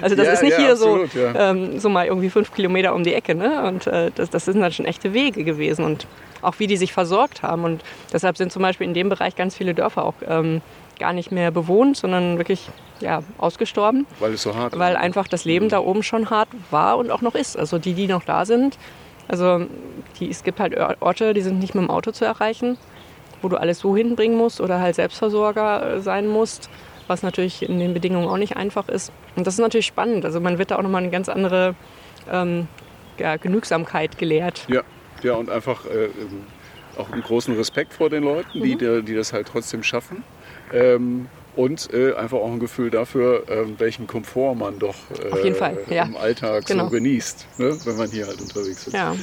Also 0.00 0.14
das 0.14 0.26
ja, 0.26 0.32
ist 0.34 0.42
nicht 0.42 0.52
ja, 0.52 0.64
hier 0.64 0.72
absolut, 0.72 1.10
so, 1.10 1.18
ja. 1.18 1.50
ähm, 1.50 1.80
so 1.80 1.88
mal 1.88 2.06
irgendwie 2.06 2.30
fünf 2.30 2.54
Kilometer 2.54 2.94
um 2.94 3.02
die 3.02 3.14
Ecke. 3.14 3.34
Ne? 3.34 3.64
Und 3.66 3.88
äh, 3.88 4.12
das, 4.14 4.30
das 4.30 4.44
sind 4.44 4.60
dann 4.60 4.70
schon 4.70 4.86
echte 4.86 5.12
Wege 5.12 5.42
gewesen 5.42 5.84
und 5.84 6.06
auch 6.42 6.58
wie 6.58 6.66
die 6.66 6.76
sich 6.76 6.92
versorgt 6.92 7.42
haben. 7.42 7.64
Und 7.64 7.82
deshalb 8.12 8.36
sind 8.36 8.52
zum 8.52 8.62
Beispiel 8.62 8.86
in 8.86 8.94
dem 8.94 9.08
Bereich 9.08 9.34
ganz 9.34 9.56
viele 9.56 9.74
Dörfer 9.74 10.04
auch 10.04 10.14
ähm, 10.28 10.60
gar 11.00 11.12
nicht 11.12 11.32
mehr 11.32 11.50
bewohnt, 11.50 11.96
sondern 11.96 12.38
wirklich 12.38 12.68
ja, 13.00 13.22
ausgestorben. 13.38 14.06
Weil 14.20 14.34
es 14.34 14.42
so 14.42 14.54
hart 14.54 14.74
ist. 14.74 14.78
Weil 14.78 14.96
einfach 14.96 15.26
das 15.26 15.44
Leben 15.44 15.66
mhm. 15.66 15.70
da 15.70 15.80
oben 15.80 16.02
schon 16.02 16.30
hart 16.30 16.48
war 16.70 16.98
und 16.98 17.10
auch 17.10 17.22
noch 17.22 17.34
ist. 17.34 17.58
Also 17.58 17.78
die, 17.78 17.94
die 17.94 18.06
noch 18.06 18.24
da 18.24 18.44
sind, 18.44 18.78
also 19.28 19.66
die, 20.20 20.30
es 20.30 20.44
gibt 20.44 20.60
halt 20.60 20.76
Orte, 21.00 21.34
die 21.34 21.40
sind 21.40 21.58
nicht 21.58 21.74
mit 21.74 21.82
dem 21.82 21.90
Auto 21.90 22.12
zu 22.12 22.24
erreichen, 22.24 22.78
wo 23.42 23.48
du 23.48 23.56
alles 23.56 23.80
so 23.80 23.96
hinbringen 23.96 24.36
musst 24.36 24.60
oder 24.60 24.80
halt 24.80 24.94
Selbstversorger 24.94 25.96
äh, 25.96 26.00
sein 26.00 26.26
musst 26.26 26.70
was 27.06 27.22
natürlich 27.22 27.68
in 27.68 27.78
den 27.78 27.94
Bedingungen 27.94 28.28
auch 28.28 28.36
nicht 28.36 28.56
einfach 28.56 28.88
ist. 28.88 29.12
Und 29.36 29.46
das 29.46 29.54
ist 29.54 29.60
natürlich 29.60 29.86
spannend. 29.86 30.24
Also 30.24 30.40
man 30.40 30.58
wird 30.58 30.70
da 30.70 30.76
auch 30.76 30.82
nochmal 30.82 31.02
eine 31.02 31.10
ganz 31.10 31.28
andere 31.28 31.74
ähm, 32.30 32.68
ja, 33.18 33.36
Genügsamkeit 33.36 34.18
gelehrt. 34.18 34.66
Ja, 34.68 34.82
ja 35.22 35.34
und 35.34 35.50
einfach 35.50 35.86
äh, 35.86 36.08
auch 36.98 37.10
einen 37.12 37.22
großen 37.22 37.54
Respekt 37.56 37.92
vor 37.92 38.10
den 38.10 38.24
Leuten, 38.24 38.62
die, 38.62 38.76
mhm. 38.76 39.04
die 39.04 39.14
das 39.14 39.32
halt 39.32 39.48
trotzdem 39.48 39.82
schaffen. 39.82 40.24
Ähm, 40.72 41.28
und 41.54 41.92
äh, 41.94 42.14
einfach 42.14 42.38
auch 42.38 42.52
ein 42.52 42.60
Gefühl 42.60 42.90
dafür, 42.90 43.48
äh, 43.48 43.64
welchen 43.78 44.06
Komfort 44.06 44.54
man 44.56 44.78
doch 44.78 44.94
äh, 45.42 45.94
ja. 45.94 46.04
im 46.04 46.16
Alltag 46.16 46.66
genau. 46.66 46.84
so 46.84 46.90
genießt, 46.90 47.46
ne? 47.58 47.78
wenn 47.84 47.96
man 47.96 48.10
hier 48.10 48.26
halt 48.26 48.40
unterwegs 48.40 48.86
ist. 48.86 48.92
Ja. 48.92 49.16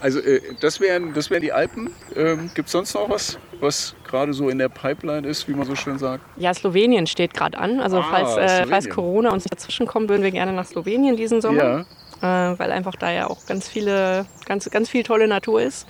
Also 0.00 0.20
äh, 0.20 0.40
das 0.60 0.80
wären 0.80 1.14
das 1.14 1.30
wären 1.30 1.42
die 1.42 1.52
Alpen. 1.52 1.90
Ähm, 2.14 2.50
Gibt 2.54 2.66
es 2.66 2.72
sonst 2.72 2.94
noch 2.94 3.08
was, 3.08 3.38
was 3.60 3.94
gerade 4.04 4.32
so 4.32 4.48
in 4.48 4.58
der 4.58 4.68
Pipeline 4.68 5.26
ist, 5.26 5.48
wie 5.48 5.54
man 5.54 5.66
so 5.66 5.74
schön 5.74 5.98
sagt? 5.98 6.24
Ja, 6.36 6.54
Slowenien 6.54 7.06
steht 7.06 7.34
gerade 7.34 7.58
an. 7.58 7.80
Also 7.80 7.98
ah, 7.98 8.06
falls, 8.08 8.36
äh, 8.36 8.66
falls, 8.66 8.88
Corona 8.88 9.32
uns 9.32 9.44
dazwischen 9.44 9.86
kommt, 9.86 10.08
würden 10.08 10.22
wir 10.22 10.30
gerne 10.30 10.52
nach 10.52 10.66
Slowenien 10.66 11.16
diesen 11.16 11.40
Sommer. 11.40 11.86
Ja. 12.22 12.50
Äh, 12.52 12.58
weil 12.58 12.72
einfach 12.72 12.96
da 12.96 13.10
ja 13.10 13.28
auch 13.28 13.46
ganz 13.46 13.68
viele, 13.68 14.26
ganz, 14.46 14.68
ganz 14.70 14.88
viel 14.88 15.02
tolle 15.02 15.28
Natur 15.28 15.62
ist. 15.62 15.86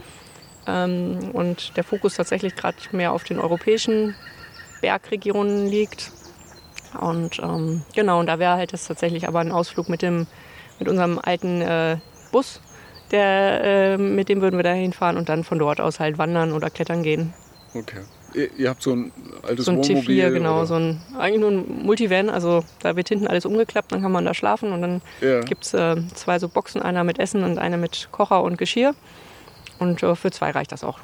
Ähm, 0.67 1.31
und 1.33 1.77
der 1.77 1.85
Fokus 1.85 2.17
tatsächlich 2.17 2.55
gerade 2.55 2.77
mehr 2.93 3.13
auf 3.13 3.25
den 3.25 3.39
europäischen 3.39 4.15
Bergregionen 4.81 5.67
liegt. 5.67 6.13
Und 6.99 7.39
ähm, 7.43 7.83
genau, 7.95 8.21
und 8.21 8.27
da 8.27 8.39
wäre 8.39 8.57
halt 8.57 8.73
das 8.73 8.87
tatsächlich 8.87 9.29
aber 9.29 9.41
ein 9.41 9.53
Ausflug 9.53 9.89
mit 9.89 10.03
dem 10.03 10.27
mit 10.79 10.89
unserem 10.89 11.19
alten 11.23 11.61
äh, 11.61 11.97
Bus 12.31 12.61
der, 13.11 13.65
äh, 13.65 13.99
mit 13.99 14.29
dem 14.29 14.41
würden 14.41 14.57
wir 14.57 14.63
da 14.63 14.73
hinfahren 14.73 15.17
und 15.17 15.29
dann 15.29 15.45
von 15.45 15.59
dort 15.59 15.81
aus 15.81 16.01
halt 16.01 16.19
wandern 16.19 16.53
oder 16.53 16.71
klettern 16.71 17.03
gehen. 17.03 17.33
Okay. 17.75 18.01
Ihr, 18.35 18.51
ihr 18.59 18.69
habt 18.69 18.83
so 18.83 18.93
ein 18.93 19.13
altes 19.43 19.65
so 19.65 19.73
ein 19.73 19.79
Wohnmobil? 19.79 20.25
T4, 20.25 20.31
genau. 20.31 20.65
So 20.65 20.75
ein, 20.75 21.01
eigentlich 21.19 21.41
nur 21.41 21.51
ein 21.51 21.83
Multivan. 21.85 22.29
Also 22.29 22.65
da 22.81 22.97
wird 22.97 23.09
hinten 23.09 23.27
alles 23.27 23.47
umgeklappt, 23.47 23.93
dann 23.93 24.03
kann 24.03 24.13
man 24.13 24.25
da 24.25 24.35
schlafen. 24.35 24.73
Und 24.73 24.83
dann 24.83 25.03
ja. 25.21 25.41
gibt 25.41 25.65
es 25.65 25.75
äh, 25.75 25.97
zwei 26.15 26.39
so 26.39 26.49
Boxen, 26.49 26.83
einer 26.83 27.05
mit 27.05 27.19
Essen 27.19 27.43
und 27.45 27.59
eine 27.59 27.79
mit 27.79 28.09
Kocher 28.13 28.43
und 28.43 28.59
Geschirr. 28.59 28.95
Und 29.79 30.03
äh, 30.03 30.15
für 30.15 30.31
zwei 30.31 30.51
reicht 30.51 30.73
das 30.73 30.85
auch. 30.85 30.99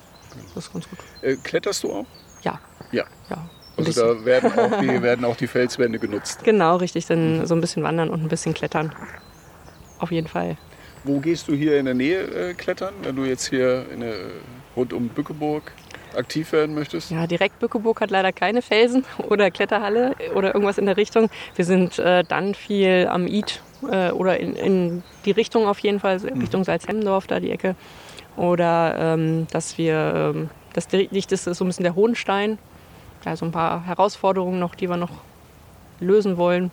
Das 0.54 0.66
ist 0.66 0.72
ganz 0.72 0.88
gut. 0.88 0.98
Äh, 1.22 1.36
kletterst 1.36 1.82
du 1.84 1.92
auch? 1.92 2.06
Ja. 2.42 2.60
Ja. 2.92 3.04
ja. 3.30 3.48
Also 3.76 4.14
da 4.14 4.24
werden 4.24 4.52
auch, 4.58 4.80
die, 4.80 5.02
werden 5.02 5.24
auch 5.24 5.36
die 5.36 5.46
Felswände 5.46 5.98
genutzt. 5.98 6.44
Genau, 6.44 6.76
richtig. 6.76 7.06
Dann 7.06 7.46
so 7.46 7.54
ein 7.54 7.60
bisschen 7.60 7.82
wandern 7.82 8.10
und 8.10 8.22
ein 8.22 8.28
bisschen 8.28 8.54
klettern. 8.54 8.92
Auf 9.98 10.12
jeden 10.12 10.28
Fall. 10.28 10.56
Wo 11.04 11.20
gehst 11.20 11.48
du 11.48 11.54
hier 11.54 11.78
in 11.78 11.84
der 11.84 11.94
Nähe 11.94 12.22
äh, 12.22 12.54
klettern, 12.54 12.94
wenn 13.02 13.14
du 13.14 13.24
jetzt 13.24 13.48
hier 13.48 13.84
in 13.92 14.00
der, 14.00 14.14
rund 14.74 14.94
um 14.94 15.08
Bückeburg 15.08 15.72
aktiv 16.16 16.52
werden 16.52 16.74
möchtest? 16.74 17.10
Ja, 17.10 17.26
direkt 17.26 17.58
Bückeburg 17.58 18.00
hat 18.00 18.10
leider 18.10 18.32
keine 18.32 18.62
Felsen 18.62 19.04
oder 19.28 19.50
Kletterhalle 19.50 20.14
oder 20.34 20.54
irgendwas 20.54 20.78
in 20.78 20.86
der 20.86 20.96
Richtung. 20.96 21.28
Wir 21.56 21.64
sind 21.66 21.98
äh, 21.98 22.24
dann 22.24 22.54
viel 22.54 23.06
am 23.10 23.26
Id 23.26 23.60
äh, 23.90 24.10
oder 24.12 24.40
in, 24.40 24.56
in, 24.56 25.02
die 25.26 25.32
Richtung 25.32 25.66
auf 25.66 25.78
jeden 25.80 26.00
Fall, 26.00 26.18
mhm. 26.20 26.40
Richtung 26.40 26.64
Salzhemmendorf, 26.64 27.26
da 27.26 27.38
die 27.38 27.50
Ecke. 27.50 27.76
Oder 28.36 28.96
ähm, 28.98 29.46
dass 29.50 29.76
wir, 29.78 30.32
ähm, 30.34 30.50
das 30.72 30.88
dichteste 30.88 31.50
ist 31.50 31.58
so 31.58 31.64
ein 31.64 31.68
bisschen 31.68 31.84
der 31.84 31.94
Hohenstein. 31.94 32.58
Da 33.24 33.36
so 33.36 33.44
ein 33.44 33.52
paar 33.52 33.86
Herausforderungen 33.86 34.58
noch, 34.58 34.74
die 34.74 34.88
wir 34.88 34.96
noch 34.96 35.22
lösen 36.00 36.36
wollen. 36.36 36.70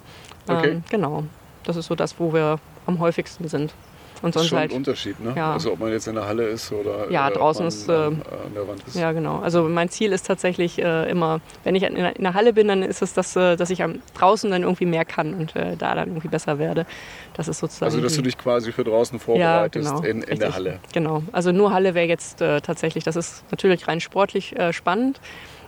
Okay. 0.48 0.72
Ähm, 0.72 0.84
genau, 0.89 1.24
das 1.63 1.76
ist 1.76 1.88
so 1.88 1.96
das, 1.96 2.20
wo 2.20 2.34
wir 2.34 2.60
am 2.86 3.00
häufigsten 3.00 3.48
sind. 3.48 3.74
Und 4.22 4.34
sonst 4.34 4.36
das 4.36 4.44
ist 4.44 4.50
schon 4.50 4.60
halt, 4.60 4.72
ein 4.72 4.78
Unterschied, 4.78 5.20
ne? 5.20 5.34
Ja. 5.36 5.54
Also 5.54 5.74
ob 5.74 5.80
man 5.80 5.92
jetzt 5.92 6.08
in 6.08 6.14
der 6.14 6.28
Halle 6.28 6.46
ist 6.48 6.72
oder 6.72 7.10
ja, 7.10 7.30
draußen 7.30 7.66
ist, 7.66 7.90
äh, 7.90 7.94
an 7.94 8.22
der 8.56 8.68
Wand 8.68 8.84
ist. 8.86 8.96
Ja, 8.96 9.14
genau. 9.14 9.40
Also 9.40 9.64
mein 9.64 9.90
Ziel 9.90 10.12
ist 10.12 10.28
tatsächlich 10.28 10.78
äh, 10.80 11.10
immer, 11.10 11.42
wenn 11.64 11.74
ich 11.74 11.84
in 11.84 11.96
der, 11.96 12.16
in 12.16 12.24
der, 12.24 12.36
Halle 12.36 12.54
bin, 12.54 12.68
dann 12.68 12.84
ist 12.84 13.02
es, 13.02 13.14
das, 13.14 13.36
äh, 13.36 13.56
dass 13.56 13.72
ich 13.72 13.82
am, 13.82 14.00
draußen 14.14 14.52
dann 14.52 14.62
irgendwie 14.62 14.86
mehr 14.86 15.06
kann 15.06 15.34
und 15.34 15.56
äh, 15.56 15.76
da 15.76 15.96
dann 15.96 16.10
irgendwie 16.10 16.28
besser 16.28 16.60
werde. 16.60 16.86
Das 17.34 17.48
ist 17.48 17.60
sozusagen. 17.60 17.92
Also 17.92 18.02
dass 18.02 18.16
du 18.16 18.22
dich 18.22 18.38
quasi 18.38 18.72
für 18.72 18.84
draußen 18.84 19.20
vorbereitest 19.20 19.90
ja, 19.90 20.00
genau, 20.00 20.08
in, 20.08 20.22
in 20.22 20.40
der 20.40 20.54
Halle. 20.54 20.80
Genau. 20.94 21.24
Also 21.32 21.52
nur 21.52 21.74
Halle 21.74 21.96
wäre 21.96 22.08
jetzt 22.08 22.42
äh, 22.42 22.62
tatsächlich, 22.62 23.04
das 23.04 23.16
ist 23.16 23.44
natürlich 23.50 23.88
rein 23.88 24.02
sportlich 24.02 24.56
äh, 24.56 24.72
spannend, 24.72 25.20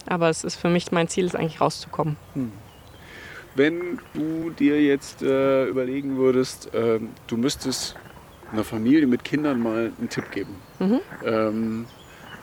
aber 0.06 0.30
es 0.30 0.44
ist 0.44 0.58
für 0.58 0.70
mich 0.70 0.92
mein 0.92 1.08
Ziel 1.08 1.26
ist 1.26 1.36
eigentlich 1.36 1.60
rauszukommen. 1.60 2.18
Hm. 2.34 2.52
Wenn 3.56 4.00
du 4.15 4.50
dir 4.50 4.82
jetzt 4.82 5.21
überlegen 5.21 6.17
würdest, 6.17 6.71
ähm, 6.73 7.10
du 7.27 7.38
müsstest 7.38 7.96
einer 8.54 8.63
Familie 8.63 9.08
mit 9.08 9.23
Kindern 9.23 9.62
mal 9.62 9.91
einen 9.97 10.10
Tipp 10.10 10.31
geben. 10.31 10.56
Mhm. 10.79 10.99
Ähm, 11.25 11.85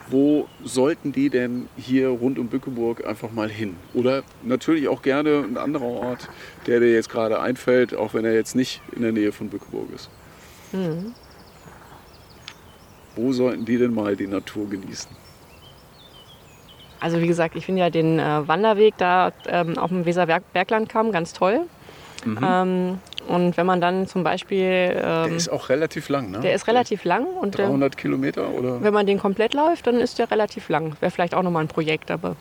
wo 0.08 0.48
sollten 0.64 1.12
die 1.12 1.30
denn 1.30 1.68
hier 1.76 2.08
rund 2.08 2.38
um 2.38 2.48
Bückeburg 2.48 3.06
einfach 3.06 3.30
mal 3.30 3.48
hin? 3.48 3.76
Oder 3.94 4.24
natürlich 4.42 4.88
auch 4.88 5.02
gerne 5.02 5.44
ein 5.48 5.56
anderer 5.56 5.84
Ort, 5.84 6.28
der 6.66 6.80
dir 6.80 6.92
jetzt 6.92 7.08
gerade 7.08 7.40
einfällt, 7.40 7.94
auch 7.94 8.12
wenn 8.12 8.24
er 8.24 8.34
jetzt 8.34 8.56
nicht 8.56 8.82
in 8.94 9.02
der 9.02 9.12
Nähe 9.12 9.30
von 9.30 9.48
Bückeburg 9.48 9.86
ist. 9.94 10.10
Mhm. 10.72 11.14
Wo 13.14 13.32
sollten 13.32 13.64
die 13.64 13.78
denn 13.78 13.94
mal 13.94 14.16
die 14.16 14.26
Natur 14.26 14.68
genießen? 14.68 15.10
Also 17.00 17.20
wie 17.20 17.26
gesagt, 17.26 17.56
ich 17.56 17.64
finde 17.64 17.80
ja 17.80 17.90
den 17.90 18.18
äh, 18.18 18.46
Wanderweg 18.46 18.94
da 18.98 19.32
ähm, 19.46 19.78
auf 19.78 19.90
dem 19.90 20.04
Weserberglandkamm 20.04 21.12
ganz 21.12 21.32
toll. 21.32 21.60
Mhm. 22.24 22.38
Ähm, 22.42 22.98
und 23.28 23.56
wenn 23.56 23.66
man 23.66 23.80
dann 23.80 24.06
zum 24.06 24.24
Beispiel... 24.24 24.92
Ähm, 24.96 25.28
der 25.28 25.36
ist 25.36 25.48
auch 25.50 25.68
relativ 25.68 26.08
lang, 26.08 26.30
ne? 26.30 26.40
Der 26.40 26.54
ist 26.54 26.66
relativ 26.66 27.04
lang. 27.04 27.26
Und 27.26 27.56
300 27.56 27.96
Kilometer, 27.96 28.48
oder? 28.50 28.82
Wenn 28.82 28.94
man 28.94 29.06
den 29.06 29.18
komplett 29.18 29.54
läuft, 29.54 29.86
dann 29.86 30.00
ist 30.00 30.18
der 30.18 30.30
relativ 30.30 30.68
lang. 30.68 30.96
Wäre 31.00 31.10
vielleicht 31.10 31.34
auch 31.34 31.42
nochmal 31.42 31.64
ein 31.64 31.68
Projekt, 31.68 32.10
aber 32.10 32.36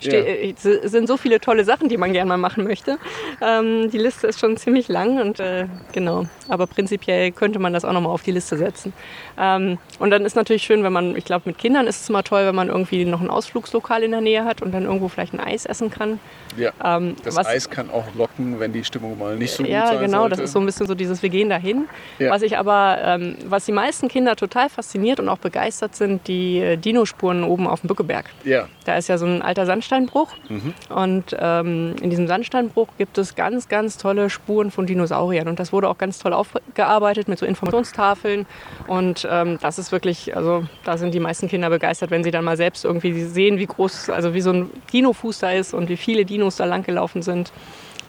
ja. 0.00 0.12
Äh, 0.12 0.54
es 0.56 0.62
sind 0.62 1.06
so 1.06 1.16
viele 1.16 1.40
tolle 1.40 1.64
Sachen, 1.64 1.88
die 1.88 1.96
man 1.96 2.12
gerne 2.12 2.28
mal 2.28 2.36
machen 2.36 2.64
möchte. 2.64 2.98
Ähm, 3.40 3.90
die 3.90 3.98
Liste 3.98 4.26
ist 4.26 4.40
schon 4.40 4.56
ziemlich 4.56 4.88
lang 4.88 5.20
und 5.20 5.40
äh, 5.40 5.66
genau. 5.92 6.26
Aber 6.48 6.66
prinzipiell 6.66 7.32
könnte 7.32 7.58
man 7.58 7.72
das 7.72 7.84
auch 7.84 7.92
nochmal 7.92 8.12
auf 8.12 8.22
die 8.22 8.32
Liste 8.32 8.56
setzen. 8.56 8.92
Ähm, 9.38 9.78
und 9.98 10.10
dann 10.10 10.24
ist 10.24 10.36
natürlich 10.36 10.62
schön, 10.62 10.84
wenn 10.84 10.92
man, 10.92 11.16
ich 11.16 11.24
glaube, 11.24 11.44
mit 11.46 11.58
Kindern 11.58 11.86
ist 11.86 12.02
es 12.02 12.08
immer 12.08 12.22
toll, 12.22 12.46
wenn 12.46 12.54
man 12.54 12.68
irgendwie 12.68 13.04
noch 13.04 13.20
ein 13.20 13.30
Ausflugslokal 13.30 14.02
in 14.02 14.10
der 14.10 14.20
Nähe 14.20 14.44
hat 14.44 14.62
und 14.62 14.72
dann 14.72 14.84
irgendwo 14.84 15.08
vielleicht 15.08 15.34
ein 15.34 15.40
Eis 15.40 15.66
essen 15.66 15.90
kann. 15.90 16.20
Ja. 16.56 16.72
Ähm, 16.84 17.16
das 17.24 17.36
Eis 17.38 17.68
kann 17.68 17.90
auch 17.90 18.04
locken, 18.14 18.60
wenn 18.60 18.72
die 18.72 18.84
Stimmung 18.84 19.18
mal 19.18 19.36
nicht 19.36 19.52
so 19.52 19.62
gut 19.62 19.72
ja, 19.72 19.86
sein 19.86 19.96
Ja, 19.96 20.00
genau. 20.02 20.20
Sollte. 20.20 20.36
Das 20.36 20.44
ist 20.44 20.52
so 20.52 20.60
ein 20.60 20.66
bisschen 20.66 20.86
so 20.86 20.94
dieses, 20.94 21.22
wir 21.22 21.30
gehen 21.30 21.48
dahin. 21.48 21.88
Ja. 22.18 22.30
Was 22.30 22.42
ich 22.42 22.56
aber, 22.58 22.98
ähm, 23.02 23.36
was 23.46 23.64
die 23.64 23.72
meisten 23.72 24.08
Kinder 24.08 24.36
total 24.36 24.68
fasziniert 24.68 25.20
und 25.20 25.28
auch 25.28 25.38
begeistert 25.38 25.96
sind, 25.96 26.26
die 26.28 26.58
äh, 26.58 26.76
Dinospuren 26.76 27.44
oben 27.44 27.66
auf 27.66 27.80
dem 27.80 27.88
Bückeberg. 27.88 28.26
Ja. 28.44 28.68
Da 28.84 28.96
ist 28.96 29.08
ja 29.08 29.18
so 29.18 29.26
ein 29.26 29.42
alter 29.42 29.66
Sandsteinbruch. 29.84 30.28
Mhm. 30.48 30.74
Und 30.88 31.36
ähm, 31.38 31.94
in 32.00 32.10
diesem 32.10 32.26
Sandsteinbruch 32.26 32.88
gibt 32.98 33.18
es 33.18 33.34
ganz, 33.34 33.68
ganz 33.68 33.98
tolle 33.98 34.30
Spuren 34.30 34.70
von 34.70 34.86
Dinosauriern. 34.86 35.48
Und 35.48 35.58
das 35.58 35.72
wurde 35.72 35.88
auch 35.88 35.98
ganz 35.98 36.18
toll 36.18 36.32
aufgearbeitet 36.32 37.28
mit 37.28 37.38
so 37.38 37.46
Informationstafeln. 37.46 38.46
Und 38.86 39.26
ähm, 39.30 39.58
das 39.60 39.78
ist 39.78 39.92
wirklich, 39.92 40.36
also 40.36 40.64
da 40.84 40.96
sind 40.96 41.14
die 41.14 41.20
meisten 41.20 41.48
Kinder 41.48 41.70
begeistert, 41.70 42.10
wenn 42.10 42.24
sie 42.24 42.30
dann 42.30 42.44
mal 42.44 42.56
selbst 42.56 42.84
irgendwie 42.84 43.24
sehen, 43.24 43.58
wie 43.58 43.66
groß, 43.66 44.10
also 44.10 44.34
wie 44.34 44.40
so 44.40 44.50
ein 44.50 44.70
Dinofuß 44.92 45.38
da 45.38 45.50
ist 45.50 45.74
und 45.74 45.88
wie 45.88 45.96
viele 45.96 46.24
Dinos 46.24 46.56
da 46.56 46.64
langgelaufen 46.64 47.22
sind. 47.22 47.52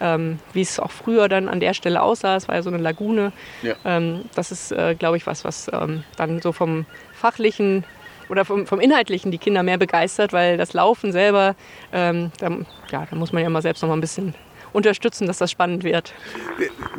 Ähm, 0.01 0.39
wie 0.51 0.59
es 0.59 0.77
auch 0.77 0.91
früher 0.91 1.29
dann 1.29 1.47
an 1.47 1.61
der 1.61 1.73
Stelle 1.73 2.01
aussah. 2.01 2.35
Es 2.35 2.49
war 2.49 2.55
ja 2.55 2.61
so 2.61 2.69
eine 2.69 2.79
Lagune. 2.79 3.31
Ja. 3.61 3.75
Ähm, 3.85 4.25
das 4.35 4.51
ist, 4.51 4.73
äh, 4.73 4.93
glaube 4.93 5.15
ich, 5.15 5.25
was, 5.25 5.45
was 5.45 5.71
ähm, 5.71 6.03
dann 6.17 6.41
so 6.41 6.51
vom 6.51 6.85
fachlichen 7.13 7.85
oder 8.29 8.45
vom, 8.45 8.65
vom 8.65 8.79
Inhaltlichen 8.79 9.31
die 9.31 9.37
Kinder 9.37 9.63
mehr 9.63 9.77
begeistert, 9.77 10.33
weil 10.33 10.57
das 10.57 10.73
Laufen 10.73 11.11
selber, 11.11 11.55
ähm, 11.93 12.31
da, 12.39 12.49
ja, 12.91 13.07
da 13.09 13.15
muss 13.15 13.31
man 13.33 13.43
ja 13.43 13.49
mal 13.49 13.61
selbst 13.61 13.81
noch 13.81 13.89
mal 13.89 13.97
ein 13.97 14.01
bisschen 14.01 14.33
unterstützen, 14.73 15.27
dass 15.27 15.37
das 15.37 15.51
spannend 15.51 15.83
wird. 15.83 16.13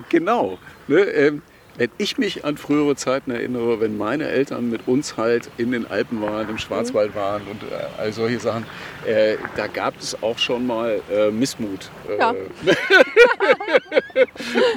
Genau. 0.08 0.58
Ne, 0.88 1.00
ähm, 1.00 1.42
wenn 1.78 1.90
ich 1.98 2.18
mich 2.18 2.44
an 2.44 2.56
frühere 2.56 2.96
Zeiten 2.96 3.30
erinnere, 3.30 3.80
wenn 3.80 3.96
meine 3.96 4.28
Eltern 4.28 4.70
mit 4.70 4.88
uns 4.88 5.16
halt 5.16 5.50
in 5.58 5.72
den 5.72 5.86
Alpen 5.86 6.22
waren, 6.22 6.48
im 6.48 6.58
Schwarzwald 6.58 7.14
waren 7.14 7.42
und 7.50 7.62
äh, 7.62 7.66
all 7.98 8.12
solche 8.12 8.40
Sachen, 8.40 8.64
äh, 9.06 9.36
da 9.56 9.66
gab 9.66 9.94
es 10.00 10.22
auch 10.22 10.38
schon 10.38 10.66
mal 10.66 11.00
äh, 11.12 11.30
Missmut. 11.30 11.90
Äh, 12.08 12.18
ja. 12.18 12.32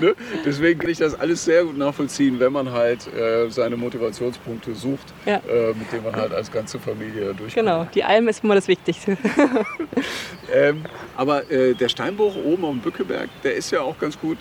ne? 0.01 0.15
Deswegen 0.45 0.79
kann 0.79 0.89
ich 0.89 0.97
das 0.97 1.19
alles 1.19 1.45
sehr 1.45 1.63
gut 1.63 1.77
nachvollziehen, 1.77 2.39
wenn 2.39 2.51
man 2.51 2.71
halt 2.71 3.07
äh, 3.13 3.49
seine 3.49 3.77
Motivationspunkte 3.77 4.75
sucht, 4.75 5.13
ja. 5.25 5.41
Äh, 5.47 5.73
mit 5.73 5.91
denen 5.91 6.03
man 6.03 6.15
halt 6.15 6.33
als 6.33 6.51
ganze 6.51 6.79
Familie 6.79 7.33
durchkommt. 7.33 7.55
Genau, 7.55 7.87
die 7.93 8.03
Alm 8.03 8.27
ist 8.27 8.43
immer 8.43 8.55
das 8.55 8.67
Wichtigste. 8.67 9.17
ähm, 10.53 10.83
aber 11.15 11.43
der 11.49 11.89
Steinbruch 11.89 12.35
oben 12.35 12.65
am 12.65 12.79
Bückeberg, 12.79 13.29
der 13.43 13.55
ist 13.55 13.71
ja 13.71 13.81
auch 13.81 13.97
ganz 13.99 14.19
gut 14.19 14.37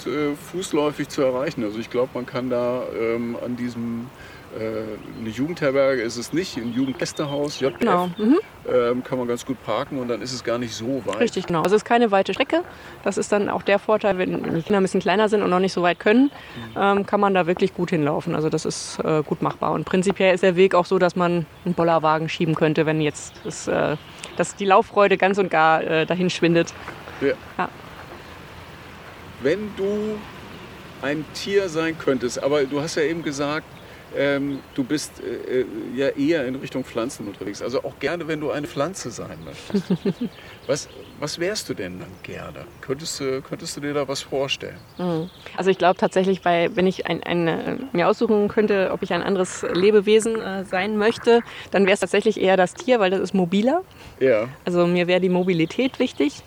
fußläufig 0.53 1.09
zu 1.09 1.23
erreichen. 1.23 1.65
Also 1.65 1.79
ich 1.79 1.91
glaube, 1.91 2.11
man 2.15 2.25
kann 2.25 2.48
da 2.51 2.83
ähm, 2.99 3.37
an 3.45 3.57
diesem 3.57 4.07
äh, 4.57 5.21
eine 5.21 5.29
Jugendherberge 5.29 6.01
ist 6.01 6.17
es 6.17 6.33
nicht, 6.33 6.57
ein 6.57 6.73
Jugendgästehaus, 6.73 7.61
JF, 7.61 7.79
genau. 7.79 8.07
Mhm. 8.17 8.39
Ähm, 8.67 9.05
kann 9.05 9.19
man 9.19 9.29
ganz 9.29 9.45
gut 9.45 9.63
parken 9.65 9.99
und 9.99 10.09
dann 10.09 10.23
ist 10.23 10.33
es 10.33 10.43
gar 10.43 10.59
nicht 10.59 10.75
so 10.75 11.03
weit. 11.05 11.21
Richtig, 11.21 11.47
genau. 11.47 11.63
Also 11.63 11.77
es 11.77 11.83
ist 11.83 11.87
keine 11.87 12.11
weite 12.11 12.33
Strecke. 12.33 12.63
Das 13.05 13.19
ist 13.19 13.31
dann 13.31 13.51
auch 13.51 13.63
der 13.63 13.79
Vorteil, 13.79 14.17
wenn 14.17 14.43
die 14.43 14.63
Kinder 14.63 14.81
ein 14.81 14.83
bisschen 14.83 15.01
kleiner 15.01 15.29
sind 15.29 15.43
und 15.43 15.51
noch 15.51 15.59
nicht 15.59 15.73
so 15.73 15.83
weit 15.83 16.01
können, 16.01 16.25
mhm. 16.25 16.81
ähm, 16.81 17.07
kann 17.07 17.21
man 17.21 17.35
da 17.35 17.47
wirklich 17.47 17.75
gut 17.75 17.91
hinlaufen. 17.91 18.35
Also 18.35 18.49
das 18.49 18.65
ist 18.65 18.99
äh, 19.05 19.23
gut 19.23 19.43
machbar. 19.43 19.73
Und 19.73 19.85
prinzipiell 19.85 20.35
ist 20.35 20.43
der 20.43 20.57
Weg 20.57 20.75
auch 20.75 20.87
so, 20.87 20.99
dass 20.99 21.15
man 21.15 21.45
einen 21.65 21.75
Bollerwagen 21.75 22.29
schieben 22.29 22.55
könnte, 22.55 22.87
wenn 22.87 23.01
jetzt 23.01 23.35
das, 23.45 23.69
äh, 23.69 23.97
dass 24.37 24.57
die 24.57 24.65
Lauffreude 24.65 25.19
ganz 25.19 25.39
und 25.39 25.51
gar 25.51 25.83
äh, 25.83 26.07
dahin 26.07 26.31
schwindet. 26.31 26.73
Ja. 27.21 27.35
ja. 27.59 27.69
Wenn 29.43 29.71
du 29.77 30.19
ein 31.03 31.25
Tier 31.35 31.69
sein 31.69 31.97
könntest. 31.99 32.43
Aber 32.43 32.65
du 32.65 32.81
hast 32.81 32.97
ja 32.97 33.03
eben 33.03 33.23
gesagt, 33.23 33.67
ähm, 34.17 34.61
du 34.75 34.85
bist 34.85 35.13
äh, 35.21 35.61
äh, 35.61 35.67
ja 35.95 36.09
eher 36.09 36.47
in 36.47 36.55
Richtung 36.55 36.85
Pflanzen 36.85 37.27
unterwegs. 37.27 37.61
Also 37.61 37.85
auch 37.85 37.99
gerne, 37.99 38.27
wenn 38.27 38.41
du 38.41 38.51
eine 38.51 38.67
Pflanze 38.67 39.11
sein 39.11 39.39
möchtest. 39.45 39.93
was, 40.67 40.89
was 41.21 41.39
wärst 41.39 41.69
du 41.69 41.75
denn 41.75 41.99
dann 41.99 42.09
gerne? 42.23 42.65
Könntest, 42.81 43.21
du, 43.21 43.43
könntest 43.43 43.77
du 43.77 43.81
dir 43.81 43.93
da 43.93 44.09
was 44.09 44.23
vorstellen? 44.23 44.79
Mhm. 44.97 45.29
Also 45.57 45.71
ich 45.71 45.79
glaube 45.79 45.99
tatsächlich, 45.99 46.41
bei, 46.43 46.71
wenn 46.75 46.87
ich 46.87 47.07
ein, 47.07 47.23
ein, 47.23 47.49
äh, 47.49 47.77
mir 47.93 48.09
aussuchen 48.09 48.49
könnte, 48.49 48.91
ob 48.93 49.03
ich 49.03 49.13
ein 49.13 49.23
anderes 49.23 49.65
Lebewesen 49.75 50.41
äh, 50.41 50.65
sein 50.65 50.97
möchte, 50.97 51.43
dann 51.71 51.85
wäre 51.85 51.95
es 51.95 52.01
tatsächlich 52.01 52.41
eher 52.41 52.57
das 52.57 52.75
Tier, 52.75 53.01
weil 53.01 53.11
das 53.11 53.21
ist 53.21 53.35
mobiler. 53.35 53.83
Ja. 54.21 54.49
Also 54.65 54.87
mir 54.87 55.07
wäre 55.07 55.21
die 55.21 55.29
Mobilität 55.29 55.99
wichtig. 55.99 56.43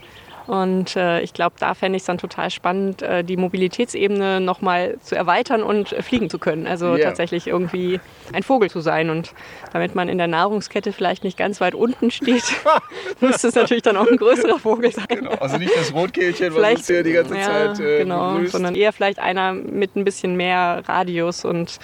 Und 0.48 0.96
äh, 0.96 1.22
ich 1.22 1.34
glaube, 1.34 1.56
da 1.60 1.74
fände 1.74 1.98
ich 1.98 2.02
es 2.02 2.08
dann 2.08 2.18
total 2.18 2.50
spannend, 2.50 3.02
äh, 3.02 3.24
die 3.24 3.38
Mobilitätsebene 3.38 4.40
nochmal 4.40 4.98
zu 5.02 5.16
erweitern 5.16 5.62
und 5.62 5.94
äh, 5.94 6.02
fliegen 6.02 6.30
zu 6.30 6.40
können. 6.40 6.68
Also 6.68 6.96
yeah. 6.96 7.06
tatsächlich 7.06 7.48
irgendwie 7.48 8.00
ein 8.34 8.44
Vogel 8.44 8.70
zu 8.70 8.82
sein. 8.82 9.10
Und 9.10 9.34
damit 9.72 9.94
man 9.94 10.10
in 10.10 10.18
der 10.18 10.28
Nahrungskette 10.28 10.94
vielleicht 10.94 11.24
nicht 11.24 11.38
ganz 11.38 11.62
weit 11.62 11.76
unten 11.76 12.10
steht, 12.12 12.44
müsste 13.20 13.50
es 13.50 13.56
natürlich 13.56 13.84
dann 13.84 13.98
auch 13.98 14.08
ein 14.08 14.18
größerer 14.18 14.60
Vogel 14.60 14.92
sein. 14.92 15.06
Genau. 15.10 15.32
Also 15.34 15.58
nicht 15.58 15.76
das 15.76 15.94
Rotkehlchen, 15.94 16.56
was 16.56 16.72
uns 16.72 16.88
hier 16.88 17.04
die 17.04 17.14
ganze 17.14 17.38
ja, 17.38 17.44
Zeit 17.44 17.80
äh, 17.80 18.00
genau, 18.00 18.34
begrüßt. 18.34 18.52
sondern 18.52 18.76
eher 18.76 18.94
vielleicht 18.94 19.20
einer 19.20 19.54
mit 19.54 19.96
ein 19.96 20.04
bisschen 20.04 20.36
mehr 20.36 20.82
Radius 20.88 21.46
und 21.46 21.80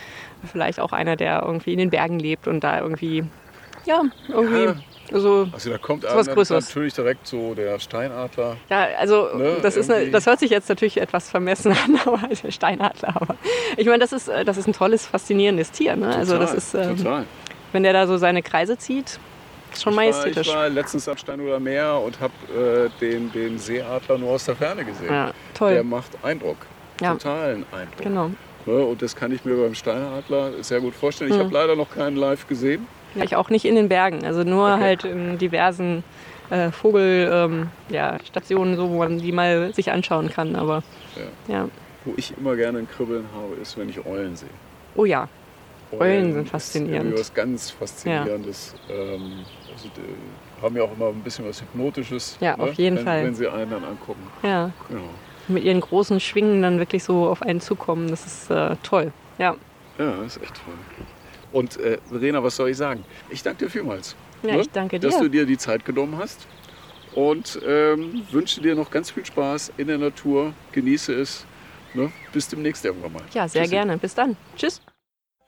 vielleicht 0.45 0.79
auch 0.79 0.93
einer, 0.93 1.15
der 1.15 1.43
irgendwie 1.43 1.73
in 1.73 1.79
den 1.79 1.89
Bergen 1.89 2.19
lebt 2.19 2.47
und 2.47 2.63
da 2.63 2.79
irgendwie 2.79 3.23
ja, 3.87 4.03
irgendwie 4.27 4.65
ja. 4.65 4.75
Also, 5.11 5.47
also 5.53 5.69
da 5.69 5.77
kommt 5.77 6.03
was 6.03 6.27
Größeres. 6.27 6.67
natürlich 6.67 6.93
direkt 6.93 7.27
so 7.27 7.53
der 7.53 7.79
Steinadler. 7.79 8.57
Ja, 8.69 8.87
also 8.99 9.29
ne, 9.35 9.57
das, 9.61 9.77
ist 9.77 9.89
eine, 9.89 10.11
das 10.11 10.25
hört 10.25 10.39
sich 10.39 10.51
jetzt 10.51 10.67
natürlich 10.67 10.99
etwas 10.99 11.29
vermessen 11.29 11.71
an, 11.85 11.99
aber 12.05 12.27
der 12.27 12.51
Steinadler. 12.51 13.15
Aber 13.15 13.35
ich 13.77 13.85
meine, 13.85 13.99
das 13.99 14.11
ist, 14.11 14.27
das 14.27 14.57
ist 14.57 14.67
ein 14.67 14.73
tolles, 14.73 15.05
faszinierendes 15.05 15.71
Tier. 15.71 15.95
Ne? 15.95 16.07
Total, 16.07 16.19
also 16.19 16.37
das 16.37 16.53
ist, 16.53 16.73
ähm, 16.73 16.97
total. 16.97 17.25
wenn 17.71 17.83
der 17.83 17.93
da 17.93 18.05
so 18.05 18.17
seine 18.17 18.43
Kreise 18.43 18.77
zieht, 18.77 19.19
ist 19.71 19.83
schon 19.83 19.93
ich 19.93 19.97
majestätisch. 19.97 20.47
War, 20.47 20.55
ich 20.55 20.59
war 20.61 20.69
letztens 20.69 21.07
am 21.07 21.17
Stein 21.17 21.39
oder 21.39 21.59
Meer 21.59 22.01
und 22.03 22.19
habe 22.19 22.33
äh, 22.53 22.99
den, 22.99 23.31
den 23.31 23.57
Seeadler 23.59 24.17
nur 24.17 24.31
aus 24.31 24.45
der 24.45 24.55
Ferne 24.55 24.83
gesehen. 24.83 25.13
Ja, 25.13 25.31
toll. 25.53 25.73
Der 25.73 25.83
macht 25.83 26.11
Eindruck. 26.21 26.57
Ja. 26.99 27.13
Totalen 27.13 27.65
Eindruck. 27.71 28.01
Genau. 28.01 28.31
Ne, 28.67 28.83
und 28.83 29.01
das 29.01 29.15
kann 29.15 29.31
ich 29.31 29.45
mir 29.45 29.55
beim 29.55 29.73
Steinadler 29.73 30.51
sehr 30.61 30.81
gut 30.81 30.93
vorstellen. 30.93 31.31
Ich 31.31 31.37
mhm. 31.37 31.43
habe 31.43 31.53
leider 31.53 31.75
noch 31.77 31.89
keinen 31.89 32.17
live 32.17 32.47
gesehen. 32.47 32.85
Ich 33.15 33.35
auch 33.35 33.49
nicht 33.49 33.63
in 33.65 33.75
den 33.75 33.87
Bergen, 33.87 34.25
also 34.25 34.43
nur 34.43 34.73
okay. 34.73 34.81
halt 34.81 35.03
in 35.05 35.37
diversen 35.37 36.03
äh, 36.49 36.69
Vogelstationen, 36.71 37.63
ähm, 37.63 37.69
ja, 37.89 38.17
so, 38.75 38.89
wo 38.89 38.97
man 38.99 39.19
die 39.19 39.31
mal 39.31 39.73
sich 39.73 39.91
anschauen 39.91 40.29
kann. 40.29 40.55
Aber, 40.57 40.83
ja. 41.47 41.55
ja. 41.55 41.69
Wo 42.03 42.13
ich 42.17 42.33
immer 42.37 42.57
gerne 42.57 42.79
ein 42.79 42.89
Kribbeln 42.89 43.25
habe, 43.33 43.55
ist, 43.61 43.77
wenn 43.77 43.89
ich 43.89 44.05
Eulen 44.05 44.35
sehe. 44.35 44.49
Oh 44.95 45.05
ja, 45.05 45.29
Eulen, 45.91 46.01
Eulen 46.01 46.33
sind 46.33 46.49
faszinierend. 46.49 47.13
Ist 47.13 47.19
was 47.21 47.33
ganz 47.33 47.71
Faszinierendes. 47.71 48.75
Ja. 48.89 48.95
Ähm, 48.95 49.45
also, 49.73 49.89
die 49.95 50.61
haben 50.61 50.75
ja 50.75 50.83
auch 50.83 50.93
immer 50.93 51.07
ein 51.07 51.21
bisschen 51.23 51.47
was 51.47 51.61
Hypnotisches. 51.61 52.37
Ja, 52.41 52.57
ne? 52.57 52.63
auf 52.63 52.73
jeden 52.73 52.97
wenn, 52.97 53.05
Fall. 53.05 53.23
Wenn 53.23 53.35
sie 53.35 53.47
einen 53.47 53.71
dann 53.71 53.85
angucken. 53.85 54.27
Ja. 54.43 54.71
Genau. 54.89 55.09
Mit 55.47 55.63
ihren 55.63 55.79
großen 55.79 56.19
Schwingen 56.19 56.61
dann 56.61 56.79
wirklich 56.79 57.03
so 57.03 57.27
auf 57.27 57.41
einen 57.41 57.61
zukommen, 57.61 58.09
das 58.09 58.25
ist 58.25 58.51
äh, 58.51 58.75
toll. 58.83 59.11
Ja. 59.37 59.55
Ja, 59.97 60.17
das 60.17 60.37
ist 60.37 60.43
echt 60.43 60.55
toll. 60.65 60.73
Und 61.51 61.77
äh, 61.77 61.97
Verena, 62.09 62.43
was 62.43 62.55
soll 62.55 62.69
ich 62.69 62.77
sagen? 62.77 63.03
Ich 63.29 63.43
danke 63.43 63.65
dir 63.65 63.71
vielmals. 63.71 64.15
Ja, 64.43 64.55
ne? 64.55 64.61
ich 64.61 64.69
danke 64.69 64.99
dir. 64.99 65.07
Dass 65.07 65.19
du 65.19 65.29
dir 65.29 65.45
die 65.45 65.57
Zeit 65.57 65.85
genommen 65.85 66.17
hast. 66.17 66.47
Und 67.15 67.59
ähm, 67.65 68.23
wünsche 68.31 68.61
dir 68.61 68.75
noch 68.75 68.91
ganz 68.91 69.09
viel 69.09 69.25
Spaß 69.25 69.73
in 69.77 69.87
der 69.87 69.97
Natur. 69.97 70.53
Genieße 70.71 71.13
es. 71.13 71.45
Ne? 71.93 72.11
Bis 72.31 72.47
demnächst 72.47 72.85
irgendwann 72.85 73.13
mal. 73.13 73.23
Ja, 73.33 73.47
sehr 73.47 73.63
Tschüssi. 73.63 73.75
gerne. 73.75 73.97
Bis 73.97 74.13
dann. 74.13 74.35
Tschüss. 74.55 74.81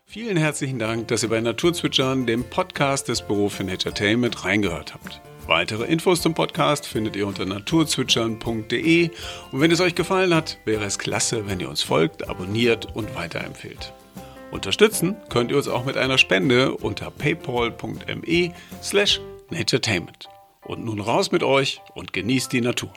Vielen 0.05 0.37
herzlichen 0.37 0.79
Dank, 0.79 1.09
dass 1.09 1.21
ihr 1.21 1.29
bei 1.29 1.39
Naturzwitschern, 1.39 2.25
dem 2.25 2.43
Podcast 2.43 3.09
des 3.09 3.21
Büro 3.21 3.49
für 3.49 3.61
Entertainment, 3.61 4.43
reingehört 4.43 4.95
habt. 4.95 5.21
Weitere 5.49 5.85
Infos 5.85 6.21
zum 6.21 6.35
Podcast 6.35 6.85
findet 6.85 7.15
ihr 7.15 7.25
unter 7.25 7.43
naturzwitschern.de. 7.43 9.09
Und 9.51 9.59
wenn 9.59 9.71
es 9.71 9.81
euch 9.81 9.95
gefallen 9.95 10.35
hat, 10.35 10.59
wäre 10.63 10.85
es 10.85 10.99
klasse, 10.99 11.47
wenn 11.47 11.59
ihr 11.59 11.69
uns 11.69 11.81
folgt, 11.81 12.29
abonniert 12.29 12.95
und 12.95 13.15
weiterempfehlt. 13.15 13.91
Unterstützen 14.51 15.15
könnt 15.29 15.49
ihr 15.49 15.57
uns 15.57 15.67
auch 15.67 15.85
mit 15.85 15.97
einer 15.97 16.19
Spende 16.19 16.75
unter 16.75 17.09
paypal.me 17.09 18.53
slash 18.83 19.21
naturetainment. 19.49 20.29
Und 20.61 20.85
nun 20.85 20.99
raus 20.99 21.31
mit 21.31 21.41
euch 21.41 21.81
und 21.95 22.13
genießt 22.13 22.53
die 22.53 22.61
Natur. 22.61 22.93